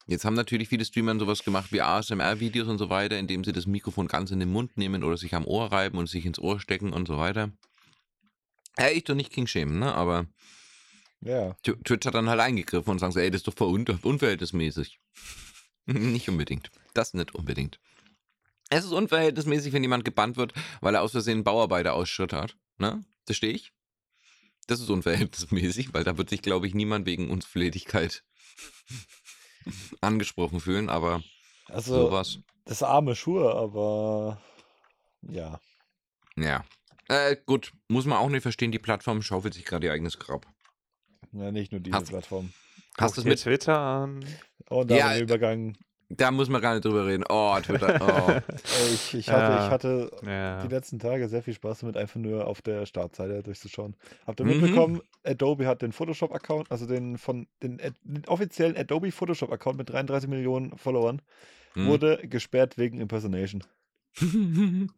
Jetzt 0.06 0.24
haben 0.24 0.34
natürlich 0.34 0.68
viele 0.68 0.84
Streamer 0.84 1.18
sowas 1.18 1.44
gemacht 1.44 1.72
wie 1.72 1.80
ASMR-Videos 1.80 2.68
und 2.68 2.78
so 2.78 2.90
weiter, 2.90 3.18
indem 3.18 3.44
sie 3.44 3.52
das 3.52 3.66
Mikrofon 3.66 4.08
ganz 4.08 4.30
in 4.32 4.40
den 4.40 4.50
Mund 4.50 4.76
nehmen 4.76 5.04
oder 5.04 5.16
sich 5.16 5.34
am 5.34 5.46
Ohr 5.46 5.70
reiben 5.70 5.96
und 5.98 6.08
sich 6.08 6.26
ins 6.26 6.38
Ohr 6.40 6.58
stecken 6.60 6.92
und 6.92 7.06
so 7.06 7.18
weiter. 7.18 7.52
Ja, 8.78 8.88
ich 8.90 9.04
doch 9.04 9.14
nicht 9.14 9.32
King 9.32 9.46
schämen, 9.46 9.78
ne? 9.78 9.94
Aber 9.94 10.26
Ja. 11.20 11.54
Tw- 11.64 11.82
Twitch 11.84 12.06
hat 12.06 12.14
dann 12.14 12.28
halt 12.28 12.40
eingegriffen 12.40 12.90
und 12.90 12.98
sagen 12.98 13.12
so, 13.12 13.20
ey, 13.20 13.30
das 13.30 13.42
ist 13.42 13.48
doch 13.48 13.60
un 13.66 13.86
unverhältnismäßig. 13.86 14.98
nicht 15.86 16.28
unbedingt. 16.28 16.70
Das 16.94 17.14
nicht 17.14 17.34
unbedingt. 17.34 17.78
Es 18.70 18.84
ist 18.84 18.92
unverhältnismäßig, 18.92 19.72
wenn 19.72 19.82
jemand 19.84 20.04
gebannt 20.04 20.36
wird, 20.36 20.52
weil 20.80 20.94
er 20.94 21.02
aus 21.02 21.12
Versehen 21.12 21.34
einen 21.38 21.44
Bauarbeiterausschritt 21.44 22.32
hat. 22.32 22.56
Ne? 22.78 23.04
Das 23.26 23.36
stehe 23.36 23.52
ich. 23.52 23.72
Das 24.66 24.80
ist 24.80 24.90
unverhältnismäßig, 24.90 25.92
weil 25.92 26.04
da 26.04 26.16
wird 26.18 26.30
sich, 26.30 26.42
glaube 26.42 26.66
ich, 26.66 26.74
niemand 26.74 27.06
wegen 27.06 27.30
Unflätigkeit 27.30 28.22
angesprochen 30.00 30.60
fühlen, 30.60 30.88
aber 30.88 31.22
Also, 31.68 32.08
sowas. 32.08 32.38
das 32.64 32.82
arme 32.82 33.14
Schuhe, 33.16 33.54
aber 33.54 34.40
ja. 35.22 35.60
Ja. 36.36 36.64
Äh, 37.08 37.36
gut, 37.46 37.72
muss 37.88 38.04
man 38.06 38.18
auch 38.18 38.28
nicht 38.28 38.42
verstehen, 38.42 38.72
die 38.72 38.78
Plattform 38.78 39.22
schaufelt 39.22 39.54
sich 39.54 39.64
gerade 39.64 39.86
ihr 39.86 39.92
eigenes 39.92 40.18
Grab. 40.18 40.46
ja 41.32 41.50
nicht 41.52 41.72
nur 41.72 41.80
diese 41.80 41.96
Hast- 41.96 42.08
Plattform. 42.08 42.52
Hast 42.98 43.16
du 43.16 43.22
es 43.22 43.26
mit? 43.26 43.40
Twitter 43.40 43.78
an. 43.78 44.24
Und 44.68 44.90
da 44.90 44.96
Ja, 44.96 45.14
ja, 45.14 45.20
Übergang. 45.22 45.76
Da 46.16 46.30
muss 46.30 46.48
man 46.48 46.60
gar 46.60 46.74
nicht 46.74 46.84
drüber 46.84 47.06
reden. 47.06 47.24
Oh, 47.28 47.56
Twitter. 47.62 48.42
Oh. 48.52 48.54
Ich, 48.92 49.14
ich 49.14 49.28
hatte, 49.30 49.52
Ja. 49.52 49.64
ich 49.66 49.70
hatte 49.70 50.10
Ja. 50.26 50.62
die 50.62 50.68
letzten 50.68 50.98
Tage 50.98 51.28
sehr 51.28 51.42
viel 51.42 51.54
Spaß 51.54 51.80
damit, 51.80 51.96
einfach 51.96 52.16
nur 52.20 52.46
auf 52.46 52.60
der 52.62 52.86
Startseite 52.86 53.42
durchzuschauen. 53.42 53.96
Habt 54.26 54.40
ihr 54.40 54.46
Mhm. 54.46 54.60
mitbekommen, 54.60 55.00
Adobe 55.24 55.66
hat 55.66 55.82
den 55.82 55.92
Photoshop-Account, 55.92 56.70
also 56.70 56.86
den 56.86 57.18
von 57.18 57.46
den, 57.62 57.78
den 57.78 58.24
offiziellen 58.26 58.76
Adobe 58.76 59.10
Photoshop-Account 59.12 59.78
mit 59.78 59.90
33 59.90 60.28
Millionen 60.28 60.76
Followern, 60.76 61.22
Hm. 61.74 61.86
wurde 61.86 62.18
gesperrt 62.28 62.76
wegen 62.78 63.00
Impersonation. 63.00 63.64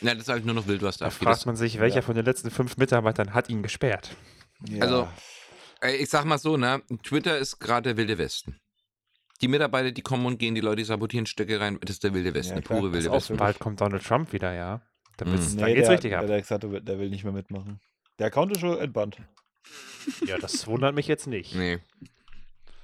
Na, 0.00 0.12
das 0.14 0.24
ist 0.24 0.28
halt 0.28 0.44
nur 0.44 0.54
noch 0.54 0.66
wild, 0.66 0.82
was 0.82 0.98
da 0.98 1.06
Da 1.06 1.10
fragt 1.10 1.46
man 1.46 1.56
sich, 1.56 1.80
welcher 1.80 1.96
ja. 1.96 2.02
von 2.02 2.14
den 2.14 2.24
letzten 2.24 2.50
fünf 2.50 2.76
Mitarbeitern 2.76 3.34
hat 3.34 3.48
ihn 3.48 3.62
gesperrt? 3.62 4.16
Also, 4.80 5.08
Ich 6.00 6.10
sag 6.10 6.24
mal 6.24 6.38
so, 6.38 6.56
ne? 6.56 6.82
Twitter 7.02 7.38
ist 7.38 7.58
gerade 7.58 7.88
der 7.90 7.96
wilde 7.96 8.18
Westen. 8.18 8.60
Die 9.42 9.48
Mitarbeiter, 9.48 9.90
die 9.92 10.02
kommen 10.02 10.24
und 10.26 10.38
gehen, 10.38 10.54
die 10.54 10.60
Leute, 10.60 10.76
die 10.76 10.84
sabotieren 10.84 11.26
Stöcke 11.26 11.58
rein, 11.60 11.78
das 11.80 11.96
ist 11.96 12.04
der 12.04 12.14
wilde 12.14 12.32
Westen, 12.32 12.54
Ja, 12.54 12.60
der 12.60 12.68
pure 12.68 12.92
wilde 12.92 13.10
Westen. 13.10 13.36
Bald 13.36 13.58
kommt 13.58 13.80
Donald 13.80 14.04
Trump 14.04 14.32
wieder, 14.32 14.54
ja. 14.54 14.80
Dann, 15.16 15.28
Mhm. 15.28 15.34
nee, 15.34 15.74
geht's 15.74 15.88
der, 15.88 15.90
richtig 15.90 16.16
ab. 16.16 16.26
der, 16.26 16.36
hat 16.36 16.42
gesagt, 16.42 16.62
der 16.62 16.98
will- 16.98 17.10
nicht 17.10 17.24
mehr 17.24 17.32
mitmachen. 17.32 17.80
Der 18.18 18.28
Account 18.28 18.52
ist 18.52 18.60
schon 18.60 18.78
entbannt. 18.78 19.18
Ja, 20.26 20.38
das 20.38 20.66
wundert 20.66 20.94
mich 20.94 21.06
jetzt 21.08 21.26
nicht. 21.26 21.54
Nee. 21.54 21.78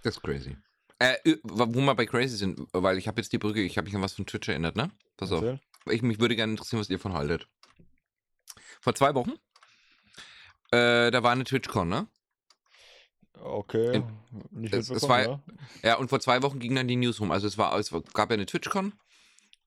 Das 0.02 0.16
ist 0.16 0.22
crazy. 0.22 0.56
Äh, 0.98 1.14
wo 1.44 1.66
wir 1.66 1.94
bei 1.94 2.06
crazy 2.06 2.36
sind, 2.36 2.60
weil 2.72 2.98
ich 2.98 3.06
habe 3.06 3.20
jetzt 3.20 3.32
die 3.32 3.38
Brücke, 3.38 3.60
ich 3.62 3.76
habe 3.78 3.84
mich 3.86 3.94
an 3.94 4.02
was 4.02 4.14
von 4.14 4.26
Twitch 4.26 4.48
erinnert, 4.48 4.74
ne? 4.76 4.90
Pass 5.16 5.30
auf. 5.32 5.42
Erzähl. 5.42 5.60
Ich, 5.94 6.02
mich 6.02 6.18
würde 6.20 6.34
gerne 6.36 6.52
interessieren, 6.52 6.80
was 6.80 6.90
ihr 6.90 6.98
von 6.98 7.12
haltet. 7.14 7.48
Vor 8.80 8.94
zwei 8.94 9.14
Wochen, 9.14 9.32
äh, 10.72 11.10
da 11.10 11.22
war 11.22 11.32
eine 11.32 11.44
TwitchCon, 11.44 11.88
ne? 11.88 12.08
Okay. 13.42 13.96
In- 13.96 14.04
nicht 14.50 14.74
es- 14.74 14.90
es 14.90 15.08
war- 15.08 15.22
ja. 15.22 15.40
Ja, 15.82 15.96
und 15.96 16.08
vor 16.08 16.20
zwei 16.20 16.42
Wochen 16.42 16.58
ging 16.58 16.74
dann 16.74 16.88
die 16.88 16.96
News 16.96 17.20
rum. 17.20 17.30
Also 17.30 17.46
es 17.46 17.56
war, 17.58 17.76
es 17.78 17.90
gab 18.14 18.30
ja 18.30 18.34
eine 18.34 18.46
TwitchCon 18.46 18.92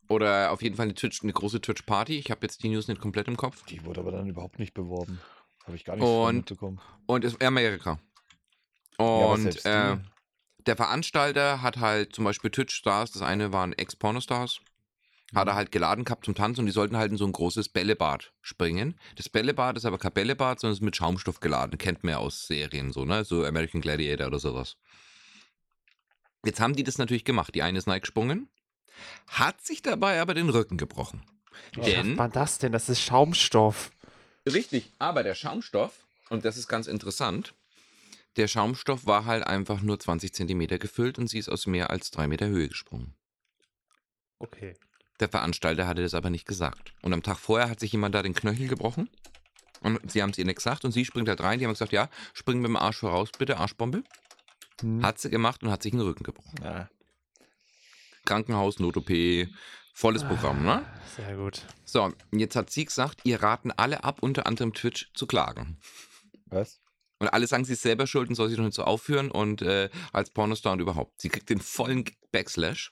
oder 0.10 0.52
auf 0.52 0.62
jeden 0.62 0.76
Fall 0.76 0.86
eine, 0.86 0.94
Twitch, 0.96 1.24
eine 1.24 1.34
große 1.34 1.62
Twitch-Party. 1.62 2.18
Ich 2.18 2.32
habe 2.32 2.42
jetzt 2.44 2.64
die 2.64 2.70
News 2.70 2.88
nicht 2.88 3.02
komplett 3.02 3.28
im 3.28 3.38
Kopf. 3.38 3.66
Die 3.66 3.84
wurde 3.86 4.02
aber 4.02 4.12
dann 4.12 4.28
überhaupt 4.28 4.60
nicht 4.60 4.74
beworben. 4.74 5.20
Habe 5.66 5.76
ich 5.76 5.86
gar 5.86 5.96
nicht 5.96 6.06
Und- 6.06 6.36
mitbekommen. 6.38 6.82
Und 7.06 7.24
es 7.24 7.40
Amerika. 7.42 8.00
Ja, 9.00 9.06
Und 9.06 9.42
selbst 9.44 9.66
äh, 9.66 9.98
der 10.68 10.76
Veranstalter 10.76 11.62
hat 11.62 11.78
halt 11.78 12.14
zum 12.16 12.26
Beispiel 12.26 12.52
Twitch-Stars, 12.52 13.12
das 13.12 13.22
eine 13.22 13.52
waren 13.54 13.74
Ex-Pornostars, 13.74 14.60
hat 15.34 15.46
Mhm. 15.46 15.50
er 15.50 15.56
halt 15.56 15.72
geladen 15.72 16.04
gehabt 16.06 16.26
zum 16.26 16.36
Tanzen 16.36 16.62
und 16.62 16.66
die 16.66 16.72
sollten 16.72 16.98
halt 16.98 17.12
in 17.12 17.18
so 17.18 17.26
ein 17.26 17.32
großes 17.32 17.70
Bällebad 17.70 18.34
springen. 18.42 19.00
Das 19.16 19.30
Bällebad 19.30 19.78
ist 19.78 19.86
aber 19.86 19.98
kein 19.98 20.12
Bällebad, 20.14 20.60
sondern 20.60 20.74
ist 20.74 20.82
mit 20.82 20.96
Schaumstoff 20.96 21.40
geladen. 21.40 21.78
Kennt 21.78 22.04
man 22.04 22.12
ja 22.12 22.18
aus 22.18 22.48
Serien 22.48 22.92
so, 22.92 23.06
ne? 23.06 23.24
So 23.24 23.46
American 23.46 23.82
Gladiator 23.82 24.28
oder 24.28 24.40
sowas. 24.40 24.78
Jetzt 26.44 26.60
haben 26.60 26.76
die 26.76 26.84
das 26.84 26.98
natürlich 26.98 27.24
gemacht. 27.26 27.54
Die 27.56 27.62
eine 27.62 27.78
ist 27.78 27.86
gesprungen, 27.86 28.50
hat 29.28 29.62
sich 29.62 29.82
dabei 29.82 30.22
aber 30.22 30.34
den 30.34 30.50
Rücken 30.50 30.78
gebrochen. 30.78 31.24
Wie 31.74 31.84
schafft 31.84 31.96
Denn, 31.96 32.16
man 32.18 32.32
das 32.32 32.58
denn? 32.58 32.72
Das 32.72 32.90
ist 32.90 33.02
Schaumstoff. 33.02 33.92
richtig, 34.48 34.92
aber 35.00 35.24
der 35.24 35.36
Schaumstoff, 35.36 36.06
und 36.30 36.46
das 36.46 36.58
ist 36.58 36.68
ganz 36.68 36.88
interessant, 36.88 37.54
der 38.38 38.48
Schaumstoff 38.48 39.06
war 39.06 39.26
halt 39.26 39.46
einfach 39.46 39.82
nur 39.82 40.00
20 40.00 40.34
Zentimeter 40.34 40.80
gefüllt 40.80 41.18
und 41.20 41.28
sie 41.28 41.38
ist 41.40 41.50
aus 41.50 41.68
mehr 41.68 41.90
als 41.90 42.12
drei 42.12 42.28
Meter 42.28 42.48
Höhe 42.48 42.70
gesprungen. 42.70 43.14
Okay. 44.40 44.76
Der 45.22 45.30
Veranstalter 45.30 45.88
hatte 45.88 46.02
das 46.02 46.16
aber 46.16 46.32
nicht 46.32 46.48
gesagt. 46.48 46.94
Und 47.04 47.14
am 47.14 47.22
Tag 47.22 47.38
vorher 47.38 47.70
hat 47.70 47.80
sich 47.80 47.92
jemand 47.92 48.16
da 48.16 48.24
den 48.24 48.34
Knöchel 48.34 48.68
gebrochen. 48.68 49.08
Und 49.82 50.12
sie 50.12 50.24
haben 50.24 50.32
es 50.32 50.38
ihr 50.40 50.46
nicht 50.46 50.56
gesagt. 50.56 50.84
Und 50.84 50.92
sie 50.92 51.06
springt 51.06 51.30
halt 51.30 51.42
rein. 51.42 51.60
Die 51.60 51.66
haben 51.66 51.74
gesagt, 51.74 51.92
ja, 51.92 52.10
spring 52.34 52.60
mit 52.60 52.70
dem 52.70 52.76
Arsch 52.76 52.98
voraus, 52.98 53.30
bitte, 53.38 53.58
Arschbombe. 53.58 54.04
Hm. 54.82 55.04
Hat 55.06 55.20
sie 55.20 55.30
gemacht 55.30 55.62
und 55.62 55.70
hat 55.70 55.84
sich 55.84 55.92
den 55.92 56.02
Rücken 56.02 56.24
gebrochen. 56.24 56.60
Ja. 56.64 56.90
Krankenhaus, 58.26 58.80
Not-OP, 58.80 59.12
volles 59.94 60.24
Programm, 60.24 60.64
ne? 60.64 60.86
Sehr 61.16 61.36
gut. 61.36 61.68
So, 61.86 62.12
jetzt 62.32 62.56
hat 62.56 62.72
sie 62.72 62.86
gesagt, 62.86 63.22
ihr 63.24 63.44
raten 63.44 63.72
alle 63.72 64.04
ab, 64.04 64.24
unter 64.24 64.48
anderem 64.48 64.74
Twitch 64.74 65.12
zu 65.14 65.28
klagen. 65.28 65.80
Was? 66.46 66.82
Und 67.20 67.28
alle 67.28 67.46
sagen, 67.46 67.66
sie 67.66 67.74
ist 67.74 67.84
selber 67.84 68.08
schuld 68.08 68.30
und 68.30 68.36
soll 68.36 68.50
sich 68.50 68.58
doch 68.58 68.64
nicht 68.64 68.74
so 68.74 68.84
aufführen 68.84 69.30
und 69.30 69.62
äh, 69.62 69.90
als 70.14 70.32
Pornostar 70.32 70.74
und 70.74 70.80
überhaupt. 70.80 71.22
Sie 71.22 71.30
kriegt 71.30 71.52
den 71.52 71.60
vollen 71.60 72.06
Backslash 72.32 72.92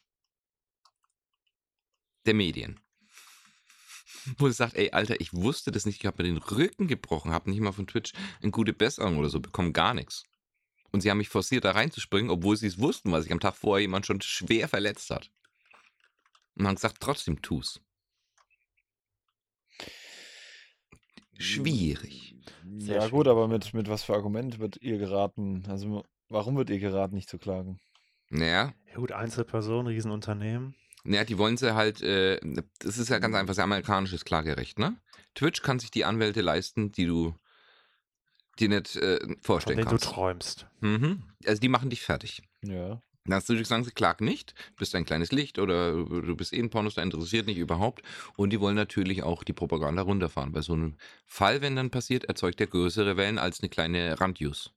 der 2.30 2.36
Medien. 2.36 2.80
Wo 4.38 4.48
sie 4.48 4.54
sagt, 4.54 4.76
ey, 4.76 4.92
Alter, 4.92 5.20
ich 5.20 5.34
wusste 5.34 5.72
das 5.72 5.86
nicht, 5.88 6.00
ich 6.00 6.06
habe 6.06 6.22
mir 6.22 6.30
den 6.30 6.38
Rücken 6.38 6.88
gebrochen, 6.88 7.32
habe 7.32 7.50
nicht 7.50 7.60
mal 7.60 7.72
von 7.72 7.88
Twitch 7.88 8.14
eine 8.42 8.52
gute 8.52 8.72
Besserung 8.74 9.18
oder 9.18 9.30
so 9.30 9.40
bekommen, 9.40 9.74
gar 9.74 9.96
nichts. 9.96 10.26
Und 10.92 11.02
sie 11.02 11.10
haben 11.10 11.18
mich 11.18 11.30
forciert, 11.30 11.66
da 11.66 11.72
reinzuspringen, 11.72 12.30
obwohl 12.30 12.56
sie 12.56 12.68
es 12.68 12.80
wussten, 12.80 13.12
weil 13.12 13.24
sich 13.24 13.32
am 13.32 13.40
Tag 13.40 13.56
vorher 13.56 13.82
jemand 13.82 14.06
schon 14.06 14.22
schwer 14.22 14.68
verletzt 14.68 15.10
hat. 15.10 15.32
Und 16.56 16.68
haben 16.68 16.76
gesagt, 16.76 16.98
trotzdem 17.00 17.42
tu's. 17.42 17.82
Schwierig. 21.40 22.36
Sehr 22.78 22.96
ja, 22.98 23.02
schön. 23.04 23.12
gut, 23.12 23.28
aber 23.28 23.48
mit, 23.48 23.74
mit 23.74 23.88
was 23.88 24.04
für 24.04 24.14
Argument 24.14 24.60
wird 24.60 24.78
ihr 24.82 24.98
geraten? 25.00 25.64
Also, 25.68 26.06
warum 26.28 26.58
wird 26.58 26.70
ihr 26.70 26.80
geraten, 26.80 27.16
nicht 27.16 27.30
zu 27.30 27.40
klagen? 27.40 27.80
Naja, 28.30 28.74
Ja, 28.88 28.96
gut, 28.96 29.12
Einzelpersonen, 29.14 29.88
Riesenunternehmen. 29.88 30.76
Naja, 31.10 31.24
die 31.24 31.40
wollen 31.40 31.58
sie 31.58 31.74
halt, 31.74 32.02
äh, 32.04 32.40
das 32.80 33.00
ist 33.00 33.10
ja 33.10 33.18
ganz 33.18 33.34
einfach, 33.36 33.48
das 33.48 33.56
ist 33.56 33.60
ja 33.60 33.64
amerikanisches 33.64 34.26
Klagerecht, 34.26 34.78
ne? 34.78 34.96
Twitch 35.34 35.64
kann 35.64 35.80
sich 35.80 35.90
die 35.90 36.06
Anwälte 36.06 36.42
leisten, 36.42 36.92
die 36.92 37.06
du 37.08 37.36
dir 38.60 38.70
nicht 38.70 38.96
äh, 38.96 39.20
Von 39.20 39.38
vorstellen 39.42 39.78
denen 39.78 39.86
du 39.88 39.92
kannst. 39.92 40.06
träumst. 40.06 40.68
Mhm. 40.82 41.24
Also 41.48 41.60
die 41.62 41.70
machen 41.70 41.90
dich 41.90 42.02
fertig. 42.04 42.44
Ja. 42.62 43.02
Dann 43.26 43.36
hast 43.36 43.50
du 43.50 43.54
natürlich 43.54 43.68
sagen, 43.68 43.84
sie 43.84 43.92
klagen 43.92 44.26
nicht, 44.26 44.54
du 44.54 44.76
bist 44.78 44.94
ein 44.94 45.06
kleines 45.06 45.32
Licht 45.32 45.58
oder 45.58 45.94
du 45.94 46.36
bist 46.36 46.54
eh 46.54 46.60
ein 46.60 46.70
Pornostar, 46.70 47.04
interessiert 47.04 47.48
nicht 47.48 47.58
überhaupt. 47.58 48.02
Und 48.38 48.52
die 48.52 48.60
wollen 48.60 48.76
natürlich 48.76 49.24
auch 49.24 49.44
die 49.44 49.54
Propaganda 49.54 50.04
runterfahren. 50.04 50.52
Bei 50.52 50.62
so 50.62 50.74
einem 50.74 50.96
Fall, 51.26 51.62
wenn 51.62 51.76
dann 51.76 51.90
passiert, 51.90 52.26
erzeugt 52.26 52.60
der 52.60 52.68
größere 52.68 53.18
Wellen 53.18 53.38
als 53.40 53.62
eine 53.62 53.70
kleine 53.70 54.20
Randnews. 54.20 54.74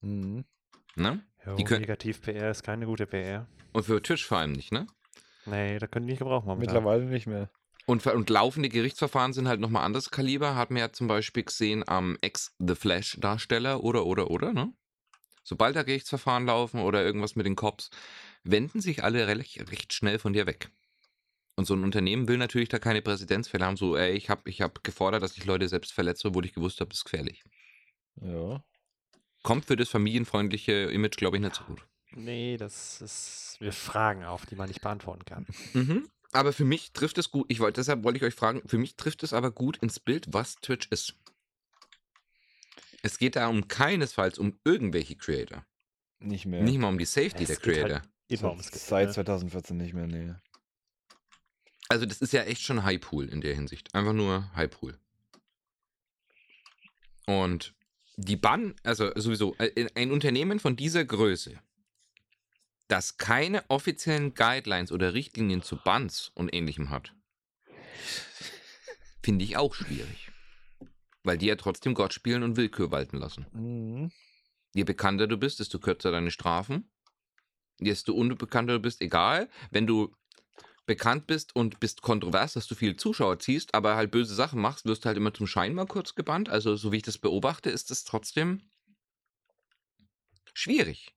Mhm. 0.00 0.44
Ne? 0.96 1.24
Die 1.58 1.64
können- 1.64 1.80
Negativ-PR 1.80 2.50
ist 2.50 2.62
keine 2.62 2.86
gute 2.86 3.06
PR. 3.06 3.46
Und 3.72 3.84
für 3.84 4.02
Twitch 4.02 4.24
vor 4.26 4.38
allem 4.38 4.52
nicht, 4.52 4.70
ne? 4.72 4.86
Nee, 5.46 5.78
da 5.78 5.86
können 5.86 6.06
die 6.06 6.12
nicht 6.12 6.20
gebrauchen 6.20 6.46
momentan. 6.46 6.74
Mittlerweile 6.74 7.04
nicht 7.04 7.26
mehr. 7.26 7.50
Und, 7.86 8.06
und 8.06 8.30
laufende 8.30 8.68
Gerichtsverfahren 8.70 9.32
sind 9.32 9.46
halt 9.46 9.60
nochmal 9.60 9.84
anderes 9.84 10.10
Kaliber. 10.10 10.54
Hat 10.56 10.70
man 10.70 10.80
ja 10.80 10.92
zum 10.92 11.06
Beispiel 11.06 11.44
gesehen 11.44 11.86
am 11.86 12.16
Ex-The 12.22 12.74
Flash-Darsteller 12.74 13.84
oder, 13.84 14.06
oder, 14.06 14.30
oder, 14.30 14.52
ne? 14.52 14.72
Sobald 15.42 15.76
da 15.76 15.82
Gerichtsverfahren 15.82 16.46
laufen 16.46 16.80
oder 16.80 17.04
irgendwas 17.04 17.36
mit 17.36 17.44
den 17.44 17.56
Cops, 17.56 17.90
wenden 18.44 18.80
sich 18.80 19.04
alle 19.04 19.26
recht, 19.26 19.70
recht 19.70 19.92
schnell 19.92 20.18
von 20.18 20.32
dir 20.32 20.46
weg. 20.46 20.70
Und 21.56 21.66
so 21.66 21.74
ein 21.74 21.84
Unternehmen 21.84 22.26
will 22.26 22.38
natürlich 22.38 22.70
da 22.70 22.78
keine 22.78 23.02
Präzedenzfälle 23.02 23.64
haben, 23.64 23.76
so, 23.76 23.96
ey, 23.96 24.12
ich 24.12 24.30
habe 24.30 24.48
ich 24.48 24.62
hab 24.62 24.82
gefordert, 24.82 25.22
dass 25.22 25.36
ich 25.36 25.44
Leute 25.44 25.68
selbst 25.68 25.92
verletze, 25.92 26.28
obwohl 26.28 26.46
ich 26.46 26.54
gewusst 26.54 26.80
habe, 26.80 26.88
das 26.88 26.98
ist 26.98 27.04
gefährlich. 27.04 27.44
Ja. 28.20 28.64
Kommt 29.42 29.66
für 29.66 29.76
das 29.76 29.90
familienfreundliche 29.90 30.72
Image, 30.72 31.16
glaube 31.16 31.36
ich, 31.36 31.42
nicht 31.42 31.54
so 31.54 31.64
gut. 31.64 31.86
Nee, 32.16 32.56
das 32.56 33.00
ist. 33.00 33.56
Wir 33.60 33.72
Fragen 33.72 34.24
auf, 34.24 34.46
die 34.46 34.56
man 34.56 34.68
nicht 34.68 34.80
beantworten 34.80 35.24
kann. 35.24 35.46
Mhm. 35.72 36.08
Aber 36.32 36.52
für 36.52 36.64
mich 36.64 36.92
trifft 36.92 37.18
es 37.18 37.30
gut, 37.30 37.46
ich 37.48 37.60
wollte, 37.60 37.80
deshalb 37.80 38.02
wollte 38.02 38.16
ich 38.16 38.24
euch 38.24 38.34
fragen, 38.34 38.60
für 38.66 38.78
mich 38.78 38.96
trifft 38.96 39.22
es 39.22 39.32
aber 39.32 39.52
gut 39.52 39.76
ins 39.76 40.00
Bild, 40.00 40.26
was 40.32 40.56
Twitch 40.56 40.88
ist. 40.90 41.14
Es 43.02 43.18
geht 43.18 43.36
da 43.36 43.46
um 43.48 43.68
keinesfalls 43.68 44.38
um 44.38 44.58
irgendwelche 44.64 45.14
Creator. 45.14 45.64
Nicht 46.18 46.46
mehr. 46.46 46.62
Nicht 46.62 46.78
mal 46.78 46.88
um 46.88 46.98
die 46.98 47.04
Safety 47.04 47.44
Es 47.44 47.48
der 47.48 47.56
geht 47.56 47.82
halt 47.82 48.02
Creator. 48.30 48.48
Ums 48.50 48.70
Geld, 48.70 48.82
Seit 48.82 49.08
ne? 49.08 49.14
2014 49.14 49.76
nicht 49.76 49.94
mehr, 49.94 50.06
nee. 50.06 50.34
Also 51.88 52.06
das 52.06 52.20
ist 52.20 52.32
ja 52.32 52.42
echt 52.42 52.62
schon 52.62 52.82
Highpool 52.82 53.28
in 53.28 53.40
der 53.40 53.54
Hinsicht. 53.54 53.94
Einfach 53.94 54.14
nur 54.14 54.50
Highpool. 54.56 54.98
Und 57.26 57.74
die 58.16 58.36
Bann, 58.36 58.74
also 58.82 59.12
sowieso, 59.14 59.54
äh, 59.58 59.88
ein 59.94 60.10
Unternehmen 60.10 60.58
von 60.58 60.76
dieser 60.76 61.04
Größe, 61.04 61.60
das 62.88 63.16
keine 63.16 63.64
offiziellen 63.68 64.34
Guidelines 64.34 64.92
oder 64.92 65.14
Richtlinien 65.14 65.62
zu 65.62 65.76
Bans 65.76 66.30
und 66.34 66.54
ähnlichem 66.54 66.90
hat, 66.90 67.14
finde 69.22 69.44
ich 69.44 69.56
auch 69.56 69.74
schwierig. 69.74 70.30
Weil 71.22 71.38
die 71.38 71.46
ja 71.46 71.56
trotzdem 71.56 71.94
Gott 71.94 72.12
spielen 72.12 72.42
und 72.42 72.56
Willkür 72.56 72.90
walten 72.90 73.16
lassen. 73.16 73.46
Mhm. 73.52 74.12
Je 74.74 74.84
bekannter 74.84 75.26
du 75.26 75.38
bist, 75.38 75.60
desto 75.60 75.78
kürzer 75.78 76.10
deine 76.10 76.30
Strafen. 76.30 76.90
Desto 77.80 78.12
unbekannter 78.12 78.74
du 78.74 78.80
bist, 78.80 79.00
egal. 79.00 79.48
Wenn 79.70 79.86
du 79.86 80.14
bekannt 80.84 81.26
bist 81.26 81.56
und 81.56 81.80
bist 81.80 82.02
kontrovers, 82.02 82.52
dass 82.52 82.66
du 82.66 82.74
viele 82.74 82.96
Zuschauer 82.96 83.38
ziehst, 83.38 83.74
aber 83.74 83.96
halt 83.96 84.10
böse 84.10 84.34
Sachen 84.34 84.60
machst, 84.60 84.84
wirst 84.84 85.04
du 85.04 85.06
halt 85.06 85.16
immer 85.16 85.32
zum 85.32 85.46
Schein 85.46 85.74
mal 85.74 85.86
kurz 85.86 86.14
gebannt. 86.14 86.50
Also, 86.50 86.76
so 86.76 86.92
wie 86.92 86.98
ich 86.98 87.02
das 87.02 87.18
beobachte, 87.18 87.70
ist 87.70 87.90
es 87.90 88.04
trotzdem 88.04 88.68
schwierig. 90.52 91.14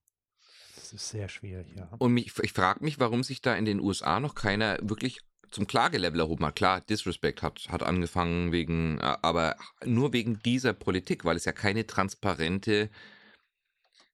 Das 0.88 1.02
ist 1.02 1.10
sehr 1.10 1.28
schwierig, 1.28 1.68
ja. 1.76 1.90
Und 1.98 2.14
mich, 2.14 2.32
ich 2.42 2.54
frage 2.54 2.82
mich, 2.82 2.98
warum 2.98 3.22
sich 3.22 3.42
da 3.42 3.54
in 3.56 3.66
den 3.66 3.82
USA 3.82 4.22
noch 4.22 4.36
keiner 4.36 4.78
wirklich 4.82 5.20
zum 5.52 5.68
Klagelevel 5.68 6.22
erhoben 6.22 6.46
hat. 6.46 6.56
Klar, 6.56 6.80
Disrespect 6.80 7.42
hat, 7.42 7.68
hat 7.68 7.84
angefangen 7.84 8.54
wegen, 8.54 8.98
äh, 9.00 9.18
aber 9.22 9.58
nur 9.84 10.14
wegen 10.14 10.40
dieser 10.44 10.72
Politik, 10.72 11.26
weil 11.26 11.36
es 11.36 11.44
ja 11.44 11.52
keine 11.52 11.86
transparente. 11.88 12.90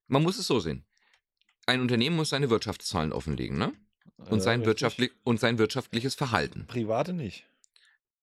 Man 0.07 0.24
muss 0.24 0.39
es 0.39 0.47
so 0.47 0.59
sehen. 0.59 0.84
Ein 1.67 1.80
Unternehmen 1.80 2.15
muss 2.15 2.30
seine 2.30 2.49
Wirtschaftszahlen 2.49 3.13
offenlegen, 3.13 3.59
ne? 3.59 3.71
Und, 4.17 4.39
Äh, 4.39 4.41
sein, 4.41 4.61
richtig. 4.61 4.65
wirtschaftlich, 4.65 5.11
und 5.24 5.39
sein 5.39 5.59
wirtschaftliches 5.59 6.15
Verhalten. 6.15 6.65
Private 6.65 7.13
nicht. 7.13 7.45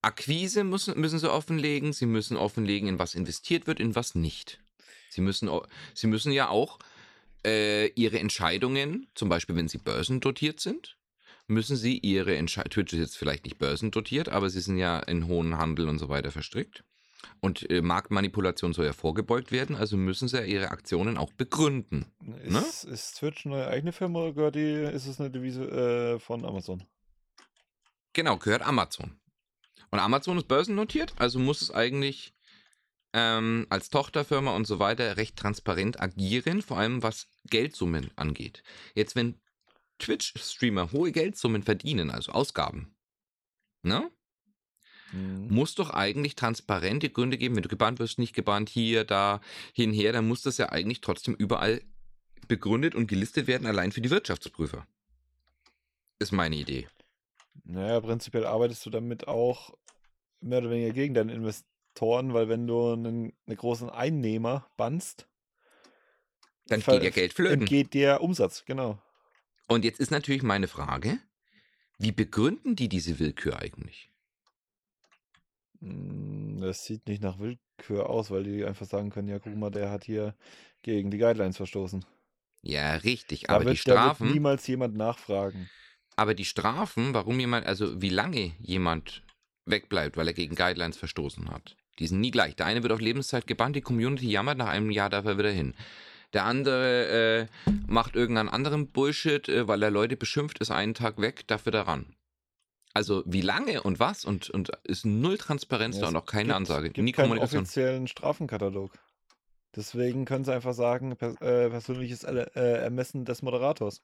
Akquise 0.02 0.64
müssen, 0.64 0.98
müssen 0.98 1.20
sie 1.20 1.30
offenlegen, 1.30 1.92
sie 1.92 2.06
müssen 2.06 2.36
offenlegen, 2.36 2.88
in 2.88 2.98
was 2.98 3.14
investiert 3.14 3.68
wird, 3.68 3.78
in 3.78 3.94
was 3.94 4.16
nicht. 4.16 4.60
Sie 5.08 5.20
müssen, 5.20 5.48
sie 5.94 6.08
müssen 6.08 6.32
ja 6.32 6.48
auch 6.48 6.80
äh, 7.46 7.86
ihre 7.88 8.18
Entscheidungen, 8.18 9.08
zum 9.14 9.28
Beispiel 9.28 9.56
wenn 9.56 9.68
sie 9.68 9.78
börsendotiert 9.78 10.60
sind, 10.60 10.98
müssen 11.46 11.76
sie 11.76 11.98
ihre 11.98 12.36
Entscheidungen, 12.36 12.70
Twitch 12.70 12.92
ist 12.92 13.00
jetzt 13.00 13.18
vielleicht 13.18 13.44
nicht 13.44 13.58
börsendotiert, 13.58 14.28
aber 14.28 14.50
sie 14.50 14.60
sind 14.60 14.78
ja 14.78 14.98
in 15.00 15.26
hohen 15.26 15.58
Handel 15.58 15.88
und 15.88 15.98
so 15.98 16.08
weiter 16.08 16.30
verstrickt. 16.30 16.84
Und 17.40 17.70
äh, 17.70 17.82
Marktmanipulation 17.82 18.72
soll 18.72 18.86
ja 18.86 18.92
vorgebeugt 18.92 19.52
werden, 19.52 19.76
also 19.76 19.96
müssen 19.96 20.28
sie 20.28 20.38
ja 20.38 20.44
ihre 20.44 20.70
Aktionen 20.70 21.18
auch 21.18 21.32
begründen. 21.32 22.06
Ist, 22.44 22.84
ist 22.84 23.18
Twitch 23.18 23.46
eine 23.46 23.66
eigene 23.68 23.92
Firma 23.92 24.20
oder 24.20 24.32
gehört 24.32 24.54
die, 24.54 24.72
ist 24.72 25.06
es 25.06 25.20
eine 25.20 25.30
Devise 25.30 25.64
äh, 25.64 26.18
von 26.18 26.44
Amazon? 26.44 26.84
Genau, 28.12 28.38
gehört 28.38 28.62
Amazon. 28.62 29.20
Und 29.90 29.98
Amazon 29.98 30.38
ist 30.38 30.48
börsennotiert, 30.48 31.14
also 31.18 31.38
muss 31.38 31.62
es 31.62 31.70
eigentlich 31.70 32.32
ähm, 33.12 33.66
als 33.70 33.90
Tochterfirma 33.90 34.54
und 34.54 34.66
so 34.66 34.78
weiter 34.78 35.16
recht 35.16 35.36
transparent 35.36 36.00
agieren, 36.00 36.62
vor 36.62 36.78
allem 36.78 37.02
was 37.02 37.28
Geldsummen 37.48 38.10
angeht. 38.16 38.62
Jetzt, 38.94 39.16
wenn 39.16 39.40
Twitch-Streamer 39.98 40.92
hohe 40.92 41.12
Geldsummen 41.12 41.62
verdienen, 41.62 42.10
also 42.10 42.32
Ausgaben, 42.32 42.94
ne? 43.82 44.10
Mhm. 45.12 45.48
muss 45.48 45.74
doch 45.74 45.90
eigentlich 45.90 46.36
transparente 46.36 47.10
Gründe 47.10 47.36
geben, 47.36 47.56
wenn 47.56 47.64
du 47.64 47.68
gebannt 47.68 47.98
wirst, 47.98 48.18
nicht 48.18 48.34
gebannt, 48.34 48.68
hier, 48.68 49.04
da, 49.04 49.40
hinher, 49.74 50.12
dann 50.12 50.28
muss 50.28 50.42
das 50.42 50.58
ja 50.58 50.68
eigentlich 50.68 51.00
trotzdem 51.00 51.34
überall 51.34 51.82
begründet 52.46 52.94
und 52.94 53.08
gelistet 53.08 53.46
werden, 53.46 53.66
allein 53.66 53.92
für 53.92 54.00
die 54.00 54.10
Wirtschaftsprüfer. 54.10 54.86
Ist 56.20 56.32
meine 56.32 56.56
Idee. 56.56 56.86
Naja, 57.64 58.00
prinzipiell 58.00 58.46
arbeitest 58.46 58.84
du 58.86 58.90
damit 58.90 59.26
auch 59.26 59.76
mehr 60.40 60.58
oder 60.58 60.70
weniger 60.70 60.92
gegen 60.92 61.14
deine 61.14 61.32
Investoren, 61.90 62.32
weil 62.34 62.48
wenn 62.48 62.66
du 62.66 62.92
einen, 62.92 63.32
einen 63.46 63.56
großen 63.56 63.90
Einnehmer 63.90 64.66
bannst, 64.76 65.26
Dann 66.68 66.80
geht 66.80 67.02
ja 67.02 67.10
Geld 67.10 67.32
flöten. 67.32 67.60
entgeht 67.62 67.94
der 67.94 68.20
Umsatz, 68.22 68.64
genau. 68.64 68.98
Und 69.68 69.84
jetzt 69.84 70.00
ist 70.00 70.10
natürlich 70.10 70.42
meine 70.42 70.68
Frage, 70.68 71.18
wie 71.98 72.12
begründen 72.12 72.76
die 72.76 72.88
diese 72.88 73.18
Willkür 73.18 73.58
eigentlich? 73.58 74.10
Mm, 75.80 76.60
Das 76.60 76.84
sieht 76.84 77.06
nicht 77.08 77.22
nach 77.22 77.38
Willkür 77.38 78.08
aus, 78.08 78.30
weil 78.30 78.44
die 78.44 78.64
einfach 78.64 78.86
sagen 78.86 79.10
können, 79.10 79.28
ja, 79.28 79.38
guck 79.38 79.54
mal, 79.56 79.70
der 79.70 79.90
hat 79.90 80.04
hier 80.04 80.34
gegen 80.82 81.10
die 81.10 81.18
Guidelines 81.18 81.56
verstoßen. 81.56 82.04
Ja, 82.62 82.94
richtig, 82.96 83.50
Da 83.50 83.50
aber 83.50 83.64
wird, 83.64 83.76
die 83.76 83.76
da 83.86 84.00
wird 84.00 84.18
Strafen, 84.18 84.28
niemals 84.32 84.66
jemand 84.66 84.96
nachfragen. 84.96 85.70
aber 86.16 86.34
die 86.34 86.44
Strafen, 86.44 87.14
warum 87.14 87.40
jemand, 87.40 87.66
also 87.66 88.00
wie 88.00 88.10
lange 88.10 88.52
jemand 88.60 89.22
wegbleibt, 89.66 90.16
weil 90.16 90.28
er 90.28 90.34
gegen 90.34 90.54
Guidelines 90.54 90.96
verstoßen 90.96 91.50
hat, 91.50 91.76
die 92.00 92.06
sind 92.06 92.20
nie 92.20 92.30
gleich. 92.30 92.56
Der 92.56 92.66
eine 92.66 92.82
wird 92.82 92.92
auf 92.92 93.00
Lebenszeit 93.00 93.46
gebannt, 93.46 93.76
die 93.76 93.82
Community 93.82 94.28
jammert, 94.28 94.58
nach 94.58 94.68
einem 94.68 94.90
Jahr 94.90 95.10
darf 95.10 95.26
er 95.26 95.38
wieder 95.38 95.50
hin. 95.50 95.74
Der 96.32 96.44
andere 96.44 97.48
äh, 97.66 97.70
macht 97.86 98.16
irgendeinen 98.16 98.48
anderen 98.48 98.88
Bullshit, 98.88 99.48
äh, 99.48 99.68
weil 99.68 99.82
er 99.82 99.90
Leute 99.90 100.16
beschimpft, 100.16 100.58
ist 100.58 100.70
einen 100.70 100.94
Tag 100.94 101.20
weg, 101.20 101.46
darf 101.46 101.66
wieder 101.66 101.82
ran. 101.82 102.06
Also 102.94 103.22
wie 103.26 103.40
lange 103.40 103.82
und 103.82 104.00
was 104.00 104.24
und, 104.24 104.50
und 104.50 104.70
ist 104.84 105.06
null 105.06 105.38
Transparenz 105.38 105.96
Ja, 105.96 106.02
da 106.02 106.08
und 106.08 106.16
auch 106.16 106.26
keine 106.26 106.46
gibt, 106.46 106.56
Ansage, 106.56 106.90
gibt 106.90 107.04
nie 107.04 107.12
keinen 107.12 107.26
Kommunikation. 107.26 107.62
offiziellen 107.62 108.06
Strafenkatalog. 108.08 108.92
Deswegen 109.76 110.24
können 110.24 110.44
sie 110.44 110.52
einfach 110.52 110.74
sagen, 110.74 111.16
per, 111.16 111.40
äh, 111.40 111.70
persönliches 111.70 112.24
äh, 112.24 112.46
Ermessen 112.54 113.24
des 113.24 113.42
Moderators. 113.42 114.02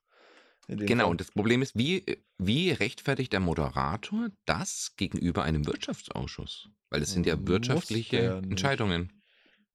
Genau, 0.68 1.04
Fall. 1.04 1.10
und 1.12 1.20
das 1.20 1.30
Problem 1.30 1.62
ist, 1.62 1.76
wie, 1.76 2.04
wie 2.38 2.70
rechtfertigt 2.70 3.32
der 3.32 3.40
Moderator 3.40 4.28
das 4.46 4.94
gegenüber 4.96 5.44
einem 5.44 5.66
Wirtschaftsausschuss? 5.66 6.68
Weil 6.90 7.00
das 7.00 7.12
sind 7.12 7.26
ja 7.26 7.46
wirtschaftliche. 7.46 8.42
Entscheidungen. 8.42 9.12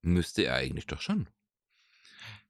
Müsste 0.02 0.44
er 0.44 0.56
eigentlich 0.56 0.88
doch 0.88 1.02
schon. 1.02 1.28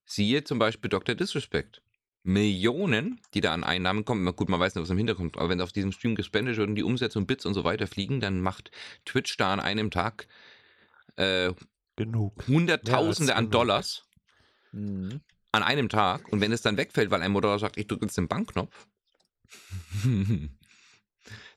Siehe 0.05 0.43
zum 0.43 0.57
Beispiel 0.57 0.89
Dr. 0.89 1.15
Disrespect. 1.15 1.83
Millionen, 2.23 3.19
die 3.33 3.41
da 3.41 3.53
an 3.53 3.63
Einnahmen 3.63 4.05
kommen. 4.05 4.25
Gut, 4.35 4.47
man 4.49 4.59
weiß 4.59 4.75
nicht, 4.75 4.81
was 4.81 4.89
im 4.89 4.97
Hintergrund 4.97 5.33
kommt, 5.33 5.41
aber 5.41 5.49
wenn 5.49 5.61
auf 5.61 5.71
diesem 5.71 5.91
Stream 5.91 6.15
gespendet 6.15 6.57
wird 6.57 6.69
und 6.69 6.75
die 6.75 6.83
Umsätze 6.83 7.17
und 7.17 7.25
Bits 7.25 7.45
und 7.45 7.53
so 7.55 7.63
weiter 7.63 7.87
fliegen, 7.87 8.19
dann 8.19 8.41
macht 8.41 8.71
Twitch 9.05 9.37
da 9.37 9.53
an 9.53 9.59
einem 9.59 9.89
Tag 9.89 10.27
äh, 11.15 11.51
Genug. 11.95 12.47
Hunderttausende 12.47 13.35
an 13.35 13.45
genug. 13.45 13.51
Dollars 13.51 14.03
Mhm. 14.71 15.21
An 15.51 15.63
einem 15.63 15.89
Tag 15.89 16.31
und 16.31 16.41
wenn 16.41 16.51
es 16.51 16.61
dann 16.61 16.77
wegfällt, 16.77 17.11
weil 17.11 17.21
ein 17.21 17.31
Moderator 17.31 17.59
sagt, 17.59 17.77
ich 17.77 17.87
drücke 17.87 18.05
jetzt 18.05 18.17
den 18.17 18.27
Bankknopf, 18.27 18.87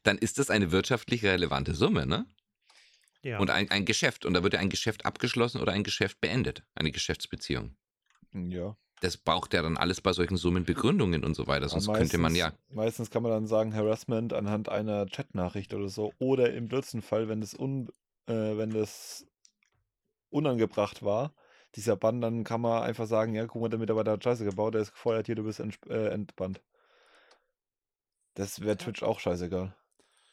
dann 0.03 0.19
ist 0.19 0.39
das 0.39 0.51
eine 0.51 0.73
wirtschaftlich 0.73 1.25
relevante 1.25 1.75
Summe, 1.75 2.07
ne? 2.07 2.27
Ja. 3.23 3.39
Und 3.39 3.51
ein, 3.51 3.71
ein 3.71 3.87
Geschäft. 3.87 4.27
Und 4.27 4.35
da 4.35 4.43
wird 4.43 4.53
ja 4.53 4.61
ein 4.61 4.69
Geschäft 4.69 5.07
abgeschlossen 5.07 5.61
oder 5.61 5.73
ein 5.73 5.83
Geschäft 5.83 6.21
beendet. 6.21 6.63
Eine 6.75 6.93
Geschäftsbeziehung. 6.93 7.75
Ja. 8.35 8.77
Das 9.01 9.17
braucht 9.17 9.55
ja 9.55 9.63
dann 9.63 9.79
alles 9.79 10.03
bei 10.03 10.13
solchen 10.13 10.37
Summen 10.37 10.65
Begründungen 10.65 11.25
und 11.25 11.35
so 11.35 11.47
weiter. 11.47 11.69
Sonst 11.69 11.89
Aber 11.89 11.99
könnte 11.99 12.19
man 12.19 12.35
ja. 12.35 12.53
Meistens 12.69 13.11
kann 13.11 13.23
man 13.23 13.33
dann 13.33 13.47
sagen, 13.47 13.75
Harassment 13.75 14.35
anhand 14.35 14.69
einer 14.69 15.07
Chatnachricht 15.07 15.73
oder 15.73 15.89
so. 15.89 16.13
Oder 16.19 16.53
im 16.53 16.69
blödsten 16.69 17.01
Fall, 17.01 17.29
wenn 17.29 17.41
das, 17.41 17.59
un, 17.59 17.89
äh, 18.27 18.33
wenn 18.33 18.71
das 18.71 19.27
unangebracht 20.29 21.03
war, 21.03 21.35
dieser 21.77 21.97
Bann, 21.97 22.21
dann 22.21 22.45
kann 22.45 22.61
man 22.61 22.83
einfach 22.83 23.07
sagen, 23.07 23.35
ja, 23.35 23.47
guck 23.47 23.63
mal, 23.63 23.69
der 23.69 23.79
Mitarbeiter 23.79 24.13
hat 24.13 24.25
Scheiße 24.25 24.45
gebaut, 24.45 24.75
der 24.75 24.83
ist 24.83 24.93
gefeuert, 24.93 25.27
hier, 25.27 25.35
du 25.35 25.45
bist 25.45 25.61
entsp- 25.61 25.91
äh, 25.91 26.09
entbannt. 26.09 26.61
Das 28.35 28.61
wäre 28.61 28.77
Twitch 28.77 29.03
auch 29.03 29.21
scheißegal. 29.21 29.75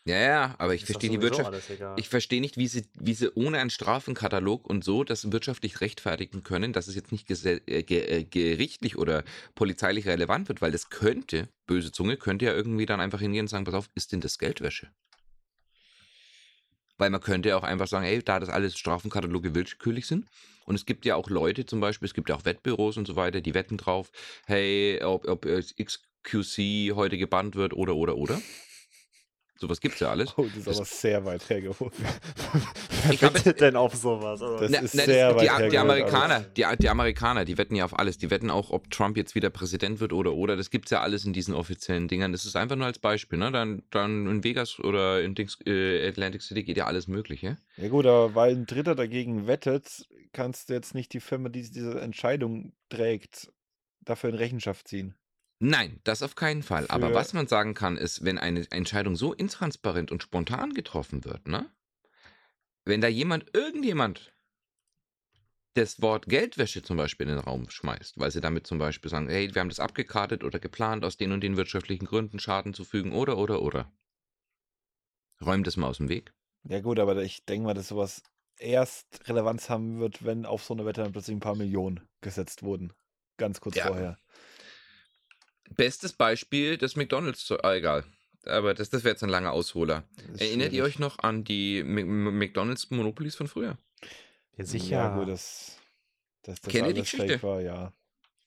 Ja, 0.03 0.17
ja, 0.17 0.55
aber 0.57 0.73
ich 0.73 0.85
verstehe 0.85 1.11
die 1.11 1.21
Wirtschaft. 1.21 1.53
Ich 1.95 2.09
verstehe 2.09 2.41
nicht, 2.41 2.57
wie 2.57 2.67
sie, 2.67 2.85
wie 2.99 3.13
sie 3.13 3.31
ohne 3.35 3.59
einen 3.59 3.69
Strafenkatalog 3.69 4.67
und 4.67 4.83
so 4.83 5.03
das 5.03 5.31
wirtschaftlich 5.31 5.79
rechtfertigen 5.79 6.41
können, 6.41 6.73
dass 6.73 6.87
es 6.87 6.95
jetzt 6.95 7.11
nicht 7.11 7.29
äh, 7.29 7.83
ge 7.83 7.99
äh, 7.99 8.23
gerichtlich 8.23 8.97
oder 8.97 9.23
polizeilich 9.53 10.07
relevant 10.07 10.49
wird, 10.49 10.59
weil 10.63 10.71
das 10.71 10.89
könnte, 10.89 11.49
böse 11.67 11.91
Zunge, 11.91 12.17
könnte 12.17 12.45
ja 12.45 12.53
irgendwie 12.53 12.87
dann 12.87 12.99
einfach 12.99 13.19
hingehen 13.19 13.43
und 13.43 13.49
sagen, 13.49 13.65
pass 13.65 13.75
auf, 13.75 13.89
ist 13.93 14.11
denn 14.11 14.21
das 14.21 14.39
Geldwäsche? 14.39 14.89
Weil 17.01 17.09
man 17.09 17.19
könnte 17.19 17.49
ja 17.49 17.57
auch 17.57 17.63
einfach 17.63 17.87
sagen, 17.87 18.05
hey, 18.05 18.21
da 18.21 18.39
das 18.39 18.49
alles 18.49 18.77
Strafenkataloge 18.77 19.55
willkürlich 19.55 20.05
sind. 20.05 20.27
Und 20.65 20.75
es 20.75 20.85
gibt 20.85 21.03
ja 21.03 21.15
auch 21.15 21.31
Leute 21.31 21.65
zum 21.65 21.79
Beispiel, 21.79 22.05
es 22.05 22.13
gibt 22.13 22.29
ja 22.29 22.35
auch 22.35 22.45
Wettbüros 22.45 22.95
und 22.95 23.07
so 23.07 23.15
weiter, 23.15 23.41
die 23.41 23.55
wetten 23.55 23.77
drauf, 23.77 24.11
hey, 24.45 25.01
ob, 25.03 25.27
ob 25.27 25.47
XQC 25.47 26.93
heute 26.93 27.17
gebannt 27.17 27.55
wird 27.55 27.73
oder, 27.73 27.95
oder, 27.95 28.17
oder. 28.17 28.39
Sowas 29.61 29.79
gibt's 29.79 29.99
ja 29.99 30.09
alles. 30.09 30.35
Oh, 30.37 30.47
das 30.55 30.65
ist 30.65 30.75
aber 30.75 30.85
sehr 30.85 31.23
weit 31.23 31.47
hergeholt. 31.47 31.93
Wer 33.03 33.13
Ich 33.13 33.23
hab 33.23 33.35
wettet 33.35 33.61
denn 33.61 33.75
auf 33.75 33.93
sowas? 33.93 34.39
Das 34.39 34.49
Oder? 34.49 34.69
Na, 34.71 34.79
ist 34.79 34.95
na, 34.95 35.03
sehr 35.03 35.29
die, 35.29 35.35
weit 35.35 35.41
die 35.43 35.49
hergeholt 35.49 35.77
Amerikaner, 35.77 36.39
die, 36.39 36.65
die 36.79 36.89
Amerikaner, 36.89 37.45
die 37.45 37.59
wetten 37.59 37.75
ja 37.75 37.85
auf 37.85 37.99
alles. 37.99 38.17
Die 38.17 38.31
wetten 38.31 38.49
auch, 38.49 38.71
ob 38.71 38.89
Trump 38.89 39.17
jetzt 39.17 39.35
wieder 39.35 39.51
Präsident 39.51 39.99
wird 39.99 40.13
oder 40.13 40.33
oder. 40.33 40.57
Das 40.57 40.71
gibt's 40.71 40.89
ja 40.89 41.01
alles 41.01 41.25
in 41.25 41.33
diesen 41.33 41.53
offiziellen 41.53 42.07
Dingern. 42.07 42.31
Das 42.31 42.45
ist 42.45 42.55
einfach 42.55 42.75
nur 42.75 42.87
als 42.87 42.97
Beispiel. 42.97 43.37
Ne? 43.37 43.51
Dann, 43.51 43.83
dann 43.91 44.25
in 44.25 44.43
Vegas 44.43 44.79
oder 44.79 45.21
in 45.21 45.35
Dings, 45.35 45.59
äh, 45.67 46.07
Atlantic 46.07 46.41
City 46.41 46.63
geht 46.63 46.77
ja 46.77 46.87
alles 46.87 47.07
Mögliche. 47.07 47.57
Ja 47.77 47.89
gut, 47.89 48.07
aber 48.07 48.33
weil 48.33 48.55
ein 48.55 48.65
Dritter 48.65 48.95
dagegen 48.95 49.45
wettet, 49.45 50.07
kannst 50.33 50.69
du 50.69 50.73
jetzt 50.73 50.95
nicht 50.95 51.13
die 51.13 51.19
Firma, 51.19 51.49
die 51.49 51.69
diese 51.69 52.01
Entscheidung 52.01 52.73
trägt, 52.89 53.51
dafür 54.01 54.31
in 54.31 54.35
Rechenschaft 54.37 54.87
ziehen. 54.87 55.13
Nein, 55.63 55.99
das 56.03 56.23
auf 56.23 56.33
keinen 56.33 56.63
Fall. 56.63 56.87
Aber 56.87 57.13
was 57.13 57.33
man 57.33 57.47
sagen 57.47 57.75
kann, 57.75 57.95
ist, 57.95 58.25
wenn 58.25 58.39
eine 58.39 58.65
Entscheidung 58.71 59.15
so 59.15 59.31
intransparent 59.31 60.11
und 60.11 60.23
spontan 60.23 60.73
getroffen 60.73 61.23
wird, 61.23 61.47
ne? 61.47 61.69
Wenn 62.83 62.99
da 62.99 63.07
jemand, 63.07 63.53
irgendjemand 63.53 64.33
das 65.75 66.01
Wort 66.01 66.25
Geldwäsche 66.25 66.81
zum 66.81 66.97
Beispiel 66.97 67.27
in 67.27 67.35
den 67.35 67.43
Raum 67.43 67.69
schmeißt, 67.69 68.19
weil 68.19 68.31
sie 68.31 68.41
damit 68.41 68.65
zum 68.65 68.79
Beispiel 68.79 69.11
sagen, 69.11 69.29
hey, 69.29 69.53
wir 69.53 69.59
haben 69.59 69.69
das 69.69 69.79
abgekartet 69.79 70.43
oder 70.43 70.59
geplant, 70.59 71.05
aus 71.05 71.17
den 71.17 71.31
und 71.31 71.41
den 71.41 71.57
wirtschaftlichen 71.57 72.05
Gründen 72.05 72.39
Schaden 72.39 72.73
zu 72.73 72.83
fügen 72.83 73.13
oder, 73.13 73.37
oder, 73.37 73.61
oder. 73.61 73.91
Räum 75.45 75.63
das 75.63 75.77
mal 75.77 75.87
aus 75.87 75.97
dem 75.97 76.09
Weg. 76.09 76.33
Ja 76.63 76.79
gut, 76.81 76.99
aber 76.99 77.15
ich 77.21 77.45
denke 77.45 77.65
mal, 77.65 77.73
dass 77.73 77.87
sowas 77.87 78.23
erst 78.57 79.27
Relevanz 79.27 79.69
haben 79.69 79.99
wird, 79.99 80.23
wenn 80.23 80.45
auf 80.45 80.63
so 80.63 80.73
eine 80.73 80.85
Wette 80.85 81.03
dann 81.03 81.11
plötzlich 81.11 81.35
ein 81.35 81.39
paar 81.41 81.55
Millionen 81.55 82.07
gesetzt 82.21 82.63
wurden. 82.63 82.93
Ganz 83.37 83.61
kurz 83.61 83.77
Ja. 83.77 83.85
vorher. 83.85 84.17
Bestes 85.75 86.13
Beispiel, 86.13 86.77
das 86.77 86.95
McDonalds, 86.95 87.51
ah, 87.63 87.73
egal. 87.73 88.03
Aber 88.45 88.73
das, 88.73 88.89
das 88.89 89.03
wäre 89.03 89.13
jetzt 89.13 89.23
ein 89.23 89.29
langer 89.29 89.51
Ausholer. 89.51 90.03
Das 90.31 90.41
Erinnert 90.41 90.73
ihr 90.73 90.83
euch 90.83 90.97
noch 90.99 91.19
an 91.19 91.43
die 91.43 91.83
McDonalds 91.83 92.89
Monopolies 92.89 93.35
von 93.35 93.47
früher? 93.47 93.77
Ja, 94.57 94.65
sicher. 94.65 94.95
Ja 94.97 95.15
gut, 95.15 95.29
das, 95.29 95.77
dass 96.43 96.59
das 96.61 96.71
Kennt 96.71 96.87
ihr 96.87 96.93
die 96.93 97.01
Geschichte? 97.01 97.41
war, 97.43 97.61
ja. 97.61 97.93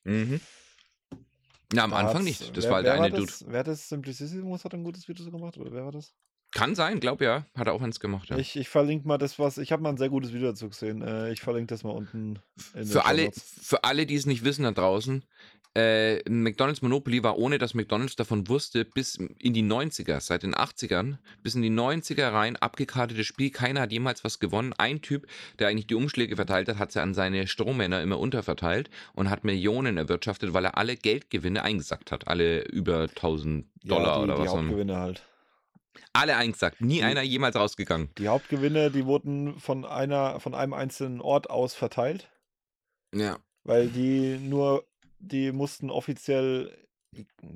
Mhm. 0.05 0.41
Na, 1.73 1.85
am 1.85 1.91
Da 1.93 1.97
Anfang 1.99 2.25
nicht. 2.25 2.57
Das 2.57 2.65
wer, 2.65 2.71
war 2.73 2.83
der 2.83 2.95
eine 2.95 3.03
war 3.03 3.11
Dude. 3.11 3.27
das, 3.27 3.45
Wer 3.47 3.61
hat 3.61 3.69
das 3.69 3.89
Simplicissimus 3.89 4.65
hat 4.65 4.75
ein 4.75 4.85
gutes 4.85 5.09
Video 5.09 5.25
so 5.25 5.31
gemacht, 5.31 5.57
oder 5.57 5.73
wer 5.73 5.85
war 5.85 5.93
das? 5.93 6.13
Kann 6.53 6.75
sein, 6.77 7.01
glaub 7.01 7.21
ja. 7.21 7.47
Hat 7.57 7.67
er 7.67 7.73
auch 7.73 7.83
eins 7.83 7.99
gemacht, 7.99 8.29
ja. 8.31 8.37
Ich, 8.37 8.55
ich 8.57 8.69
verlinke 8.69 9.09
mal 9.09 9.19
das, 9.19 9.39
was. 9.39 9.59
Ich 9.59 9.73
habe 9.73 9.83
mal 9.83 9.89
ein 9.91 9.97
sehr 9.97 10.09
gutes 10.11 10.33
Video 10.33 10.49
dazu 10.49 10.69
gesehen. 10.69 11.03
Äh, 11.03 11.33
ich 11.33 11.41
verlinke 11.41 11.69
das 11.69 11.83
mal 11.83 11.91
unten 11.91 12.39
Für 12.57 13.07
alle, 13.07 13.23
Shownotes. 13.23 13.55
für 13.63 13.83
alle, 13.85 14.07
die 14.07 14.15
es 14.15 14.27
nicht 14.27 14.45
wissen 14.45 14.63
da 14.63 14.71
draußen, 14.71 15.25
äh, 15.77 16.29
McDonalds 16.31 16.83
Monopoly 16.83 17.23
war, 17.25 17.37
ohne 17.39 17.59
dass 17.59 17.75
McDonalds 17.75 18.15
davon 18.17 18.49
wusste, 18.49 18.85
bis 18.85 19.17
in 19.17 19.53
die 19.55 19.63
90er, 19.65 20.21
seit 20.21 20.43
den 20.45 20.55
80ern, 20.55 21.19
bis 21.43 21.55
in 21.57 21.63
die 21.63 21.71
90er 21.71 22.33
rein, 22.33 22.57
abgekartetes 22.57 23.27
Spiel. 23.27 23.51
Keiner 23.51 23.81
hat 23.81 23.91
jemals 23.93 24.23
was 24.25 24.39
gewonnen. 24.39 24.73
Ein 24.79 25.03
Typ, 25.03 25.27
der 25.59 25.69
eigentlich 25.69 25.87
die 25.89 25.97
Umschläge 25.97 26.37
verteilt 26.37 26.69
hat, 26.69 26.79
hat 26.79 26.93
sie 26.93 27.01
an 27.03 27.13
seine 27.15 27.47
Strohmänner 27.49 28.03
immer 28.03 28.19
unterverteilt 28.21 28.89
und 29.15 29.31
hat 29.31 29.43
Millionen 29.45 29.97
erwirtschaftet, 29.97 30.55
weil 30.55 30.65
er 30.65 30.79
alle 30.79 30.97
Geldgewinne 30.97 31.63
eingesackt 31.63 32.13
hat. 32.13 32.29
Alle 32.29 32.63
über 32.63 33.03
1000 33.09 33.67
Dollar 33.83 34.07
ja, 34.07 34.17
die, 34.19 34.23
oder 34.25 34.35
die 34.37 34.41
was. 34.43 34.49
auch 34.49 34.53
immer. 34.59 34.63
Hauptgewinne 34.69 34.97
halt. 34.97 35.27
Alle 36.13 36.37
eingesackt. 36.37 36.81
Nie 36.81 36.97
Die- 36.97 37.03
einer 37.03 37.23
jemals 37.23 37.57
rausgegangen. 37.57 38.11
Die 38.19 38.29
Hauptgewinne, 38.29 38.91
die 38.93 39.05
wurden 39.07 39.59
von 39.59 39.85
einer, 39.85 40.39
von 40.41 40.55
einem 40.55 40.73
einzelnen 40.73 41.21
Ort 41.21 41.51
aus 41.51 41.75
verteilt, 41.75 42.29
Ja. 43.13 43.39
weil 43.65 43.89
die 43.89 44.39
nur, 44.39 44.85
die 45.19 45.53
mussten 45.53 45.91
offiziell 45.91 46.77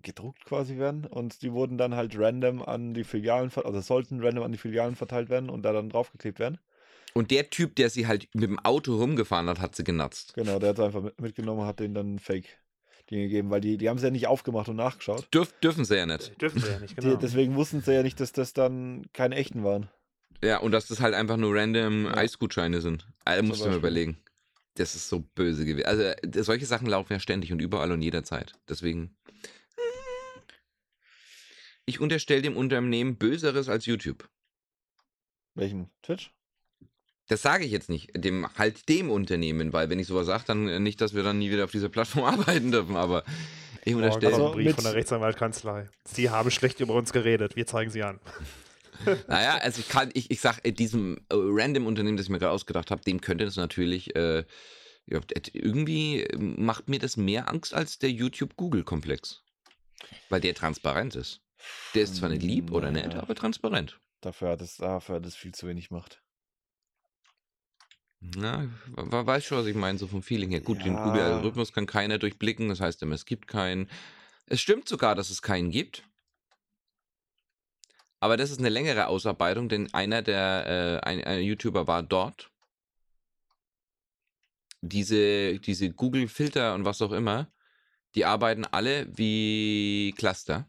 gedruckt 0.02 0.44
quasi 0.44 0.78
werden 0.78 1.04
und 1.04 1.42
die 1.42 1.52
wurden 1.52 1.78
dann 1.78 1.94
halt 1.96 2.16
random 2.16 2.62
an 2.62 2.94
die 2.94 3.04
Filialen, 3.04 3.50
also 3.56 3.80
sollten 3.80 4.22
random 4.22 4.44
an 4.44 4.52
die 4.52 4.58
Filialen 4.58 4.94
verteilt 4.94 5.28
werden 5.30 5.50
und 5.50 5.62
da 5.62 5.72
dann 5.72 5.88
draufgeklebt 5.90 6.38
werden. 6.38 6.58
Und 7.14 7.30
der 7.32 7.50
Typ, 7.50 7.74
der 7.74 7.90
sie 7.90 8.06
halt 8.06 8.28
mit 8.34 8.44
dem 8.44 8.58
Auto 8.60 8.94
rumgefahren 8.96 9.48
hat, 9.48 9.60
hat 9.60 9.74
sie 9.74 9.82
genatzt. 9.82 10.34
Genau, 10.34 10.58
der 10.60 10.68
hat 10.70 10.78
es 10.78 10.84
einfach 10.84 11.02
mit- 11.02 11.20
mitgenommen, 11.20 11.64
hat 11.66 11.80
denen 11.80 11.94
dann 11.94 12.18
Fake 12.20 12.46
Dinge 13.10 13.22
gegeben, 13.24 13.50
weil 13.50 13.60
die, 13.62 13.78
die 13.78 13.88
haben 13.88 13.96
es 13.96 14.02
ja 14.02 14.10
nicht 14.10 14.26
aufgemacht 14.28 14.68
und 14.68 14.76
nachgeschaut. 14.76 15.26
Dürf, 15.34 15.52
dürfen 15.60 15.84
sie 15.84 15.96
ja 15.96 16.06
nicht. 16.06 16.40
Dürfen 16.40 16.60
sie 16.60 16.68
ja 16.68 16.78
nicht, 16.78 16.96
Die, 17.02 17.06
genau. 17.06 17.16
deswegen 17.16 17.56
wussten 17.56 17.80
sie 17.80 17.94
ja 17.94 18.02
nicht, 18.02 18.20
dass 18.20 18.32
das 18.32 18.52
dann 18.52 19.06
keine 19.12 19.34
echten 19.36 19.64
waren. 19.64 19.88
Ja, 20.44 20.58
und 20.58 20.70
dass 20.70 20.86
das 20.86 21.00
halt 21.00 21.14
einfach 21.14 21.36
nur 21.38 21.56
random 21.56 22.04
Ja. 22.04 22.14
Eisgutscheine 22.16 22.80
sind. 22.80 23.08
Also, 23.24 23.42
musst 23.42 23.64
du 23.64 23.70
mir 23.70 23.76
überlegen. 23.76 24.18
Das 24.78 24.94
ist 24.94 25.08
so 25.08 25.20
böse 25.20 25.64
gewesen. 25.64 25.86
Also, 25.86 26.02
äh, 26.02 26.42
solche 26.42 26.66
Sachen 26.66 26.86
laufen 26.86 27.12
ja 27.12 27.18
ständig 27.18 27.52
und 27.52 27.60
überall 27.60 27.90
und 27.90 28.00
jederzeit. 28.00 28.54
Deswegen. 28.68 29.16
Ich 31.84 32.00
unterstelle 32.00 32.42
dem 32.42 32.56
Unternehmen 32.56 33.16
Böseres 33.16 33.68
als 33.68 33.86
YouTube. 33.86 34.28
Welchem? 35.54 35.88
Twitch? 36.02 36.30
Das 37.26 37.42
sage 37.42 37.64
ich 37.64 37.72
jetzt 37.72 37.90
nicht, 37.90 38.10
dem 38.14 38.46
halt 38.56 38.88
dem 38.88 39.10
Unternehmen, 39.10 39.72
weil 39.72 39.90
wenn 39.90 39.98
ich 39.98 40.06
sowas 40.06 40.26
sage, 40.26 40.44
dann 40.46 40.68
äh, 40.68 40.78
nicht, 40.78 41.00
dass 41.00 41.14
wir 41.14 41.22
dann 41.22 41.38
nie 41.38 41.50
wieder 41.50 41.64
auf 41.64 41.72
dieser 41.72 41.88
Plattform 41.88 42.24
arbeiten 42.40 42.70
dürfen, 42.70 42.96
aber 42.96 43.24
ich 43.84 43.94
unterstelle. 43.94 44.32
kommt 44.32 44.44
Also 44.44 44.46
ein 44.46 44.64
Brief 44.64 44.74
von 44.74 44.84
der 44.84 44.94
Rechtsanwaltkanzlei. 44.94 45.88
Sie 46.04 46.30
haben 46.30 46.50
schlecht 46.50 46.78
über 46.80 46.94
uns 46.94 47.12
geredet. 47.12 47.56
Wir 47.56 47.66
zeigen 47.66 47.90
sie 47.90 48.02
an. 48.02 48.20
Naja, 49.26 49.56
also 49.58 49.80
ich 49.80 49.88
kann, 49.88 50.10
ich, 50.14 50.30
ich 50.30 50.40
sag, 50.40 50.60
diesem 50.62 51.18
äh, 51.28 51.34
random 51.34 51.86
Unternehmen, 51.86 52.16
das 52.16 52.26
ich 52.26 52.30
mir 52.30 52.38
gerade 52.38 52.52
ausgedacht 52.52 52.90
habe, 52.90 53.02
dem 53.02 53.20
könnte 53.20 53.44
das 53.44 53.56
natürlich, 53.56 54.14
äh, 54.16 54.44
irgendwie 55.06 56.22
äh, 56.22 56.36
macht 56.36 56.88
mir 56.88 56.98
das 56.98 57.16
mehr 57.16 57.48
Angst 57.48 57.74
als 57.74 57.98
der 57.98 58.10
YouTube-Google-Komplex. 58.10 59.42
Weil 60.28 60.40
der 60.40 60.54
transparent 60.54 61.16
ist. 61.16 61.40
Der 61.94 62.02
ist 62.04 62.16
zwar 62.16 62.28
nicht 62.28 62.42
lieb 62.42 62.70
oder 62.70 62.90
nett, 62.90 63.14
aber 63.14 63.34
transparent. 63.34 63.98
Dafür 64.20 64.50
hat 64.50 64.62
es, 64.62 64.76
dafür 64.76 65.16
hat 65.16 65.26
es 65.26 65.34
viel 65.36 65.52
zu 65.52 65.66
wenig 65.66 65.90
Macht. 65.90 66.22
Na, 68.20 68.68
we- 68.96 69.26
weiß 69.26 69.44
schon, 69.44 69.58
was 69.58 69.66
ich 69.66 69.74
meine, 69.76 69.98
so 69.98 70.06
vom 70.06 70.22
Feeling 70.22 70.50
her. 70.50 70.60
Gut, 70.60 70.84
den 70.84 70.94
Ja. 70.94 71.04
Google-Algorithmus 71.04 71.72
kann 71.72 71.86
keiner 71.86 72.18
durchblicken, 72.18 72.68
das 72.68 72.80
heißt 72.80 73.02
immer, 73.02 73.14
es 73.14 73.26
gibt 73.26 73.46
keinen. 73.48 73.88
Es 74.46 74.60
stimmt 74.60 74.88
sogar, 74.88 75.14
dass 75.14 75.30
es 75.30 75.42
keinen 75.42 75.70
gibt. 75.70 76.02
Aber 78.20 78.36
das 78.36 78.50
ist 78.50 78.58
eine 78.58 78.68
längere 78.68 79.06
Ausarbeitung, 79.06 79.68
denn 79.68 79.92
einer 79.94 80.22
der 80.22 81.00
äh, 81.04 81.06
ein, 81.06 81.22
ein 81.24 81.42
YouTuber 81.42 81.86
war 81.86 82.02
dort. 82.02 82.50
Diese, 84.80 85.58
diese 85.58 85.90
Google-Filter 85.90 86.74
und 86.74 86.84
was 86.84 87.02
auch 87.02 87.12
immer, 87.12 87.50
die 88.14 88.24
arbeiten 88.24 88.64
alle 88.64 89.06
wie 89.16 90.14
Cluster. 90.16 90.66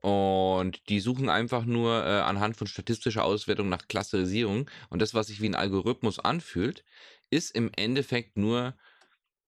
Und 0.00 0.88
die 0.88 1.00
suchen 1.00 1.28
einfach 1.28 1.64
nur 1.64 2.04
äh, 2.04 2.20
anhand 2.20 2.56
von 2.56 2.66
statistischer 2.66 3.24
Auswertung 3.24 3.68
nach 3.68 3.88
Clusterisierung. 3.88 4.70
Und 4.88 5.02
das, 5.02 5.14
was 5.14 5.28
sich 5.28 5.40
wie 5.40 5.48
ein 5.48 5.54
Algorithmus 5.54 6.18
anfühlt, 6.18 6.84
ist 7.30 7.50
im 7.56 7.70
Endeffekt 7.74 8.36
nur 8.36 8.76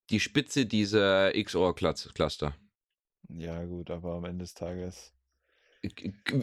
die 0.09 0.19
Spitze 0.19 0.65
dieser 0.65 1.31
XOR-Cluster. 1.31 2.55
Ja, 3.29 3.63
gut, 3.65 3.91
aber 3.91 4.15
am 4.15 4.25
Ende 4.25 4.43
des 4.43 4.53
Tages. 4.53 5.13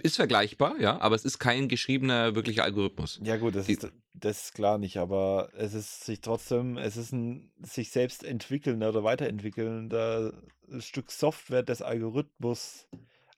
Ist 0.03 0.17
vergleichbar, 0.17 0.77
ja, 0.81 0.99
aber 1.01 1.15
es 1.15 1.25
ist 1.25 1.39
kein 1.39 1.69
geschriebener 1.69 2.35
wirklicher 2.35 2.65
Algorithmus. 2.65 3.21
Ja, 3.23 3.37
gut, 3.37 3.55
das 3.55 3.67
Die- 3.67 3.73
ist, 3.75 3.89
das 4.15 4.45
ist 4.45 4.55
klar 4.55 4.79
nicht, 4.79 4.97
aber 4.97 5.51
es 5.55 5.75
ist 5.75 6.05
sich 6.05 6.23
trotzdem, 6.23 6.79
es 6.79 6.97
ist 6.97 7.13
ein 7.13 7.53
sich 7.63 7.91
selbst 7.91 8.25
entwickelnder 8.25 8.89
oder 8.89 9.05
weiterentwickelnder 9.05 10.33
Stück 10.79 11.11
Software 11.13 11.63
des 11.63 11.83
Algorithmus 11.83 12.87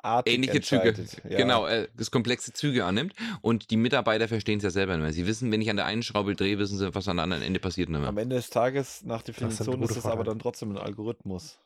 artig 0.01 0.35
Ähnliche 0.35 0.61
Züge. 0.61 0.95
Ja. 1.29 1.37
genau, 1.39 1.67
äh, 1.67 1.89
das 1.97 2.13
komplexe 2.13 2.53
Züge 2.53 2.85
annimmt. 2.85 3.15
Und 3.43 3.71
die 3.73 3.77
Mitarbeiter 3.77 4.29
verstehen 4.29 4.59
es 4.59 4.63
ja 4.63 4.71
selber 4.71 4.97
nicht 4.97 5.03
mehr. 5.03 5.13
Sie 5.13 5.27
wissen, 5.27 5.51
wenn 5.51 5.61
ich 5.61 5.69
an 5.71 5.77
der 5.77 5.87
einen 5.87 6.05
Schraube 6.05 6.37
drehe, 6.37 6.59
wissen 6.59 6.79
sie, 6.79 6.95
was 6.95 7.09
am 7.09 7.19
anderen 7.19 7.43
Ende 7.43 7.59
passiert 7.59 7.89
nicht 7.89 7.99
mehr. 7.99 8.09
Am 8.09 8.19
Ende 8.19 8.37
des 8.37 8.51
Tages, 8.51 9.03
nach 9.05 9.23
Definition, 9.23 9.81
gute 9.81 9.91
ist 9.93 9.99
es 9.99 10.07
aber 10.07 10.23
dann 10.23 10.39
trotzdem 10.39 10.71
ein 10.71 10.79
Algorithmus. 10.79 11.59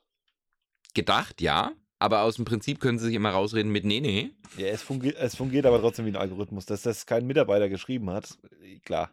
Gedacht, 0.95 1.41
ja, 1.43 1.73
aber 2.03 2.23
aus 2.23 2.37
dem 2.37 2.45
Prinzip 2.45 2.81
können 2.81 2.99
sie 2.99 3.07
sich 3.07 3.15
immer 3.15 3.31
rausreden 3.31 3.71
mit 3.71 3.85
nee, 3.85 4.01
nee. 4.01 4.31
Ja, 4.57 4.67
es, 4.67 4.83
fungi 4.83 5.15
es 5.15 5.37
fungiert 5.37 5.67
aber 5.67 5.81
trotzdem 5.81 6.05
wie 6.05 6.11
ein 6.11 6.17
Algorithmus. 6.17 6.67
Dass 6.67 6.83
das 6.83 7.07
kein 7.07 7.27
Mitarbeiter 7.27 7.69
geschrieben 7.69 8.11
hat, 8.11 8.39
äh, 8.63 8.79
klar. 8.81 9.11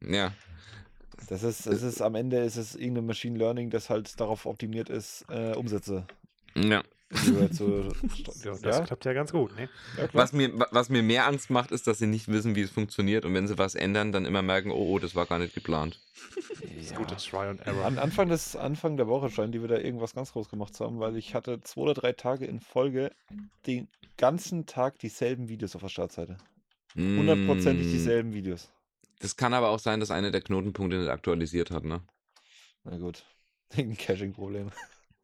Ja, 0.00 0.32
Das 1.28 1.42
ist, 1.42 1.66
es 1.66 1.82
ist 1.82 2.00
am 2.00 2.14
Ende 2.14 2.38
ist 2.38 2.56
es 2.56 2.76
irgendein 2.76 3.06
Machine 3.06 3.36
Learning, 3.36 3.70
das 3.70 3.90
halt 3.90 4.20
darauf 4.20 4.46
optimiert 4.46 4.88
ist, 4.88 5.26
äh, 5.28 5.54
Umsätze 5.54 6.06
ja. 6.54 6.82
Über 7.26 7.50
zu. 7.50 7.88
Ja, 8.44 8.54
das 8.62 8.84
klappt 8.84 9.04
ja 9.04 9.12
ganz 9.12 9.32
gut. 9.32 9.54
Ne? 9.56 9.68
ja. 9.96 10.08
Was 10.12 10.32
mir, 10.32 10.56
wa- 10.58 10.68
was 10.70 10.88
mir 10.90 11.02
mehr 11.02 11.26
Angst 11.26 11.50
macht, 11.50 11.70
ist, 11.72 11.86
dass 11.86 11.98
sie 11.98 12.06
nicht 12.06 12.28
wissen, 12.28 12.54
wie 12.54 12.60
es 12.62 12.70
funktioniert 12.70 13.24
und 13.24 13.34
wenn 13.34 13.48
sie 13.48 13.58
was 13.58 13.74
ändern, 13.74 14.12
dann 14.12 14.24
immer 14.26 14.42
merken, 14.42 14.70
oh, 14.70 14.92
oh, 14.94 14.98
das 14.98 15.14
war 15.14 15.26
gar 15.26 15.38
nicht 15.38 15.54
geplant. 15.54 16.00
Das 16.60 16.70
ist 16.84 16.90
Ja. 16.92 16.96
gutes 16.98 17.24
Try 17.24 17.46
and 17.48 17.60
Error. 17.66 17.84
An 17.84 17.98
Anfang, 17.98 18.28
des, 18.28 18.54
Anfang 18.56 18.96
der 18.96 19.08
Woche 19.08 19.30
scheinen 19.30 19.52
die 19.52 19.62
wieder 19.62 19.84
irgendwas 19.84 20.14
ganz 20.14 20.32
groß 20.32 20.48
gemacht 20.48 20.74
zu 20.74 20.84
haben, 20.84 21.00
weil 21.00 21.16
ich 21.16 21.34
hatte 21.34 21.60
zwei 21.62 21.80
oder 21.82 21.94
drei 21.94 22.12
Tage 22.12 22.44
in 22.46 22.60
Folge 22.60 23.10
den 23.66 23.88
ganzen 24.16 24.66
Tag 24.66 24.98
dieselben 24.98 25.48
Videos 25.48 25.74
auf 25.74 25.82
der 25.82 25.88
Startseite. 25.88 26.36
hundertprozentig 26.94 27.86
Mm, 27.86 27.90
dieselben 27.90 28.32
Videos. 28.34 28.70
Das 29.20 29.36
kann 29.36 29.54
aber 29.54 29.70
auch 29.70 29.78
sein, 29.80 30.00
dass 30.00 30.10
einer 30.10 30.30
der 30.30 30.40
Knotenpunkte 30.42 30.98
nicht 30.98 31.08
aktualisiert 31.10 31.70
hat, 31.70 31.84
ne? 31.84 32.02
Na 32.84 32.96
gut. 32.98 33.24
Ein 33.76 33.96
Caching-Problem. 33.96 34.70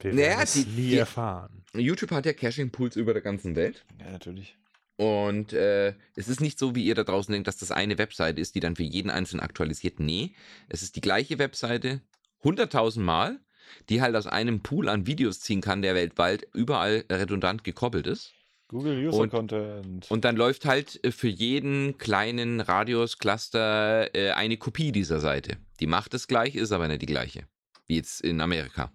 Wir 0.05 0.12
Naja, 0.14 0.42
es 0.42 0.52
die- 0.55 0.64
nie 0.66 0.90
die- 0.90 0.96
erfahren. 0.98 1.64
YouTube 1.74 2.11
hat 2.12 2.26
ja 2.26 2.32
Caching-Pools 2.32 2.96
über 2.96 3.12
der 3.14 3.22
ganzen 3.22 3.57
Welt. 3.57 3.84
Ja, 4.00 4.11
natürlich. 4.12 4.57
Und 4.96 5.52
äh, 5.52 5.94
es 6.14 6.28
ist 6.28 6.40
nicht 6.40 6.59
so, 6.59 6.74
wie 6.76 6.84
ihr 6.84 6.94
da 6.94 7.02
draußen 7.02 7.32
denkt, 7.32 7.48
dass 7.48 7.57
das 7.57 7.72
eine 7.72 7.98
Webseite 7.98 8.40
ist, 8.40 8.55
die 8.55 8.61
dann 8.61 8.76
für 8.76 8.84
jeden 8.84 9.11
Einzelnen 9.11 9.42
aktualisiert. 9.42 9.98
Nee, 9.98 10.34
es 10.68 10.82
ist 10.82 10.94
die 10.94 11.00
gleiche 11.00 11.38
Webseite 11.40 12.00
100.000 12.44 13.00
Mal, 13.00 13.40
die 13.88 14.02
halt 14.02 14.14
aus 14.14 14.26
einem 14.28 14.61
Pool 14.61 14.88
an 14.88 15.07
Videos 15.09 15.40
ziehen 15.40 15.61
kann, 15.62 15.82
der 15.82 15.94
weltweit 15.96 16.46
überall 16.52 17.05
redundant 17.11 17.64
gekoppelt 17.64 18.07
ist. 18.07 18.34
Google 18.68 19.07
User 19.09 19.26
Content. 19.28 20.11
Und 20.11 20.24
dann 20.24 20.36
läuft 20.36 20.64
halt 20.64 21.02
äh, 21.05 21.11
für 21.11 21.28
jeden 21.28 21.98
kleinen 21.98 22.61
Radius-Cluster 22.61 24.14
äh, 24.14 24.30
eine 24.32 24.57
Kopie 24.57 24.92
dieser 24.92 25.20
Seite. 25.20 25.57
Die 25.80 25.86
macht 25.86 26.14
es 26.14 26.28
gleich, 26.28 26.55
ist 26.55 26.72
aber 26.72 26.88
nicht 26.88 27.02
die 27.02 27.07
gleiche. 27.07 27.46
Wie 27.86 27.96
jetzt 27.96 28.20
in 28.20 28.40
Amerika. 28.40 28.92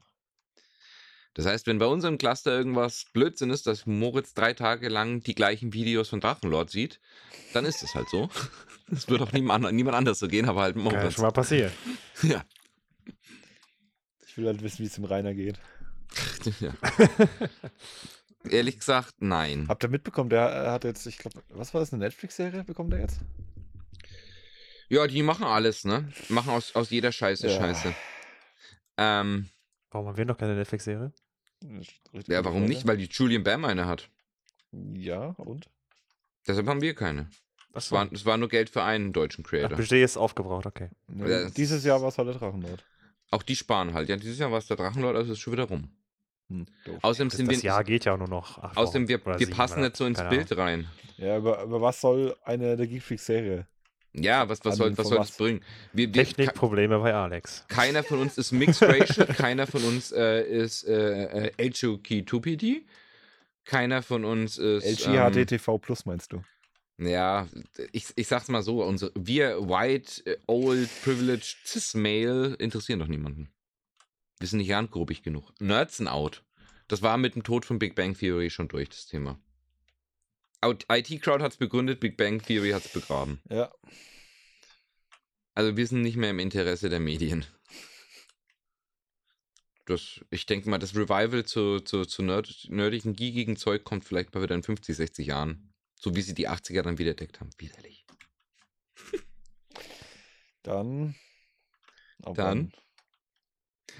Das 1.35 1.45
heißt, 1.45 1.67
wenn 1.67 1.77
bei 1.79 1.85
unserem 1.85 2.17
Cluster 2.17 2.51
irgendwas 2.51 3.05
Blödsinn 3.13 3.49
ist, 3.49 3.67
dass 3.67 3.85
Moritz 3.85 4.33
drei 4.33 4.53
Tage 4.53 4.89
lang 4.89 5.21
die 5.21 5.35
gleichen 5.35 5.73
Videos 5.73 6.09
von 6.09 6.19
Drachenlord 6.19 6.69
sieht, 6.69 6.99
dann 7.53 7.65
ist 7.65 7.83
es 7.83 7.95
halt 7.95 8.09
so. 8.09 8.29
Es 8.91 9.07
wird 9.07 9.21
auch 9.21 9.31
niemand, 9.33 9.71
niemand 9.71 9.95
anders 9.95 10.17
so 10.17 10.27
gehen, 10.27 10.49
aber 10.49 10.63
halt 10.63 10.75
Kann 10.75 10.85
ja 10.85 10.91
Moritz. 10.91 11.13
schon 11.13 11.21
mal 11.23 11.31
passieren. 11.31 11.71
Ja. 12.23 12.43
ich 14.27 14.35
will 14.35 14.47
halt 14.47 14.63
wissen, 14.63 14.79
wie 14.79 14.87
es 14.87 14.95
dem 14.95 15.05
Rainer 15.05 15.35
geht. 15.35 15.59
ja. 16.59 16.73
Ehrlich 18.49 18.79
gesagt, 18.79 19.15
nein. 19.19 19.67
Habt 19.67 19.83
ihr 19.83 19.89
mitbekommen, 19.89 20.31
der 20.31 20.49
äh, 20.65 20.69
hat 20.71 20.85
jetzt, 20.85 21.05
ich 21.05 21.19
glaube, 21.19 21.43
was 21.49 21.71
war 21.75 21.81
das, 21.81 21.93
eine 21.93 22.03
Netflix-Serie 22.03 22.63
bekommt 22.63 22.91
er 22.93 23.01
jetzt? 23.01 23.19
Ja, 24.87 25.05
die 25.05 25.21
machen 25.21 25.45
alles, 25.45 25.85
ne? 25.85 26.11
Machen 26.29 26.49
aus, 26.49 26.73
aus 26.75 26.89
jeder 26.89 27.11
Scheiße 27.11 27.47
Ja. 27.47 27.57
Scheiße. 27.59 27.95
Ähm, 28.97 29.49
Warum 29.91 30.07
haben 30.07 30.17
wir 30.17 30.25
noch 30.25 30.37
keine 30.37 30.55
Netflix-Serie? 30.55 31.11
Ja, 32.27 32.45
warum 32.45 32.65
nicht? 32.65 32.87
Weil 32.87 32.97
die 32.97 33.09
Julian 33.11 33.43
Bam 33.43 33.65
eine 33.65 33.85
hat. 33.85 34.09
Ja, 34.71 35.29
und? 35.37 35.69
Deshalb 36.47 36.67
haben 36.67 36.81
wir 36.81 36.93
keine. 36.95 37.29
Es 37.73 37.91
war, 37.91 38.11
es 38.11 38.25
war 38.25 38.37
nur 38.37 38.49
Geld 38.49 38.69
für 38.69 38.83
einen 38.83 39.13
deutschen 39.13 39.43
Ach, 39.45 39.49
Creator. 39.49 39.77
Budget 39.77 40.03
ist 40.03 40.17
aufgebraucht, 40.17 40.65
okay. 40.65 40.89
Ja, 41.17 41.25
es- 41.25 41.53
dieses 41.53 41.83
Jahr 41.83 42.01
war 42.01 42.09
es 42.09 42.17
halt 42.17 42.27
der 42.29 42.35
Drachenlord. 42.35 42.83
Auch 43.31 43.43
die 43.43 43.55
sparen 43.55 43.93
halt. 43.93 44.09
Ja, 44.09 44.15
dieses 44.15 44.39
Jahr 44.39 44.51
war 44.51 44.57
es 44.57 44.67
der 44.67 44.77
Drachenlord, 44.77 45.15
also 45.15 45.33
ist 45.33 45.39
schon 45.39 45.53
wieder 45.53 45.65
rum. 45.65 45.91
Hm. 46.49 46.65
Außerdem 47.03 47.29
Das, 47.29 47.37
sind 47.37 47.51
das 47.51 47.57
wir, 47.61 47.67
Jahr 47.67 47.83
geht 47.83 48.05
ja 48.05 48.13
auch 48.13 48.17
nur 48.17 48.27
noch. 48.27 48.57
acht 48.57 48.75
außerdem 48.75 49.07
wir, 49.07 49.23
wir 49.23 49.49
passen 49.51 49.81
nicht 49.81 49.95
so 49.97 50.05
ins 50.07 50.19
Bild 50.29 50.57
rein. 50.57 50.87
Ja, 51.17 51.37
über, 51.37 51.61
über 51.63 51.79
was 51.81 52.01
soll 52.01 52.35
eine 52.43 52.75
der 52.75 52.87
Geekfreak-Serie? 52.87 53.67
Ja, 54.13 54.49
was, 54.49 54.59
was, 54.65 54.77
soll, 54.77 54.97
was 54.97 55.07
soll 55.07 55.17
das 55.19 55.37
bringen? 55.37 55.61
Wir, 55.93 56.07
wir, 56.07 56.23
Technikprobleme 56.23 56.99
bei 56.99 57.13
Alex. 57.13 57.65
keiner 57.67 58.03
von 58.03 58.19
uns 58.19 58.37
ist 58.37 58.51
Mixed 58.51 58.81
Racial, 58.81 59.27
keiner 59.37 59.67
von 59.67 59.83
uns 59.83 60.11
äh, 60.11 60.41
ist 60.41 60.83
äh, 60.87 61.49
äh, 61.49 61.69
HOK2PD, 61.69 62.81
keiner 63.65 64.01
von 64.01 64.25
uns 64.25 64.57
ist. 64.57 65.05
LG 65.05 65.51
ähm, 65.51 65.79
Plus 65.79 66.05
meinst 66.05 66.33
du? 66.33 66.43
Ja, 66.97 67.47
ich, 67.93 68.07
ich 68.15 68.27
sag's 68.27 68.49
mal 68.49 68.61
so, 68.61 68.83
unsere, 68.83 69.11
wir 69.15 69.69
white, 69.69 70.25
äh, 70.25 70.37
old, 70.47 70.89
privileged, 71.03 71.57
cis-male 71.65 72.55
interessieren 72.55 72.99
doch 72.99 73.07
niemanden. 73.07 73.49
Wir 74.39 74.47
sind 74.47 74.59
nicht 74.59 74.71
randgrupig 74.71 75.23
genug. 75.23 75.51
Nerds 75.59 75.97
sind 75.97 76.07
out. 76.07 76.43
Das 76.87 77.01
war 77.01 77.17
mit 77.17 77.35
dem 77.35 77.43
Tod 77.43 77.65
von 77.65 77.79
Big 77.79 77.95
Bang 77.95 78.15
Theory 78.15 78.49
schon 78.49 78.67
durch, 78.67 78.89
das 78.89 79.05
Thema. 79.05 79.39
Out- 80.61 80.85
IT-Crowd 80.89 81.43
hat's 81.43 81.57
begründet, 81.57 81.99
Big 81.99 82.17
Bang 82.17 82.41
Theory 82.41 82.71
hat's 82.71 82.91
begraben. 82.91 83.41
Ja. 83.49 83.71
Also 85.53 85.75
wir 85.77 85.87
sind 85.87 86.01
nicht 86.01 86.17
mehr 86.17 86.29
im 86.29 86.39
Interesse 86.39 86.89
der 86.89 86.99
Medien. 86.99 87.45
Das, 89.85 90.23
ich 90.29 90.45
denke 90.45 90.69
mal, 90.69 90.77
das 90.77 90.95
Revival 90.95 91.45
zu, 91.45 91.79
zu, 91.79 92.05
zu 92.05 92.21
nerd, 92.21 92.67
nerdigen, 92.69 93.15
geekigen 93.15 93.57
Zeug 93.57 93.83
kommt 93.83 94.05
vielleicht 94.05 94.33
mal 94.33 94.43
wieder 94.43 94.55
in 94.55 94.63
50, 94.63 94.95
60 94.95 95.27
Jahren. 95.27 95.73
So 95.95 96.15
wie 96.15 96.21
sie 96.21 96.33
die 96.35 96.47
80er 96.47 96.81
dann 96.83 96.97
wieder 96.97 97.11
entdeckt 97.11 97.39
haben. 97.39 97.49
Widerlich. 97.57 98.05
Dann. 100.63 101.15
ab 102.23 102.35
Dann? 102.35 102.71
wann? 102.71 102.73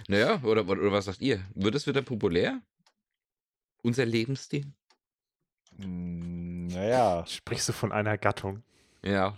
Naja, 0.08 0.42
oder, 0.44 0.68
oder, 0.68 0.82
oder 0.82 0.92
was 0.92 1.06
sagt 1.06 1.22
ihr? 1.22 1.46
Wird 1.56 1.76
es 1.76 1.88
wieder 1.88 2.02
populär? 2.02 2.62
Unser 3.82 4.06
Lebensstil? 4.06 4.72
Naja. 5.88 7.26
Sprichst 7.28 7.70
du 7.70 7.74
von 7.74 7.92
einer 7.92 8.18
Gattung? 8.18 8.64
Ja. 9.04 9.36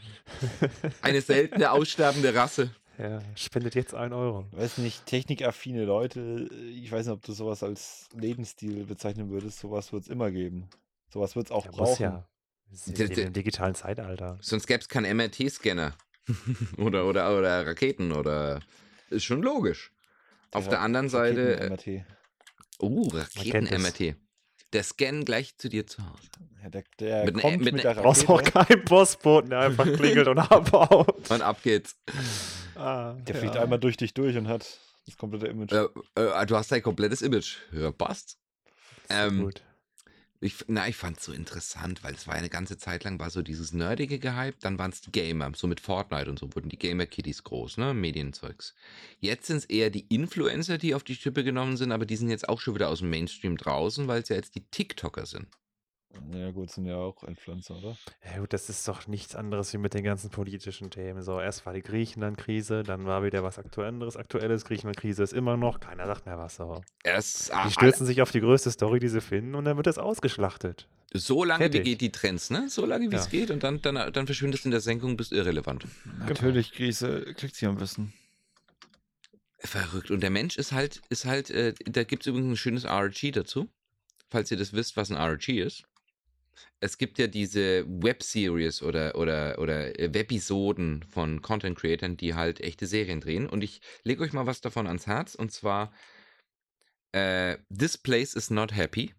Eine 1.01 1.21
seltene, 1.21 1.71
aussterbende 1.71 2.33
Rasse. 2.33 2.71
Ja, 2.97 3.19
spendet 3.35 3.75
jetzt 3.75 3.95
ein 3.95 4.13
Euro. 4.13 4.45
Weiß 4.51 4.77
nicht, 4.77 5.05
technikaffine 5.05 5.85
Leute, 5.85 6.49
ich 6.73 6.91
weiß 6.91 7.05
nicht, 7.07 7.13
ob 7.13 7.23
du 7.23 7.31
sowas 7.33 7.63
als 7.63 8.09
Lebensstil 8.13 8.85
bezeichnen 8.85 9.29
würdest. 9.29 9.59
Sowas 9.59 9.91
wird 9.93 10.03
es 10.03 10.09
immer 10.09 10.29
geben. 10.31 10.67
Sowas 11.09 11.35
wird 11.35 11.47
es 11.47 11.51
auch 11.51 11.65
Ja, 11.65 11.71
muss 11.71 11.79
brauchen. 11.79 12.03
ja. 12.03 12.27
Dem 12.87 13.33
digitalen 13.33 13.75
Zeitalter. 13.75 14.37
Sonst 14.41 14.65
gäbe 14.67 14.79
es 14.79 14.87
keinen 14.87 15.17
MRT-Scanner. 15.17 15.93
oder, 16.77 17.05
oder, 17.05 17.37
oder 17.37 17.65
Raketen 17.67 18.11
oder. 18.11 18.61
Ist 19.09 19.23
schon 19.25 19.41
logisch. 19.41 19.91
Auf 20.51 20.69
der 20.69 20.81
anderen 20.81 21.09
Seite. 21.09 21.55
äh, 21.59 21.67
Raketen-MRT. 21.67 22.05
Oh, 22.79 23.09
kennt 23.09 23.23
es. 23.25 23.37
Raketen-MRT. 23.37 24.15
Der 24.73 24.83
Scan 24.83 25.25
gleich 25.25 25.57
zu 25.57 25.67
dir 25.69 25.85
zu 25.85 26.01
Hause. 26.03 26.29
Ja, 26.63 26.69
der 26.69 26.83
der 26.99 27.25
Mit 27.25 27.35
ne- 27.37 27.41
kommt 27.41 27.57
mit 27.57 27.65
mit, 27.65 27.73
ne- 27.75 27.81
der 27.81 28.01
Brauchst 28.01 28.29
auch 28.29 28.39
Rakete. 28.39 28.51
keinen 28.65 28.85
Postboten, 28.85 29.49
der 29.49 29.59
einfach 29.59 29.85
klingelt 29.93 30.27
und 30.27 30.37
abhaut. 30.39 31.29
Und 31.29 31.41
ab 31.41 31.61
geht's. 31.63 31.95
Ah, 32.75 33.13
Der 33.13 33.35
fliegt 33.35 33.55
ja. 33.55 33.61
einmal 33.63 33.79
durch 33.79 33.97
dich 33.97 34.13
durch 34.13 34.37
und 34.37 34.47
hat 34.47 34.79
das 35.05 35.17
komplette 35.17 35.47
Image. 35.47 35.71
Äh, 35.73 35.87
äh, 36.15 36.45
du 36.45 36.55
hast 36.55 36.71
dein 36.71 36.81
komplettes 36.81 37.21
Image. 37.21 37.57
Ja, 37.71 37.91
passt. 37.91 38.37
Ähm, 39.09 39.41
gut. 39.43 39.61
Ich, 40.43 40.65
na, 40.67 40.87
ich 40.87 40.95
fand 40.95 41.19
es 41.19 41.25
so 41.25 41.33
interessant, 41.33 42.03
weil 42.03 42.15
es 42.15 42.25
war 42.25 42.33
eine 42.33 42.49
ganze 42.49 42.75
Zeit 42.75 43.03
lang 43.03 43.19
war 43.19 43.29
so 43.29 43.43
dieses 43.43 43.73
nerdige 43.73 44.17
gehypt, 44.17 44.65
dann 44.65 44.79
waren 44.79 44.89
es 44.89 45.01
die 45.01 45.11
Gamer, 45.11 45.51
so 45.55 45.67
mit 45.67 45.79
Fortnite 45.79 46.31
und 46.31 46.39
so 46.39 46.49
wurden 46.55 46.67
die 46.67 46.79
Gamer-Kitties 46.79 47.43
groß, 47.43 47.77
ne, 47.77 47.93
Medienzeugs. 47.93 48.73
Jetzt 49.19 49.45
sind 49.45 49.57
es 49.57 49.65
eher 49.65 49.91
die 49.91 50.07
Influencer, 50.09 50.79
die 50.79 50.95
auf 50.95 51.03
die 51.03 51.15
Schippe 51.15 51.43
genommen 51.43 51.77
sind, 51.77 51.91
aber 51.91 52.07
die 52.07 52.15
sind 52.15 52.31
jetzt 52.31 52.49
auch 52.49 52.59
schon 52.59 52.73
wieder 52.73 52.89
aus 52.89 52.99
dem 52.99 53.11
Mainstream 53.11 53.55
draußen, 53.55 54.07
weil 54.07 54.23
es 54.23 54.29
ja 54.29 54.35
jetzt 54.35 54.55
die 54.55 54.65
TikToker 54.65 55.27
sind. 55.27 55.47
Ja, 56.33 56.51
gut, 56.51 56.69
sind 56.71 56.85
ja 56.85 56.95
auch 56.97 57.23
Influencer, 57.23 57.77
oder? 57.77 57.97
Ja 58.25 58.39
gut, 58.39 58.51
das 58.53 58.69
ist 58.69 58.87
doch 58.87 59.07
nichts 59.07 59.35
anderes 59.35 59.71
wie 59.73 59.77
mit 59.77 59.93
den 59.93 60.03
ganzen 60.03 60.29
politischen 60.29 60.89
Themen. 60.91 61.21
So, 61.23 61.39
erst 61.39 61.65
war 61.65 61.73
die 61.73 61.81
Griechenland-Krise, 61.81 62.83
dann 62.83 63.05
war 63.05 63.23
wieder 63.23 63.43
was 63.43 63.57
Aktuelles. 63.57 64.17
Aktuelles 64.17 64.65
Griechenland-Krise 64.65 65.23
ist 65.23 65.33
immer 65.33 65.57
noch, 65.57 65.79
keiner 65.79 66.05
sagt 66.05 66.25
mehr 66.25 66.37
was. 66.37 66.55
So. 66.57 66.81
Es, 67.03 67.51
Die 67.65 67.71
stürzen 67.71 68.05
sich 68.05 68.21
auf 68.21 68.31
die 68.31 68.41
größte 68.41 68.71
Story, 68.71 68.99
die 68.99 69.07
sie 69.09 69.21
finden, 69.21 69.55
und 69.55 69.65
dann 69.65 69.77
wird 69.77 69.87
das 69.87 69.97
ausgeschlachtet. 69.97 70.87
so 71.13 71.43
lange 71.43 71.59
wie 71.65 71.71
Fertig. 71.71 71.83
geht 71.85 72.01
die 72.01 72.11
Trends, 72.11 72.49
ne? 72.49 72.69
So 72.69 72.85
lange 72.85 73.09
wie 73.11 73.15
es 73.15 73.25
Ja. 73.25 73.29
geht 73.31 73.51
und 73.51 73.63
dann, 73.63 73.81
dann, 73.81 74.11
dann 74.13 74.25
verschwindest 74.25 74.65
du 74.65 74.67
in 74.67 74.71
der 74.71 74.81
Senkung, 74.81 75.15
bist 75.17 75.31
irrelevant. 75.31 75.85
Natürlich, 76.27 76.73
Krise 76.73 77.33
kriegt 77.35 77.55
sie 77.55 77.65
am 77.67 77.77
besten. 77.77 78.13
Verrückt. 79.59 80.09
Und 80.11 80.21
der 80.21 80.29
Mensch 80.31 80.57
ist 80.57 80.71
halt, 80.71 81.01
ist 81.09 81.25
halt, 81.25 81.49
äh, 81.51 81.73
da 81.85 82.03
gibt 82.03 82.23
es 82.23 82.27
übrigens 82.27 82.51
ein 82.53 82.57
schönes 82.57 82.83
RG 82.85 83.31
dazu, 83.31 83.69
falls 84.29 84.49
ihr 84.51 84.57
das 84.57 84.73
wisst, 84.73 84.97
was 84.97 85.11
ein 85.11 85.17
RG 85.17 85.61
ist. 85.61 85.83
Es 86.79 86.97
gibt 86.97 87.19
ja 87.19 87.27
diese 87.27 87.85
Web-Series 87.87 88.81
oder, 88.81 89.15
oder, 89.15 89.59
oder 89.59 89.99
äh, 89.99 90.13
Webisoden 90.13 91.03
von 91.03 91.41
Content-Creatern, 91.41 92.17
die 92.17 92.33
halt 92.33 92.59
echte 92.59 92.87
Serien 92.87 93.21
drehen. 93.21 93.47
Und 93.47 93.63
ich 93.63 93.81
lege 94.03 94.23
euch 94.23 94.33
mal 94.33 94.47
was 94.47 94.61
davon 94.61 94.87
ans 94.87 95.07
Herz. 95.07 95.35
Und 95.35 95.51
zwar 95.51 95.93
äh, 97.11 97.57
This 97.75 97.97
Place 97.97 98.33
is 98.33 98.49
Not 98.49 98.75
Happy. 98.75 99.13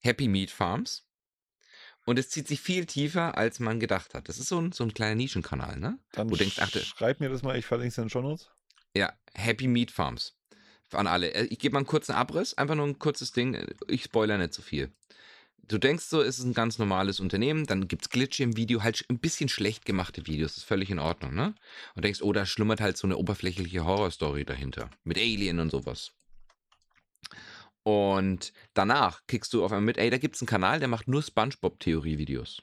Happy 0.00 0.26
Meat 0.26 0.50
Farms. 0.50 1.08
Und 2.04 2.18
es 2.18 2.30
zieht 2.30 2.48
sich 2.48 2.60
viel 2.60 2.86
tiefer, 2.86 3.38
als 3.38 3.60
man 3.60 3.78
gedacht 3.78 4.14
hat. 4.14 4.28
Das 4.28 4.38
ist 4.38 4.48
so 4.48 4.60
ein, 4.60 4.72
so 4.72 4.82
ein 4.82 4.92
kleiner 4.92 5.14
Nischenkanal, 5.14 5.78
ne? 5.78 5.98
Dann 6.12 6.28
Wo 6.28 6.32
du 6.32 6.38
denkst, 6.38 6.56
ach, 6.58 6.70
schreib 6.70 7.20
mir 7.20 7.28
das 7.28 7.42
mal, 7.42 7.56
ich 7.56 7.66
verlinke 7.66 7.92
es 7.92 7.98
in 7.98 8.04
den 8.04 8.10
Show 8.10 8.22
Notes. 8.22 8.50
Ja, 8.96 9.12
Happy 9.34 9.68
Meat 9.68 9.92
Farms. 9.92 10.36
An 10.90 11.06
alle. 11.06 11.32
Äh, 11.32 11.44
Ich 11.44 11.58
gebe 11.58 11.74
mal 11.74 11.78
einen 11.78 11.86
kurzen 11.86 12.12
Abriss, 12.12 12.54
einfach 12.54 12.74
nur 12.74 12.86
ein 12.86 12.98
kurzes 12.98 13.32
Ding. 13.32 13.56
Ich 13.86 14.02
spoiler 14.02 14.36
nicht 14.38 14.52
zu 14.52 14.62
viel. 14.62 14.92
Du 15.68 15.78
denkst 15.78 16.04
so, 16.04 16.20
es 16.20 16.38
ist 16.38 16.44
ein 16.44 16.54
ganz 16.54 16.78
normales 16.78 17.20
Unternehmen, 17.20 17.66
dann 17.66 17.86
gibt 17.86 18.02
es 18.02 18.10
Glitche 18.10 18.42
im 18.42 18.56
Video, 18.56 18.82
halt 18.82 19.04
ein 19.08 19.20
bisschen 19.20 19.48
schlecht 19.48 19.84
gemachte 19.84 20.26
Videos, 20.26 20.56
ist 20.56 20.64
völlig 20.64 20.90
in 20.90 20.98
Ordnung, 20.98 21.34
ne? 21.34 21.54
Und 21.94 22.04
denkst, 22.04 22.20
oh, 22.22 22.32
da 22.32 22.44
schlummert 22.46 22.80
halt 22.80 22.96
so 22.96 23.06
eine 23.06 23.16
oberflächliche 23.16 23.84
Horrorstory 23.84 24.44
dahinter. 24.44 24.90
Mit 25.04 25.18
Alien 25.18 25.60
und 25.60 25.70
sowas. 25.70 26.12
Und 27.84 28.52
danach 28.74 29.22
kriegst 29.26 29.52
du 29.52 29.64
auf 29.64 29.72
einmal 29.72 29.86
mit, 29.86 29.98
ey, 29.98 30.10
da 30.10 30.18
gibt 30.18 30.36
es 30.36 30.42
einen 30.42 30.48
Kanal, 30.48 30.78
der 30.78 30.88
macht 30.88 31.08
nur 31.08 31.22
Spongebob-Theorie-Videos. 31.22 32.62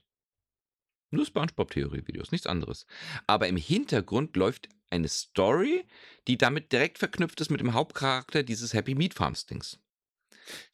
Nur 1.11 1.25
Spongebob-Theorie-Videos, 1.25 2.31
nichts 2.31 2.47
anderes. 2.47 2.85
Aber 3.27 3.47
im 3.47 3.57
Hintergrund 3.57 4.35
läuft 4.35 4.69
eine 4.89 5.07
Story, 5.07 5.85
die 6.27 6.37
damit 6.37 6.71
direkt 6.71 6.99
verknüpft 6.99 7.41
ist 7.41 7.49
mit 7.49 7.59
dem 7.59 7.73
Hauptcharakter 7.73 8.43
dieses 8.43 8.73
Happy 8.73 8.95
Meat 8.95 9.13
Farms 9.13 9.45
Dings. 9.45 9.79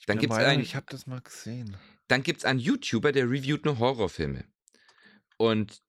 Dann 0.06 0.18
Der 0.18 0.22
gibt 0.22 0.34
es 0.34 0.38
Meinung, 0.38 0.52
einen, 0.52 0.62
Ich 0.62 0.76
habe 0.76 0.86
das 0.90 1.08
mal 1.08 1.22
gesehen. 1.22 1.78
Dann 2.08 2.24
gibt's 2.24 2.46
einen 2.46 2.60
YouTuber, 2.60 3.12
der 3.12 3.30
reviewt 3.30 3.66
nur 3.66 3.80
Horrorfilme. 3.80 4.46
Und 5.38 5.82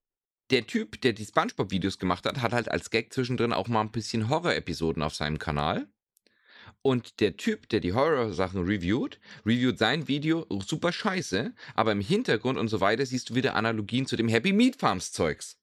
der 0.51 0.67
Typ, 0.67 1.01
der 1.01 1.13
die 1.13 1.25
Spongebob-Videos 1.25 1.99
gemacht 1.99 2.25
hat, 2.25 2.41
hat 2.41 2.53
halt 2.53 2.69
als 2.71 2.91
Gag 2.91 3.13
zwischendrin 3.13 3.53
auch 3.53 3.69
mal 3.69 3.81
ein 3.81 3.91
bisschen 3.91 4.29
Horror-Episoden 4.29 5.03
auf 5.03 5.15
seinem 5.15 5.39
Kanal. 5.39 5.89
Und 6.83 7.21
der 7.21 7.37
Typ, 7.37 7.69
der 7.69 7.81
die 7.81 7.93
Horror-Sachen 7.93 8.65
reviewt, 8.65 9.19
reviewt 9.45 9.79
sein 9.79 10.07
Video 10.07 10.47
super 10.65 10.93
scheiße, 10.93 11.53
aber 11.75 11.93
im 11.93 12.01
Hintergrund 12.01 12.59
und 12.59 12.69
so 12.69 12.81
weiter 12.81 13.05
siehst 13.05 13.31
du 13.31 13.35
wieder 13.35 13.57
Analogien 13.57 14.07
zu 14.07 14.17
dem 14.17 14.29
Happy 14.29 14.53
Meat 14.53 14.77
Farms 14.77 15.11
Zeugs. 15.11 15.59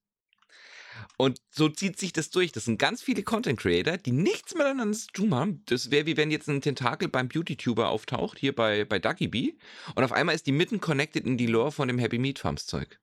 Und 1.16 1.38
so 1.50 1.68
zieht 1.68 1.98
sich 1.98 2.12
das 2.12 2.30
durch. 2.30 2.52
Das 2.52 2.64
sind 2.64 2.78
ganz 2.78 3.02
viele 3.02 3.22
Content 3.22 3.60
Creator, 3.60 3.96
die 3.96 4.12
nichts 4.12 4.54
miteinander 4.54 4.96
zu 4.96 5.08
tun 5.08 5.34
haben. 5.34 5.62
Das 5.66 5.90
wäre 5.90 6.06
wie 6.06 6.16
wenn 6.16 6.30
jetzt 6.30 6.48
ein 6.48 6.60
Tentakel 6.60 7.08
beim 7.08 7.28
Beauty-Tuber 7.28 7.88
auftaucht, 7.88 8.38
hier 8.38 8.54
bei, 8.54 8.84
bei 8.84 8.98
Ducky 8.98 9.28
Bee. 9.28 9.56
Und 9.94 10.04
auf 10.04 10.12
einmal 10.12 10.34
ist 10.34 10.46
die 10.46 10.52
mitten 10.52 10.80
connected 10.80 11.24
in 11.24 11.36
die 11.36 11.46
Lore 11.46 11.72
von 11.72 11.88
dem 11.88 11.98
Happy 11.98 12.18
Meat 12.18 12.38
Farms 12.38 12.66
Zeug. 12.66 13.00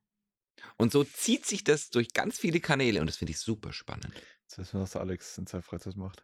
Und 0.78 0.92
so 0.92 1.04
zieht 1.04 1.46
sich 1.46 1.64
das 1.64 1.90
durch 1.90 2.14
ganz 2.14 2.40
viele 2.40 2.60
Kanäle 2.60 3.02
und 3.02 3.08
das 3.08 3.18
finde 3.18 3.32
ich 3.32 3.40
super 3.40 3.74
spannend. 3.74 4.12
Das 4.50 4.58
wissen 4.58 4.80
wir, 4.80 4.82
was 4.82 4.96
Alex 4.96 5.38
in 5.38 5.48
seiner 5.48 5.64
Freizeit 5.64 5.96
macht. 5.96 6.24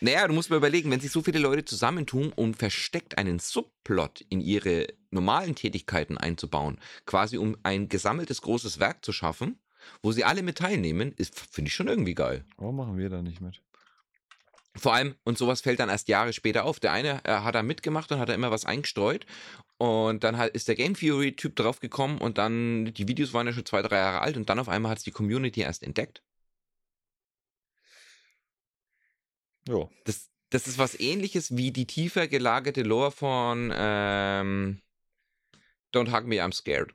Naja, 0.00 0.26
du 0.26 0.34
musst 0.34 0.50
mal 0.50 0.56
überlegen, 0.56 0.90
wenn 0.90 1.00
sich 1.00 1.10
so 1.10 1.22
viele 1.22 1.38
Leute 1.38 1.64
zusammentun 1.64 2.32
und 2.32 2.56
versteckt 2.56 3.18
einen 3.18 3.38
Subplot 3.38 4.22
in 4.28 4.40
ihre 4.40 4.86
normalen 5.10 5.54
Tätigkeiten 5.54 6.18
einzubauen, 6.18 6.80
quasi 7.06 7.38
um 7.38 7.56
ein 7.62 7.88
gesammeltes 7.88 8.42
großes 8.42 8.78
Werk 8.78 9.04
zu 9.04 9.12
schaffen, 9.12 9.58
wo 10.02 10.12
sie 10.12 10.24
alle 10.24 10.42
mit 10.42 10.58
teilnehmen, 10.58 11.12
ist, 11.16 11.38
finde 11.38 11.68
ich 11.68 11.74
schon 11.74 11.88
irgendwie 11.88 12.14
geil. 12.14 12.44
Warum 12.56 12.76
machen 12.76 12.98
wir 12.98 13.08
da 13.08 13.22
nicht 13.22 13.40
mit? 13.40 13.60
Vor 14.78 14.92
allem, 14.92 15.14
und 15.24 15.38
sowas 15.38 15.62
fällt 15.62 15.80
dann 15.80 15.88
erst 15.88 16.08
Jahre 16.08 16.32
später 16.32 16.64
auf. 16.64 16.80
Der 16.80 16.92
eine 16.92 17.24
äh, 17.24 17.40
hat 17.40 17.54
da 17.54 17.62
mitgemacht 17.62 18.12
und 18.12 18.18
hat 18.18 18.28
da 18.28 18.34
immer 18.34 18.50
was 18.50 18.66
eingestreut. 18.66 19.26
Und 19.78 20.24
dann 20.24 20.36
hat, 20.36 20.50
ist 20.50 20.68
der 20.68 20.74
Game 20.74 20.94
Theory-Typ 20.94 21.56
draufgekommen 21.56 22.18
und 22.18 22.38
dann, 22.38 22.92
die 22.94 23.08
Videos 23.08 23.32
waren 23.32 23.46
ja 23.46 23.52
schon 23.52 23.66
zwei, 23.66 23.82
drei 23.82 23.96
Jahre 23.96 24.20
alt 24.20 24.36
und 24.36 24.48
dann 24.48 24.58
auf 24.58 24.68
einmal 24.68 24.90
hat 24.90 24.98
es 24.98 25.04
die 25.04 25.10
Community 25.10 25.60
erst 25.60 25.82
entdeckt. 25.82 26.22
Jo. 29.68 29.90
Das, 30.04 30.30
das 30.50 30.66
ist 30.66 30.78
was 30.78 30.98
ähnliches 30.98 31.56
wie 31.56 31.72
die 31.72 31.86
tiefer 31.86 32.28
gelagerte 32.28 32.82
Lore 32.82 33.10
von 33.10 33.72
ähm, 33.74 34.80
Don't 35.92 36.12
Hug 36.12 36.26
Me, 36.26 36.42
I'm 36.42 36.52
Scared. 36.52 36.94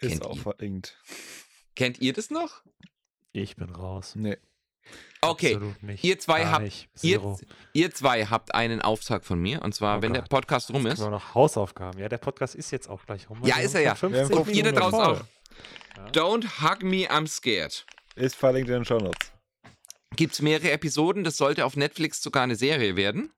Ist 0.00 0.10
Kennt 0.10 0.24
auch 0.26 0.36
ihr. 0.36 0.42
verlinkt. 0.42 0.98
Kennt 1.76 2.00
ihr 2.00 2.12
das 2.12 2.30
noch? 2.30 2.62
Ich 3.32 3.56
bin 3.56 3.70
raus. 3.70 4.12
Nee. 4.16 4.38
Okay, 5.20 5.54
Absolut 5.54 5.82
nicht. 5.82 6.02
ihr 6.02 6.18
zwei 6.18 6.46
habt- 6.46 6.88
ihr, 7.02 7.36
ihr 7.74 7.90
zwei 7.94 8.24
habt 8.26 8.54
einen 8.54 8.80
Auftrag 8.80 9.24
von 9.24 9.38
mir. 9.38 9.62
Und 9.62 9.74
zwar, 9.74 9.98
Oh 9.98 10.02
wenn 10.02 10.12
der 10.14 10.22
Gott. 10.22 10.30
Podcast 10.30 10.70
rum 10.72 10.84
Jetzt 10.86 10.94
ist. 10.94 11.00
wir 11.00 11.10
noch 11.10 11.34
Hausaufgaben. 11.34 11.98
Ja, 12.00 12.08
der 12.08 12.18
Podcast 12.18 12.54
ist 12.54 12.70
jetzt 12.70 12.88
auch 12.88 13.04
gleich 13.04 13.28
rum. 13.28 13.38
Ja, 13.44 13.56
Wir 13.58 13.64
ist 13.64 13.74
er 13.74 13.82
ja. 13.82 13.94
schon 13.94 14.12
Wir 14.12 14.20
haben 14.24 14.28
15 14.32 14.54
Ihr 14.56 14.72
da 14.72 14.72
draußen 14.72 14.98
auch. 14.98 15.24
Don't 16.12 16.62
Hug 16.62 16.82
Me, 16.82 17.08
I'm 17.10 17.26
Scared. 17.28 17.84
Ist 18.16 18.34
verlinkt 18.36 18.68
in 18.70 18.76
den 18.76 18.84
Shownotes. 18.84 19.30
Gibt 20.16 20.32
es 20.32 20.42
mehrere 20.42 20.70
Episoden. 20.72 21.22
Das 21.22 21.36
sollte 21.36 21.64
auf 21.66 21.76
Netflix 21.76 22.22
sogar 22.22 22.42
eine 22.42 22.56
Serie 22.56 22.96
werden. 22.96 23.30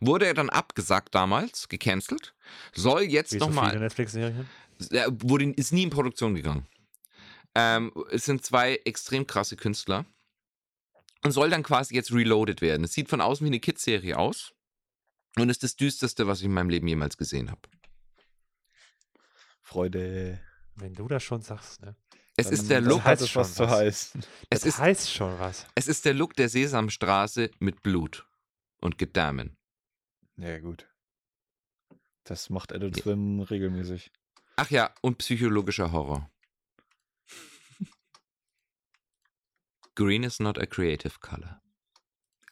Wurde 0.00 0.26
er 0.26 0.34
dann 0.34 0.50
abgesagt 0.50 1.14
damals, 1.14 1.68
gecancelt. 1.68 2.34
Soll 2.72 3.02
jetzt 3.02 3.32
Wie 3.32 3.38
so 3.38 3.46
Er 4.90 5.08
wurde, 5.22 5.50
ist 5.52 5.72
nie 5.72 5.82
in 5.84 5.90
Produktion 5.90 6.34
gegangen. 6.34 6.66
Ähm, 7.54 7.92
es 8.10 8.24
sind 8.24 8.44
zwei 8.44 8.76
extrem 8.84 9.26
krasse 9.26 9.56
Künstler. 9.56 10.06
Und 11.24 11.32
soll 11.32 11.50
dann 11.50 11.64
quasi 11.64 11.94
jetzt 11.96 12.12
reloaded 12.12 12.60
werden. 12.60 12.84
Es 12.84 12.92
sieht 12.92 13.08
von 13.08 13.20
außen 13.20 13.44
wie 13.44 13.48
eine 13.50 13.58
Kids-Serie 13.60 14.16
aus. 14.16 14.52
Und 15.36 15.50
ist 15.50 15.62
das 15.64 15.74
düsterste, 15.76 16.26
was 16.28 16.38
ich 16.40 16.44
in 16.44 16.52
meinem 16.52 16.70
Leben 16.70 16.86
jemals 16.86 17.16
gesehen 17.16 17.50
habe. 17.50 17.60
Freude. 19.62 20.40
Wenn 20.74 20.94
du 20.94 21.08
das 21.08 21.22
schon 21.22 21.42
sagst, 21.42 21.80
ne? 21.82 21.96
Es 22.36 22.46
Dann- 22.46 22.54
ist 22.54 22.70
der 22.70 22.80
Look, 22.80 22.98
heißt 23.02 23.06
hat 23.06 23.20
es 23.22 23.30
schon 23.30 23.40
was 23.42 23.54
zu 23.54 23.68
heißen. 23.68 24.20
es 24.48 24.60
das 24.60 24.64
ist, 24.64 24.78
heißt 24.78 25.10
schon 25.12 25.38
was. 25.40 25.66
es 25.74 25.88
ist 25.88 26.04
der 26.04 26.14
Look 26.14 26.34
der 26.34 26.48
Sesamstraße 26.48 27.50
mit 27.58 27.82
Blut 27.82 28.28
und 28.80 28.96
Gedärmen. 28.96 29.56
Ja, 30.36 30.60
gut. 30.60 30.88
Das 32.22 32.48
macht 32.48 32.72
Adult 32.72 32.96
Ja. 32.98 33.02
Swim 33.02 33.40
regelmäßig. 33.40 34.12
Ach 34.60 34.70
ja, 34.72 34.92
und 35.02 35.18
psychologischer 35.18 35.92
Horror. 35.92 36.28
Green 39.94 40.24
is 40.24 40.40
not 40.40 40.58
a 40.58 40.66
creative 40.66 41.20
color. 41.20 41.62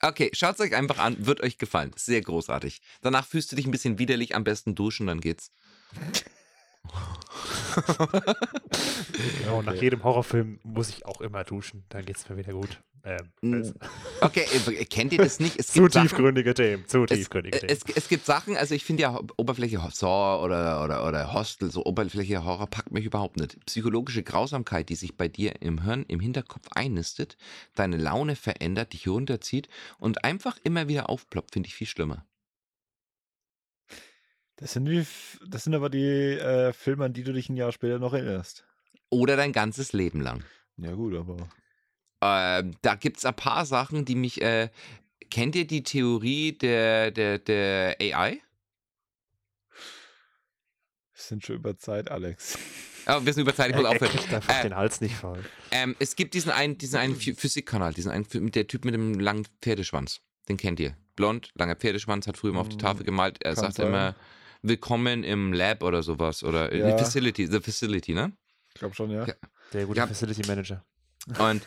Okay, 0.03 0.31
schaut 0.33 0.55
es 0.55 0.61
euch 0.61 0.77
einfach 0.77 0.99
an, 0.99 1.27
wird 1.27 1.41
euch 1.41 1.59
gefallen. 1.59 1.91
Sehr 1.97 2.21
großartig. 2.21 2.81
Danach 3.01 3.27
fühlst 3.27 3.51
du 3.51 3.57
dich 3.57 3.67
ein 3.67 3.73
bisschen 3.73 3.99
widerlich, 3.99 4.37
am 4.37 4.45
besten 4.45 4.77
duschen, 4.77 5.09
dann 5.09 5.21
geht's. 5.21 5.51
Ja, 9.45 9.53
und 9.53 9.67
nach 9.67 9.73
Okay. 9.73 9.85
jedem 9.85 10.03
Horrorfilm 10.05 10.59
muss 10.63 10.89
ich 10.89 11.05
auch 11.07 11.21
immer 11.21 11.45
duschen. 11.45 11.85
Dann 11.91 12.05
geht's 12.05 12.29
mir 12.29 12.37
wieder 12.37 12.53
gut. 12.53 12.81
Ähm, 13.05 13.31
Mm, 13.41 13.55
also, 13.55 13.73
Okay, 14.21 14.45
äh, 14.67 14.85
kennt 14.85 15.13
ihr 15.13 15.19
das 15.19 15.39
nicht? 15.39 15.59
Es 15.59 15.69
zu 15.73 15.83
gibt 15.83 15.93
Sachen, 15.93 16.09
tiefgründige 16.09 16.55
Themen. 16.55 16.87
Zu 16.89 17.05
es, 17.05 17.11
tiefgründige 17.11 17.57
äh, 17.57 17.61
Themen. 17.61 17.73
es, 17.73 17.97
es 17.97 18.09
gibt 18.09 18.27
Sachen, 18.27 18.57
also 18.57 18.75
ich 18.75 18.85
finde 18.85 19.03
ja 19.03 19.21
Oberfläche 19.37 19.79
Saw 19.93 20.43
oder, 20.45 20.83
oder, 20.83 21.07
oder 21.07 21.33
Hostel, 21.33 21.71
so 21.71 21.85
Oberfläche 21.85 22.45
Horror 22.45 22.67
packt 22.67 22.91
mich 22.93 23.05
überhaupt 23.05 23.37
nicht. 23.37 23.65
Psychologische 23.67 24.23
Grausamkeit, 24.25 24.89
die 24.89 24.97
sich 24.97 25.17
bei 25.17 25.29
dir 25.29 25.61
im 25.63 25.83
Hirn, 25.85 26.05
im 26.09 26.19
Hinterkopf 26.21 26.67
einnistet, 26.75 27.37
deine 27.75 27.97
Laune 27.97 28.35
verändert, 28.35 28.93
dich 28.93 29.07
runterzieht 29.07 29.69
und 29.99 30.25
einfach 30.25 30.59
immer 30.65 30.89
wieder 30.89 31.09
aufploppt, 31.09 31.53
finde 31.53 31.69
ich 31.69 31.75
viel 31.75 31.87
schlimmer. 31.87 32.25
Das 34.57 34.73
sind, 34.73 34.87
die, 34.87 35.07
das 35.47 35.65
sind 35.65 35.75
aber 35.75 35.91
die 35.91 36.01
äh, 36.39 36.73
Filme, 36.73 37.05
an 37.05 37.13
die 37.13 37.23
du 37.25 37.33
dich 37.33 37.49
ein 37.51 37.57
Jahr 37.57 37.73
später 37.73 37.99
noch 37.99 38.15
erinnerst. 38.15 38.65
Oder 39.11 39.37
dein 39.37 39.53
ganzes 39.53 39.93
Leben 39.93 40.21
lang. 40.21 40.43
Ja, 40.79 40.93
gut, 40.95 41.15
aber. 41.15 41.49
Ähm, 42.23 42.75
da 42.83 42.95
gibt 42.95 43.19
es 43.19 43.25
ein 43.25 43.37
paar 43.37 43.67
Sachen, 43.67 44.05
die 44.05 44.15
mich. 44.15 44.41
Äh, 44.41 44.71
kennt 45.31 45.55
ihr 45.57 45.67
die 45.67 45.83
Theorie 45.83 46.53
der, 46.57 47.11
der, 47.11 47.39
der 47.39 47.97
AI? 48.01 48.41
Wir 51.13 51.23
sind 51.23 51.45
schon 51.45 51.57
über 51.57 51.77
Zeit, 51.79 52.11
Alex. 52.11 52.59
Oh, 53.07 53.21
wir 53.25 53.33
sind 53.33 53.43
über 53.43 53.55
Zeit, 53.55 53.71
ich 53.71 53.77
muss 53.77 53.85
aufhören. 53.87 54.11
kriegt 54.11 54.33
einfach 54.35 54.59
Äh, 54.59 54.63
den 54.63 54.77
Hals 54.77 55.01
nicht 55.01 55.15
voll. 55.15 55.45
Ähm, 55.71 55.95
es 55.99 56.17
gibt 56.17 56.35
diesen 56.35 56.51
einen, 56.51 56.79
diesen 56.79 56.99
einen 56.99 57.15
Phy- 57.17 57.35
Physikkanal, 57.35 57.93
diesen 57.95 58.11
einen, 58.11 58.27
der 58.53 58.67
Typ 58.67 58.85
mit 58.85 58.95
dem 58.95 59.19
langen 59.21 59.47
Pferdeschwanz. 59.63 60.21
Den 60.49 60.57
kennt 60.57 60.81
ihr. 60.81 60.97
Blond, 61.15 61.51
langer 61.55 61.77
Pferdeschwanz, 61.77 62.27
hat 62.27 62.37
früher 62.37 62.51
immer 62.51 62.61
auf 62.61 62.69
die 62.69 62.77
Mm, 62.77 62.81
Tafel 62.81 63.05
gemalt. 63.05 63.43
Er 63.43 63.55
kann 63.55 63.65
sagt 63.65 63.77
sein. 63.77 63.87
immer, 63.89 64.15
willkommen 64.69 65.25
im 65.25 65.53
Lab 65.53 65.83
oder 65.83 66.03
sowas. 66.03 66.43
Oder 66.43 66.73
in 66.73 66.81
Ja. 66.81 66.93
die 66.97 67.03
Facility, 67.03 67.47
the 67.47 67.61
Facility, 67.61 68.15
ne? 68.15 68.33
Ich 68.69 68.75
glaube 68.75 68.95
schon, 68.95 69.11
ja. 69.11 69.27
Ja. 69.27 69.35
Der 69.73 69.87
gute 69.87 69.99
ja. 69.99 70.07
Facility 70.07 70.47
Manager. 70.47 70.85
Und 71.39 71.67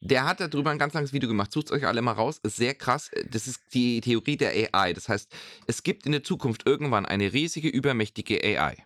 der 0.00 0.24
hat 0.26 0.40
darüber 0.40 0.70
ein 0.70 0.78
ganz 0.78 0.94
langes 0.94 1.12
Video 1.12 1.28
gemacht. 1.28 1.52
Sucht 1.52 1.70
euch 1.72 1.86
alle 1.86 2.02
mal 2.02 2.12
raus. 2.12 2.38
Ist 2.42 2.56
sehr 2.56 2.74
krass. 2.74 3.10
Das 3.30 3.46
ist 3.48 3.60
die 3.74 4.00
Theorie 4.00 4.36
der 4.36 4.52
AI. 4.74 4.92
Das 4.92 5.08
heißt, 5.08 5.30
es 5.66 5.82
gibt 5.82 6.06
in 6.06 6.12
der 6.12 6.22
Zukunft 6.22 6.66
irgendwann 6.66 7.06
eine 7.06 7.32
riesige, 7.32 7.68
übermächtige 7.68 8.42
AI. 8.42 8.76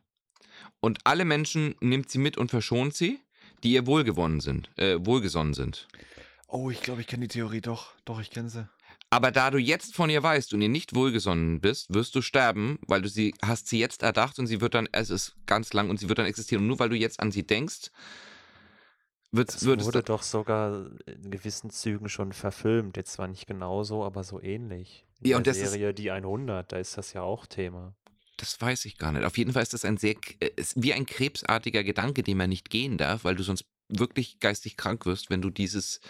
Und 0.80 1.00
alle 1.04 1.24
Menschen 1.24 1.74
nimmt 1.80 2.10
sie 2.10 2.18
mit 2.18 2.36
und 2.38 2.50
verschont 2.50 2.94
sie, 2.94 3.20
die 3.62 3.72
ihr 3.72 3.86
wohlgewonnen 3.86 4.40
sind, 4.40 4.70
äh, 4.76 4.96
wohlgesonnen 5.00 5.54
sind. 5.54 5.86
Oh, 6.48 6.70
ich 6.70 6.82
glaube, 6.82 7.00
ich 7.00 7.06
kenne 7.06 7.22
die 7.26 7.28
Theorie 7.28 7.60
doch. 7.60 7.92
Doch, 8.04 8.20
ich 8.20 8.30
kenne 8.30 8.48
sie. 8.48 8.68
Aber 9.12 9.30
da 9.30 9.50
du 9.50 9.58
jetzt 9.58 9.94
von 9.94 10.08
ihr 10.08 10.22
weißt 10.22 10.54
und 10.54 10.62
ihr 10.62 10.70
nicht 10.70 10.94
wohlgesonnen 10.94 11.60
bist, 11.60 11.92
wirst 11.92 12.14
du 12.14 12.22
sterben, 12.22 12.78
weil 12.86 13.02
du 13.02 13.10
sie 13.10 13.34
hast 13.42 13.68
sie 13.68 13.78
jetzt 13.78 14.02
erdacht 14.02 14.38
und 14.38 14.46
sie 14.46 14.62
wird 14.62 14.72
dann, 14.72 14.88
es 14.92 15.10
ist 15.10 15.36
ganz 15.44 15.74
lang 15.74 15.90
und 15.90 16.00
sie 16.00 16.08
wird 16.08 16.18
dann 16.18 16.24
existieren. 16.24 16.62
Und 16.62 16.68
nur 16.68 16.78
weil 16.78 16.88
du 16.88 16.96
jetzt 16.96 17.20
an 17.20 17.30
sie 17.30 17.46
denkst, 17.46 17.90
wird, 19.30 19.50
es 19.54 19.66
wurde 19.66 20.02
doch 20.02 20.22
sogar 20.22 20.86
in 21.06 21.30
gewissen 21.30 21.68
Zügen 21.68 22.08
schon 22.08 22.32
verfilmt. 22.32 22.96
Jetzt 22.96 23.12
zwar 23.12 23.28
nicht 23.28 23.46
genauso, 23.46 24.02
aber 24.02 24.24
so 24.24 24.40
ähnlich. 24.40 25.04
In 25.20 25.30
Ja, 25.30 25.36
und 25.36 25.46
der 25.46 25.52
das 25.52 25.62
ist- 25.62 25.70
Serie 25.72 25.92
Die 25.92 26.10
100, 26.10 26.72
da 26.72 26.78
ist 26.78 26.96
das 26.96 27.12
ja 27.12 27.20
auch 27.20 27.44
Thema. 27.46 27.94
Das 28.38 28.58
weiß 28.60 28.86
ich 28.86 28.96
gar 28.96 29.12
nicht. 29.12 29.24
Auf 29.24 29.36
jeden 29.36 29.52
Fall 29.52 29.62
ist 29.62 29.74
das 29.74 29.84
ein 29.84 29.98
sehr, 29.98 30.14
äh, 30.40 30.50
ist 30.56 30.82
wie 30.82 30.94
ein 30.94 31.04
krebsartiger 31.04 31.84
Gedanke, 31.84 32.22
den 32.22 32.38
man 32.38 32.48
nicht 32.48 32.70
gehen 32.70 32.96
darf, 32.96 33.24
weil 33.24 33.36
du 33.36 33.42
sonst 33.42 33.66
wirklich 33.88 34.40
geistig 34.40 34.78
krank 34.78 35.04
wirst, 35.04 35.28
wenn 35.28 35.42
du 35.42 35.50
dieses 35.50 36.00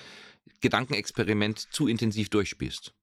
Gedankenexperiment 0.61 1.73
zu 1.73 1.89
intensiv 1.89 2.31
durchspielst. 2.31 2.95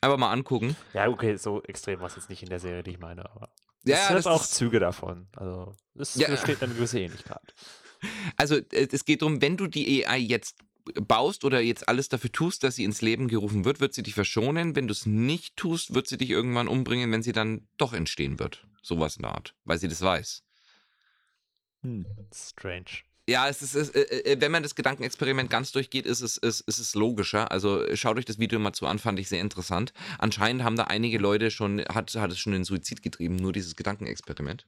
Aber 0.00 0.16
mal 0.16 0.32
angucken. 0.32 0.76
Ja, 0.94 1.08
okay, 1.08 1.36
so 1.36 1.62
extrem 1.64 2.00
war 2.00 2.06
es 2.06 2.16
jetzt 2.16 2.30
nicht 2.30 2.42
in 2.42 2.48
der 2.48 2.60
Serie, 2.60 2.82
die 2.82 2.92
ich 2.92 2.98
meine, 2.98 3.28
aber 3.30 3.52
Ja, 3.84 3.96
es 3.96 4.08
hat 4.10 4.16
das 4.18 4.26
auch 4.26 4.42
ist- 4.42 4.54
Züge 4.54 4.80
davon. 4.80 5.28
Also 5.36 5.74
es 5.94 6.14
Ja. 6.14 6.28
besteht 6.30 6.62
eine 6.62 6.74
gewisse 6.74 7.00
Ähnlichkeit. 7.00 7.54
Also 8.38 8.56
äh, 8.56 8.88
es 8.90 9.04
geht 9.04 9.20
darum, 9.20 9.42
wenn 9.42 9.58
du 9.58 9.66
die 9.66 10.06
AI 10.06 10.16
jetzt 10.16 10.56
baust 10.94 11.44
oder 11.44 11.60
jetzt 11.60 11.86
alles 11.86 12.08
dafür 12.08 12.32
tust, 12.32 12.64
dass 12.64 12.76
sie 12.76 12.84
ins 12.84 13.02
Leben 13.02 13.28
gerufen 13.28 13.66
wird, 13.66 13.80
wird 13.80 13.92
sie 13.92 14.02
dich 14.02 14.14
verschonen. 14.14 14.74
Wenn 14.74 14.86
du 14.88 14.92
es 14.92 15.04
nicht 15.04 15.54
tust, 15.58 15.92
wird 15.92 16.08
sie 16.08 16.16
dich 16.16 16.30
irgendwann 16.30 16.66
umbringen, 16.66 17.12
wenn 17.12 17.22
sie 17.22 17.32
dann 17.32 17.68
doch 17.76 17.92
entstehen 17.92 18.38
wird. 18.38 18.66
Sowas 18.82 19.16
in 19.16 19.22
der 19.24 19.32
Art, 19.34 19.54
weil 19.64 19.76
sie 19.76 19.88
das 19.88 20.00
weiß. 20.00 20.42
Hm. 21.82 22.06
Strange. 22.34 22.86
Ja, 23.28 23.48
es 23.48 23.62
ist, 23.62 23.74
es, 23.74 23.90
äh, 23.90 24.00
äh, 24.00 24.40
wenn 24.40 24.50
man 24.50 24.62
das 24.62 24.74
Gedankenexperiment 24.74 25.50
ganz 25.50 25.72
durchgeht, 25.72 26.06
ist 26.06 26.20
es, 26.20 26.36
ist, 26.36 26.60
ist 26.62 26.78
es 26.78 26.94
logischer. 26.94 27.50
Also 27.50 27.84
schaut 27.94 28.16
euch 28.16 28.24
das 28.24 28.38
Video 28.38 28.58
mal 28.58 28.72
zu 28.72 28.86
an, 28.86 28.98
fand 28.98 29.18
ich 29.18 29.28
sehr 29.28 29.40
interessant. 29.40 29.92
Anscheinend 30.18 30.64
haben 30.64 30.76
da 30.76 30.84
einige 30.84 31.18
Leute 31.18 31.50
schon, 31.50 31.80
hat, 31.80 32.14
hat 32.14 32.32
es 32.32 32.38
schon 32.38 32.54
in 32.54 32.64
Suizid 32.64 33.02
getrieben, 33.02 33.36
nur 33.36 33.52
dieses 33.52 33.76
Gedankenexperiment. 33.76 34.66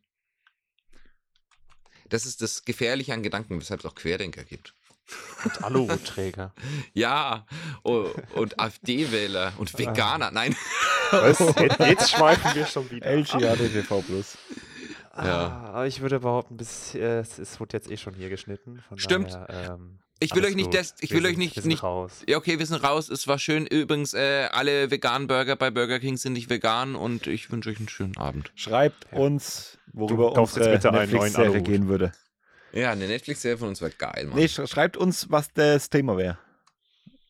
Das 2.09 2.27
ist 2.27 2.43
das 2.43 2.65
Gefährliche 2.65 3.15
an 3.15 3.23
Gedanken, 3.23 3.59
weshalb 3.59 3.81
es 3.81 3.87
auch 3.87 3.95
Querdenker 3.95 4.45
gibt. 4.45 4.75
Und 5.45 5.65
Aluhutträger. 5.65 6.53
Ja, 6.95 7.47
oh, 7.83 8.11
und 8.35 8.61
AfD-Wähler 8.61 9.55
und 9.57 9.77
Veganer. 9.79 10.31
Nein. 10.31 10.55
Was? 11.11 11.39
Jetzt, 11.79 12.11
schweifen 12.11 12.55
wir 12.55 12.67
schon 12.67 12.91
wieder. 12.91 13.11
LGADTV 13.11 14.03
Plus. 14.03 14.37
Ja. 15.15 15.23
Ah, 15.25 15.71
aber 15.75 15.87
ich 15.87 16.01
würde 16.01 16.21
behaupten, 16.21 16.57
bis, 16.57 16.95
äh, 16.95 17.19
es, 17.21 17.39
es 17.39 17.61
wurde 17.61 17.77
jetzt 17.77 17.91
eh 17.91 17.97
schon 17.97 18.15
hier 18.15 18.31
geschnitten. 18.31 18.83
Von 18.89 18.99
Stimmt. 18.99 19.33
Daher, 19.35 19.75
ähm, 19.75 19.99
Ich 20.21 20.35
will 20.35 20.45
euch 20.45 20.55
nicht, 20.55 20.73
des, 20.73 20.95
ich 21.01 21.11
Wir 21.11 21.19
will 21.19 21.25
euch 21.27 21.31
sind- 21.33 21.39
nicht, 21.41 21.57
wir 21.57 21.63
sind 21.63 21.69
nicht 21.71 21.83
raus. 21.83 22.23
Ja, 22.29 22.39
okay, 22.39 22.59
wir 22.59 22.65
sind 22.67 22.83
raus. 22.83 23.09
Es 23.11 23.27
war 23.29 23.39
schön. 23.39 23.67
Übrigens, 23.67 24.15
äh, 24.15 24.49
alle 24.53 24.91
veganen 24.91 25.27
Burger 25.29 25.57
bei 25.57 25.71
Burger 25.71 25.99
King 26.01 26.17
sind 26.17 26.33
nicht 26.35 26.49
vegan 26.49 26.95
und 26.95 27.27
ich 27.27 27.51
wünsche 27.51 27.69
euch 27.71 27.79
einen 27.79 27.89
schönen 27.89 28.17
Abend. 28.17 28.53
Schreibt 28.55 29.07
Ja. 29.13 29.19
uns, 29.19 29.77
worüber 29.93 30.29
Du 30.29 30.35
kaufst 30.35 30.57
jetzt 30.57 30.67
unsere 30.67 30.93
bitte 30.93 31.17
einen 31.19 31.33
neuen 31.33 31.65
gehen 31.65 31.89
würde. 31.89 32.13
Ja, 32.73 32.93
eine 32.93 33.07
Netflix-Serie 33.07 33.59
von 33.59 33.69
uns 33.69 33.83
war 33.83 33.91
geil, 33.91 34.27
Mann. 34.29 34.39
Nee, 34.39 34.49
sch 34.49 34.67
schreibt 34.67 34.97
uns, 34.97 35.31
was 35.31 35.53
das 35.53 35.91
Thema 35.91 36.17
wäre. 36.17 36.39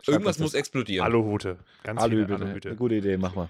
Irgendwas 0.07 0.39
muss 0.39 0.55
explodieren. 0.55 1.05
Aluhute. 1.05 1.59
Ganz. 1.83 2.01
Aluhüte. 2.01 2.35
Eine 2.37 2.76
gute 2.76 2.95
Idee, 2.97 3.16
mach 3.16 3.35
mal. 3.35 3.49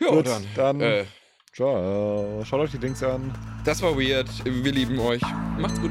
Ja, 0.00 0.08
Gut, 0.10 0.26
dann. 0.28 0.46
dann- 0.54 0.80
Äh, 0.80 1.04
Ciao. 1.52 2.42
Schaut 2.44 2.60
euch 2.60 2.70
die 2.70 2.78
Dings 2.78 3.02
an. 3.02 3.32
das 3.64 3.82
war 3.82 3.96
weird. 3.96 4.28
Wir 4.44 4.72
lieben 4.72 4.98
euch. 4.98 5.22
Macht's 5.58 5.80
gut. 5.80 5.90